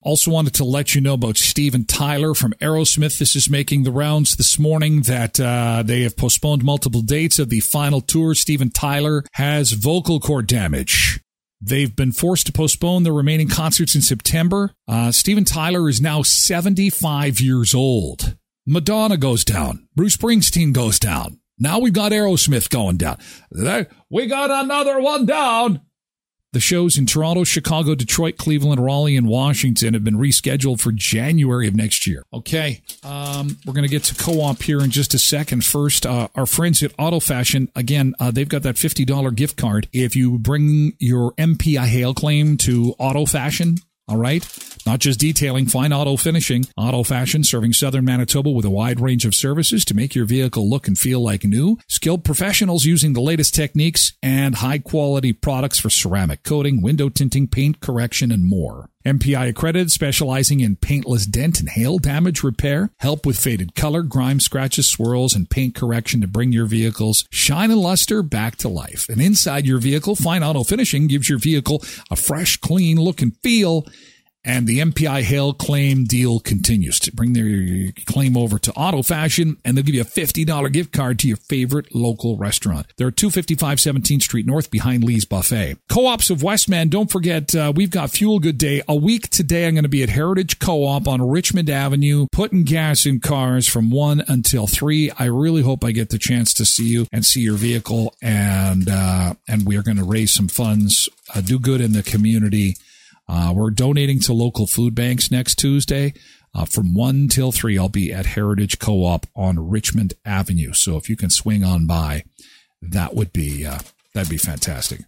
Also 0.06 0.30
wanted 0.30 0.53
to 0.53 0.64
let 0.64 0.93
you 0.93 1.01
know 1.01 1.16
about 1.16 1.36
Steven 1.36 1.84
Tyler 1.84 2.36
from 2.36 2.53
Aerosmith. 2.62 3.18
This 3.18 3.36
is 3.36 3.49
making 3.49 3.84
the 3.84 3.91
rounds 3.91 4.36
this 4.36 4.60
morning 4.60 5.01
that 5.01 5.39
uh, 5.39 5.82
they 5.84 6.01
have 6.01 6.16
postponed 6.16 6.64
multiple 6.64 7.01
dates 7.01 7.39
of 7.39 7.49
the 7.49 7.60
final 7.60 8.01
tour. 8.01 8.36
Steven 8.36 8.70
Tyler 8.70 9.24
has 9.34 9.72
vocal 9.72 10.20
cord 10.20 10.45
damage. 10.45 11.20
They've 11.60 11.93
been 11.93 12.12
forced 12.12 12.45
to 12.45 12.51
postpone 12.51 13.01
their 13.01 13.14
remaining 13.14 13.49
concerts 13.49 13.95
in 13.95 14.03
September. 14.03 14.74
Uh, 14.88 15.12
Steven 15.12 15.43
Tyler 15.43 15.89
is 15.89 15.99
now 15.99 16.22
75 16.22 17.41
years 17.41 17.74
old. 17.74 18.36
Madonna 18.68 19.18
goes 19.18 19.43
down. 19.43 19.88
Bruce 19.95 20.18
Springsteen 20.18 20.72
goes 20.72 20.99
down. 20.99 21.39
Now 21.58 21.80
we've 21.80 21.93
got 21.93 22.12
Aerosmith 22.12 22.70
going 22.70 22.97
down. 22.97 23.18
We 24.12 24.28
got 24.28 24.51
another 24.51 24.99
one 24.99 25.26
down. 25.26 25.82
The 26.56 26.62
shows 26.62 26.97
in 26.97 27.06
Toronto, 27.06 27.43
Chicago, 27.43 27.95
Detroit, 27.95 28.38
Cleveland, 28.38 28.82
Raleigh, 28.82 29.18
and 29.18 29.28
Washington 29.28 29.93
have 29.93 30.06
been 30.06 30.16
rescheduled 30.16 30.80
for 30.80 30.93
January 30.93 31.68
of 31.68 31.76
next 31.76 32.08
year. 32.08 32.24
Okay, 32.32 32.82
um, 33.03 33.58
we're 33.66 33.74
going 33.74 33.84
to 33.84 33.89
get 33.89 34.06
to 34.06 34.16
co-op 34.16 34.64
here 34.64 34.80
in 34.80 34.89
just 34.89 35.14
a 35.14 35.20
second. 35.20 35.66
First, 35.66 36.06
uh, 36.06 36.30
our 36.34 36.45
friends 36.45 36.82
at 36.82 36.93
Auto 36.97 37.20
Fashion, 37.20 37.70
again, 37.76 38.16
uh, 38.22 38.32
they've 38.32 38.47
got 38.47 38.64
that 38.64 38.76
$50 38.76 39.36
gift 39.36 39.58
card. 39.58 39.89
If 39.91 40.16
you 40.16 40.39
bring 40.39 40.93
your 40.97 41.34
MPI 41.34 41.88
hail 41.88 42.14
claim 42.14 42.56
to 42.60 42.95
Auto 42.99 43.26
Fashion, 43.26 43.76
all 44.08 44.18
right. 44.18 44.47
Not 44.86 44.99
just 44.99 45.20
detailing, 45.20 45.66
fine 45.66 45.91
auto 45.91 46.16
finishing, 46.16 46.68
auto 46.78 47.03
fashion 47.03 47.43
serving 47.43 47.74
southern 47.74 48.06
Manitoba 48.06 48.51
with 48.51 48.66
a 48.66 48.70
wide 48.70 48.99
range 48.99 49.26
of 49.26 49.34
services 49.34 49.84
to 49.86 49.95
make 49.95 50.14
your 50.14 50.26
vehicle 50.26 50.70
look 50.70 50.88
and 50.88 50.97
feel 50.97 51.22
like 51.22 51.43
new. 51.43 51.80
Skilled 51.88 52.24
professionals 52.24 52.86
using 52.86 53.14
the 53.14 53.22
latest 53.22 53.56
techniques 53.56 54.14
and 54.22 54.56
high 54.56 54.78
quality 54.78 55.34
products 55.34 55.80
for 55.80 55.89
ceramic 55.89 56.43
coating, 56.43 56.84
window 56.84 57.10
tinting, 57.10 57.47
paint 57.47 57.80
correction, 57.80 58.32
and 58.32 58.45
more. 58.45 58.89
MPI 59.06 59.49
accredited, 59.49 59.91
specializing 59.91 60.62
in 60.62 60.76
paintless 60.78 61.26
dent 61.26 61.60
and 61.60 61.70
hail 61.70 61.99
damage 61.99 62.43
repair, 62.43 62.89
help 62.97 63.26
with 63.26 63.39
faded 63.39 63.76
color, 63.76 64.01
grime, 64.01 64.39
scratches, 64.39 64.88
swirls, 64.88 65.36
and 65.36 65.49
paint 65.49 65.76
correction 65.76 66.22
to 66.22 66.28
bring 66.28 66.51
your 66.51 66.66
vehicle's 66.66 67.26
shine 67.32 67.70
and 67.70 67.80
luster 67.80 68.24
back 68.24 68.56
to 68.58 68.68
life. 68.68 69.08
And 69.08 69.22
inside 69.22 69.66
your 69.66 69.80
vehicle, 69.80 70.16
Fine 70.16 70.43
Auto 70.43 70.64
Finishing 70.64 71.08
gives 71.08 71.30
your 71.30 71.39
vehicle 71.39 71.84
a 72.10 72.16
fresh, 72.16 72.58
clean 72.58 72.97
look 72.99 73.22
and 73.22 73.38
feel 73.38 73.86
and 74.46 74.68
the 74.68 74.80
MPI 74.80 75.24
Hail 75.24 75.54
claim 75.54 76.06
deal 76.06 76.39
continues 76.39 77.00
to 77.00 77.12
bring 77.12 77.34
their 77.34 77.91
claim 78.06 78.38
over 78.38 78.60
to 78.60 78.72
Auto 78.74 79.02
Fashion 79.02 79.58
and 79.66 79.76
they'll 79.76 79.84
give 79.84 79.96
you 79.96 80.02
a 80.02 80.06
$50 80.06 80.72
gift 80.72 80.93
card 80.93 81.20
to 81.20 81.28
your 81.28 81.38
favorite 81.38 81.93
local 81.93 82.38
restaurant. 82.38 82.86
They're 82.98 83.12
255 83.12 83.80
17th 83.80 84.22
Street 84.22 84.46
North 84.46 84.70
behind 84.70 85.04
Lee's 85.04 85.26
Buffet. 85.26 85.78
Co-ops 85.89 86.30
of 86.30 86.43
Westman, 86.43 86.89
don't 86.89 87.12
forget, 87.12 87.56
uh, 87.56 87.74
we've 87.76 87.89
got 87.89 88.12
Fuel 88.12 88.39
Good 88.39 88.60
Day. 88.60 88.84
A 88.88 88.96
week 88.96 89.30
today, 89.30 89.68
I'm 89.68 89.74
going 89.74 89.84
to 89.84 89.89
be 89.89 90.04
at 90.04 90.10
Heritage 90.10 90.60
Co-op 90.60 91.08
on 91.08 91.28
Richmond 91.28 91.70
Avenue, 91.70 92.28
putting 92.32 92.64
gas 92.64 93.06
in 93.06 93.20
cars 93.20 93.68
from 93.68 93.89
1 93.89 94.24
until 94.28 94.68
3. 94.68 95.12
I 95.18 95.26
really 95.26 95.64
hope 95.64 95.84
I 95.84 95.91
get 95.91 96.10
the 96.10 96.20
chance 96.20 96.54
to 96.56 96.66
see 96.66 96.88
you 96.88 97.08
and 97.12 97.26
see 97.26 97.41
your 97.41 97.56
vehicle 97.56 98.14
and, 98.22 98.88
uh, 98.88 99.34
and 99.48 99.66
we 99.66 99.76
are 99.78 99.84
going 99.84 99.98
to 99.98 100.04
raise 100.04 100.34
some 100.34 100.48
funds, 100.48 101.10
uh, 101.34 101.41
do 101.41 101.58
good 101.58 101.82
in 101.82 101.93
the 101.93 102.04
community 102.04 102.76
uh, 103.28 103.54
we're 103.56 103.72
donating 103.72 104.20
to 104.22 104.34
local 104.34 104.68
food 104.68 104.96
banks 104.96 105.32
next 105.32 105.56
Tuesday. 105.56 106.14
Uh, 106.54 106.64
from 106.66 106.94
1 106.94 107.28
till 107.28 107.52
3, 107.52 107.78
I'll 107.78 107.90
be 107.90 108.14
at 108.14 108.26
Heritage 108.26 108.80
Co-op 108.80 109.26
on 109.36 109.70
Richmond 109.70 110.14
Avenue. 110.24 110.72
So 110.74 110.96
if 110.96 111.10
you 111.10 111.18
can 111.18 111.30
swing 111.30 111.64
on 111.64 111.86
by, 111.86 112.24
that 112.82 113.14
would 113.14 113.34
be, 113.34 113.66
uh, 113.66 113.80
that'd 114.14 114.30
be 114.30 114.38
fantastic. 114.38 115.02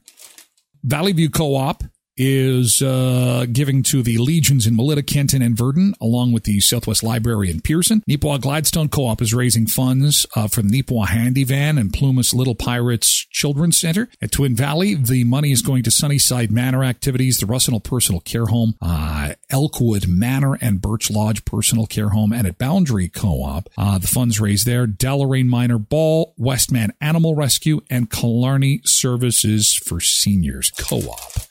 Valley 0.84 1.14
View 1.14 1.30
Co-op 1.30 1.84
is 2.18 2.82
uh, 2.82 3.46
giving 3.52 3.84
to 3.84 4.02
the 4.02 4.18
Legions 4.18 4.66
in 4.68 4.76
Melita, 4.76 5.04
Kenton, 5.04 5.42
and 5.42 5.56
Virden, 5.56 5.94
along 6.02 6.32
with 6.32 6.44
the 6.44 6.60
Southwest 6.60 7.04
Library 7.04 7.50
in 7.50 7.62
Pierson. 7.62 8.04
Neepawa 8.10 8.42
Gladstone 8.42 8.90
Co-op 8.90 9.22
is 9.22 9.34
raising 9.34 9.68
funds 9.68 10.26
uh, 10.36 10.48
for 10.48 10.62
the 10.62 10.84
Handy 11.08 11.44
Van 11.44 11.78
and 11.78 11.94
Plumas 11.94 12.34
Little 12.34 12.56
Pirates 12.56 13.26
Children's 13.32 13.80
Center. 13.80 14.10
At 14.22 14.32
Twin 14.32 14.56
Valley, 14.56 14.96
the 14.96 15.24
money 15.24 15.52
is 15.52 15.62
going 15.62 15.84
to 15.84 15.92
Sunnyside 15.92 16.52
Manor 16.52 16.84
activities, 16.84 17.38
the 17.40 17.46
Russell 17.46 17.80
Personal 17.80 18.22
Care 18.22 18.46
Home, 18.46 18.76
uh, 18.82 19.34
Elkwood 19.52 20.08
Manor 20.08 20.58
and 20.62 20.82
Birch 20.82 21.12
Lodge 21.12 21.46
Personal 21.46 21.86
Care 21.86 22.10
Home, 22.10 22.32
and 22.32 22.48
at 22.48 22.58
Boundary 22.58 23.10
Co-op, 23.10 23.70
uh, 23.78 23.98
the 23.98 24.08
funds 24.08 24.40
raised 24.40 24.66
there, 24.66 24.88
Deloraine 24.88 25.48
Minor 25.48 25.78
Ball, 25.78 26.34
Westman 26.38 26.94
Animal 27.02 27.36
Rescue, 27.36 27.82
and 27.90 28.10
Killarney 28.10 28.82
Services 28.86 29.76
for 29.76 30.00
Seniors 30.00 30.72
Co-op. 30.72 31.48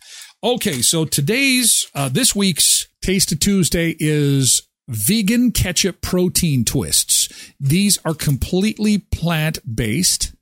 Okay, 0.46 0.80
so 0.80 1.04
today's, 1.04 1.90
uh, 1.92 2.08
this 2.08 2.32
week's 2.32 2.86
Taste 3.02 3.32
of 3.32 3.40
Tuesday 3.40 3.96
is 3.98 4.62
vegan 4.86 5.50
ketchup 5.50 6.00
protein 6.00 6.64
twists. 6.64 7.52
These 7.58 7.98
are 8.04 8.14
completely 8.14 8.98
plant 8.98 9.58
based. 9.74 10.36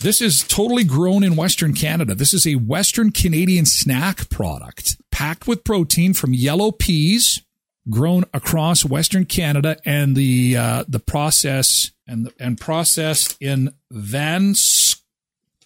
This 0.00 0.20
is 0.20 0.44
totally 0.46 0.84
grown 0.84 1.24
in 1.24 1.34
Western 1.34 1.72
Canada. 1.72 2.14
This 2.14 2.34
is 2.34 2.46
a 2.46 2.56
Western 2.56 3.10
Canadian 3.10 3.64
snack 3.64 4.28
product 4.28 5.00
packed 5.10 5.46
with 5.48 5.64
protein 5.64 6.12
from 6.12 6.34
yellow 6.34 6.70
peas, 6.70 7.42
grown 7.88 8.26
across 8.34 8.84
Western 8.84 9.24
Canada, 9.24 9.78
and 9.86 10.14
the 10.14 10.58
uh, 10.58 10.84
the 10.86 11.00
process 11.00 11.90
and 12.06 12.30
and 12.38 12.60
processed 12.60 13.34
in 13.40 13.72
Vans 13.90 15.02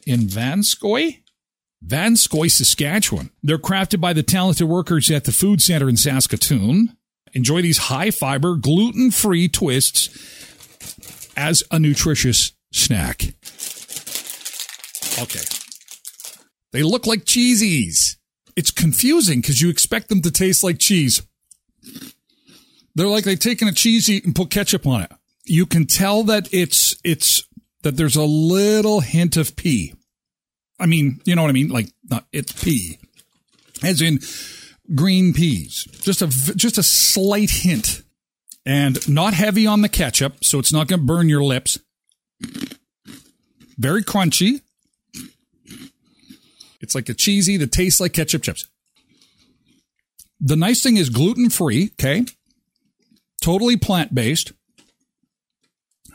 in 0.07 0.21
Vanscoy 0.21 1.22
Vanscoy, 1.85 2.51
Saskatchewan. 2.51 3.31
They're 3.43 3.59
crafted 3.59 4.01
by 4.01 4.13
the 4.13 4.23
talented 4.23 4.69
workers 4.69 5.11
at 5.11 5.25
the 5.25 5.33
Food 5.33 5.61
Center 5.61 5.89
in 5.89 5.97
Saskatoon. 5.97 6.97
Enjoy 7.33 7.63
these 7.63 7.79
high 7.79 8.11
fiber, 8.11 8.57
gluten 8.57 9.11
free 9.11 9.49
twists 9.49 10.09
as 11.37 11.63
a 11.71 11.79
nutritious 11.79 12.53
snack. 12.73 13.35
Okay. 15.21 15.45
They 16.73 16.83
look 16.83 17.07
like 17.07 17.25
cheesies. 17.25 18.17
It's 18.55 18.71
confusing 18.71 19.41
because 19.41 19.61
you 19.61 19.71
expect 19.71 20.09
them 20.09 20.23
to 20.23 20.31
taste 20.31 20.63
like 20.63 20.79
cheese. 20.79 21.23
They're 22.95 23.07
like 23.07 23.25
they've 23.25 23.39
taken 23.39 23.69
a 23.69 23.73
cheesy 23.73 24.21
and 24.25 24.35
put 24.35 24.51
ketchup 24.51 24.87
on 24.87 25.03
it. 25.03 25.13
You 25.45 25.67
can 25.67 25.87
tell 25.87 26.23
that 26.25 26.49
it's, 26.53 26.97
it's, 27.03 27.45
that 27.83 27.97
there's 27.97 28.17
a 28.17 28.23
little 28.23 29.01
hint 29.01 29.37
of 29.37 29.57
pea. 29.57 29.95
I 30.83 30.87
mean, 30.87 31.21
you 31.25 31.37
know 31.37 31.43
what 31.43 31.49
I 31.49 31.53
mean? 31.53 31.69
Like, 31.69 31.89
not, 32.11 32.27
it's 32.33 32.53
pea. 32.53 32.99
As 33.83 34.03
in 34.03 34.19
green 34.95 35.33
peas. 35.33 35.87
Just 36.01 36.23
a, 36.23 36.27
just 36.57 36.77
a 36.77 36.83
slight 36.83 37.51
hint. 37.51 38.03
And 38.67 39.09
not 39.09 39.35
heavy 39.35 39.67
on 39.67 39.83
the 39.83 39.89
ketchup, 39.89 40.45
so 40.45 40.59
it's 40.59 40.73
not 40.73 40.89
going 40.89 41.01
to 41.01 41.07
burn 41.07 41.29
your 41.29 41.43
lips. 41.43 41.79
Very 43.79 44.05
crunchy. 44.05 44.61
It's 46.81 46.95
like 46.95 47.09
a 47.09 47.15
cheesy 47.15 47.57
that 47.57 47.73
tastes 47.73 48.01
like 48.01 48.13
ketchup 48.13 48.43
chips. 48.43 48.69
The 50.41 50.57
nice 50.57 50.83
thing 50.83 50.97
is 50.97 51.11
gluten 51.11 51.49
free, 51.49 51.91
okay? 51.95 52.25
Totally 53.41 53.77
plant 53.77 54.15
based, 54.15 54.53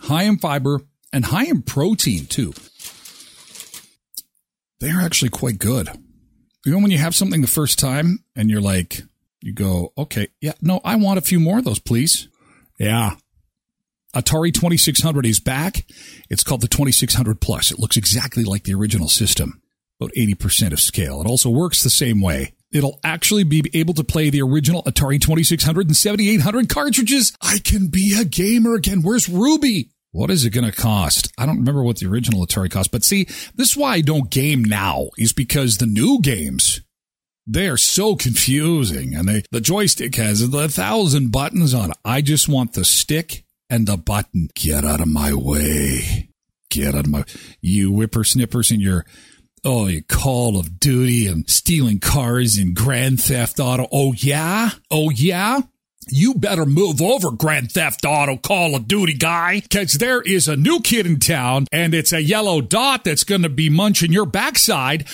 high 0.02 0.24
in 0.24 0.38
fiber, 0.38 0.82
and 1.14 1.26
high 1.26 1.46
in 1.46 1.62
protein 1.62 2.26
too. 2.26 2.54
They're 4.80 5.02
actually 5.02 5.30
quite 5.30 5.58
good. 5.58 5.90
You 6.66 6.72
know, 6.74 6.80
when 6.80 6.92
you 6.92 6.98
have 6.98 7.16
something 7.16 7.42
the 7.42 7.48
first 7.48 7.80
time 7.80 8.20
and 8.36 8.50
you're 8.50 8.62
like, 8.62 9.02
you 9.42 9.54
go, 9.54 9.94
okay, 9.98 10.28
yeah, 10.42 10.54
no, 10.62 10.82
I 10.84 10.96
want 10.96 11.18
a 11.18 11.22
few 11.22 11.40
more 11.40 11.60
of 11.60 11.66
those, 11.66 11.80
please. 11.80 12.28
Yeah. 12.80 13.16
Atari 14.16 14.54
2600 14.54 15.26
is 15.26 15.40
back. 15.40 15.86
It's 16.30 16.44
called 16.44 16.62
the 16.62 16.68
2600 16.68 17.40
Plus. 17.40 17.72
It 17.72 17.80
looks 17.80 17.98
exactly 17.98 18.44
like 18.44 18.64
the 18.64 18.74
original 18.74 19.08
system, 19.08 19.62
about 20.00 20.14
80% 20.14 20.74
of 20.74 20.80
scale. 20.80 21.22
It 21.22 21.28
also 21.28 21.50
works 21.50 21.84
the 21.84 21.90
same 21.90 22.22
way. 22.22 22.54
It'll 22.72 23.00
actually 23.04 23.44
be 23.44 23.64
able 23.74 23.94
to 23.94 24.04
play 24.04 24.30
the 24.30 24.42
original 24.42 24.84
Atari 24.84 25.22
2600 25.22 25.88
and 25.88 25.96
7800 25.96 26.68
cartridges. 26.68 27.36
I 27.42 27.60
can 27.60 27.88
be 27.88 28.18
a 28.20 28.26
gamer 28.26 28.74
again. 28.74 29.02
Where's 29.02 29.30
Ruby? 29.30 29.92
What 30.12 30.32
is 30.32 30.46
it 30.46 30.52
going 30.52 30.70
to 30.70 30.72
cost? 30.72 31.32
I 31.38 31.46
don't 31.46 31.58
remember 31.58 31.84
what 31.84 31.98
the 31.98 32.08
original 32.08 32.46
Atari 32.46 32.72
cost, 32.72 32.92
but 32.92 33.04
see, 33.04 33.26
this 33.56 33.72
is 33.72 33.78
why 33.78 33.96
I 33.96 34.02
don't 34.02 34.32
game 34.32 34.64
now 34.64 35.10
is 35.18 35.34
because 35.34 35.78
the 35.78 35.86
new 35.86 36.20
games, 36.22 36.82
they 37.46 37.68
are 37.68 37.78
so 37.78 38.16
confusing 38.16 39.14
and 39.14 39.28
they, 39.28 39.44
the 39.52 39.62
joystick 39.62 40.16
has 40.16 40.42
a 40.42 40.70
thousand 40.70 41.32
buttons 41.32 41.74
on 41.74 41.92
it. 41.92 41.98
I 42.04 42.22
just 42.22 42.50
want 42.50 42.74
the 42.74 42.86
stick 42.86 43.44
and 43.70 43.88
the 43.88 43.98
button. 43.98 44.50
Get 44.56 44.84
out 44.84 45.02
of 45.02 45.08
my 45.08 45.34
way. 45.34 46.30
Get 46.70 46.96
out 46.96 47.06
of 47.06 47.10
my, 47.10 47.24
you 47.62 47.92
whippersnippers 47.92 48.72
and 48.72 48.82
your, 48.82 49.06
oh, 49.64 49.88
you 49.88 50.04
Call 50.04 50.58
of 50.58 50.80
Duty 50.80 51.28
and 51.28 51.50
stealing 51.50 52.00
cars 52.00 52.58
in 52.58 52.74
Grand 52.74 53.22
Theft 53.22 53.60
Auto. 53.60 53.88
Oh, 53.92 54.14
yeah? 54.14 54.72
Oh, 54.90 55.10
yeah? 55.10 55.62
You 56.10 56.34
better 56.34 56.66
move 56.66 57.02
over, 57.02 57.32
Grand 57.32 57.72
Theft 57.72 58.06
Auto 58.06 58.38
Call 58.38 58.76
of 58.76 58.88
Duty 58.88 59.14
guy, 59.14 59.62
because 59.62 59.94
there 59.94 60.22
is 60.22 60.48
a 60.48 60.56
new 60.56 60.80
kid 60.80 61.06
in 61.06 61.20
town, 61.20 61.68
and 61.72 61.94
it's 61.94 62.14
a 62.14 62.22
yellow 62.22 62.62
dot 62.62 63.04
that's 63.04 63.24
going 63.24 63.44
to 63.44 63.50
be 63.50 63.70
munching 63.70 64.12
your 64.12 64.26
backside. 64.26 65.08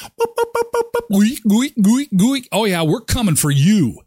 Oh, 1.12 2.66
yeah, 2.66 2.84
we're 2.84 3.02
coming 3.02 3.36
for 3.36 3.52
you. 3.52 4.00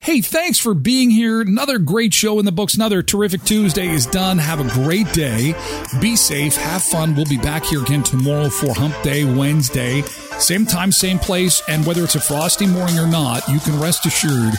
Hey, 0.00 0.20
thanks 0.20 0.58
for 0.58 0.74
being 0.74 1.10
here. 1.10 1.40
Another 1.40 1.78
great 1.78 2.14
show 2.14 2.38
in 2.38 2.44
the 2.44 2.52
books. 2.52 2.74
Another 2.74 3.02
terrific 3.02 3.42
Tuesday 3.42 3.88
is 3.88 4.06
done. 4.06 4.38
Have 4.38 4.60
a 4.60 4.68
great 4.68 5.10
day. 5.12 5.54
Be 6.00 6.14
safe. 6.14 6.54
Have 6.54 6.82
fun. 6.82 7.16
We'll 7.16 7.24
be 7.24 7.38
back 7.38 7.64
here 7.64 7.82
again 7.82 8.02
tomorrow 8.04 8.48
for 8.48 8.72
Hump 8.74 8.94
Day 9.02 9.24
Wednesday. 9.24 10.02
Same 10.38 10.66
time, 10.66 10.92
same 10.92 11.18
place. 11.18 11.62
And 11.68 11.84
whether 11.86 12.04
it's 12.04 12.14
a 12.14 12.20
frosty 12.20 12.66
morning 12.66 12.98
or 12.98 13.08
not, 13.08 13.48
you 13.48 13.58
can 13.58 13.80
rest 13.80 14.06
assured 14.06 14.52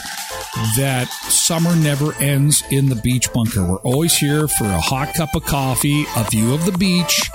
that 0.76 1.08
summer 1.28 1.74
never 1.76 2.14
ends 2.14 2.62
in 2.70 2.88
the 2.88 2.96
beach 2.96 3.32
bunker. 3.32 3.64
We're 3.64 3.78
always 3.78 4.16
here 4.16 4.48
for 4.48 4.64
a 4.64 4.80
hot 4.80 5.14
cup 5.14 5.34
of 5.34 5.44
coffee, 5.44 6.04
a 6.16 6.24
view 6.30 6.54
of 6.54 6.64
the 6.64 6.72
beach, 6.72 7.30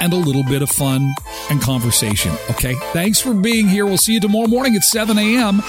and 0.00 0.12
a 0.12 0.16
little 0.16 0.44
bit 0.44 0.62
of 0.62 0.70
fun 0.70 1.14
and 1.50 1.60
conversation. 1.60 2.32
Okay. 2.50 2.74
Thanks 2.92 3.20
for 3.20 3.34
being 3.34 3.68
here. 3.68 3.86
We'll 3.86 3.98
see 3.98 4.14
you 4.14 4.20
tomorrow 4.20 4.48
morning 4.48 4.76
at 4.76 4.84
7 4.84 5.16
a.m. 5.18 5.60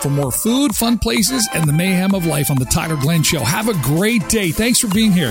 for 0.00 0.08
more 0.08 0.32
food, 0.32 0.74
fun 0.74 0.98
places, 0.98 1.48
and 1.54 1.68
the 1.68 1.72
mayhem 1.72 2.14
of 2.14 2.26
life 2.26 2.50
on 2.50 2.56
the 2.56 2.64
Tyler 2.64 2.96
Glen 2.96 3.22
Show. 3.22 3.40
Have 3.40 3.68
a 3.68 3.74
great 3.82 4.28
day. 4.28 4.50
Thanks 4.50 4.80
for 4.80 4.88
being 4.88 5.12
here. 5.12 5.30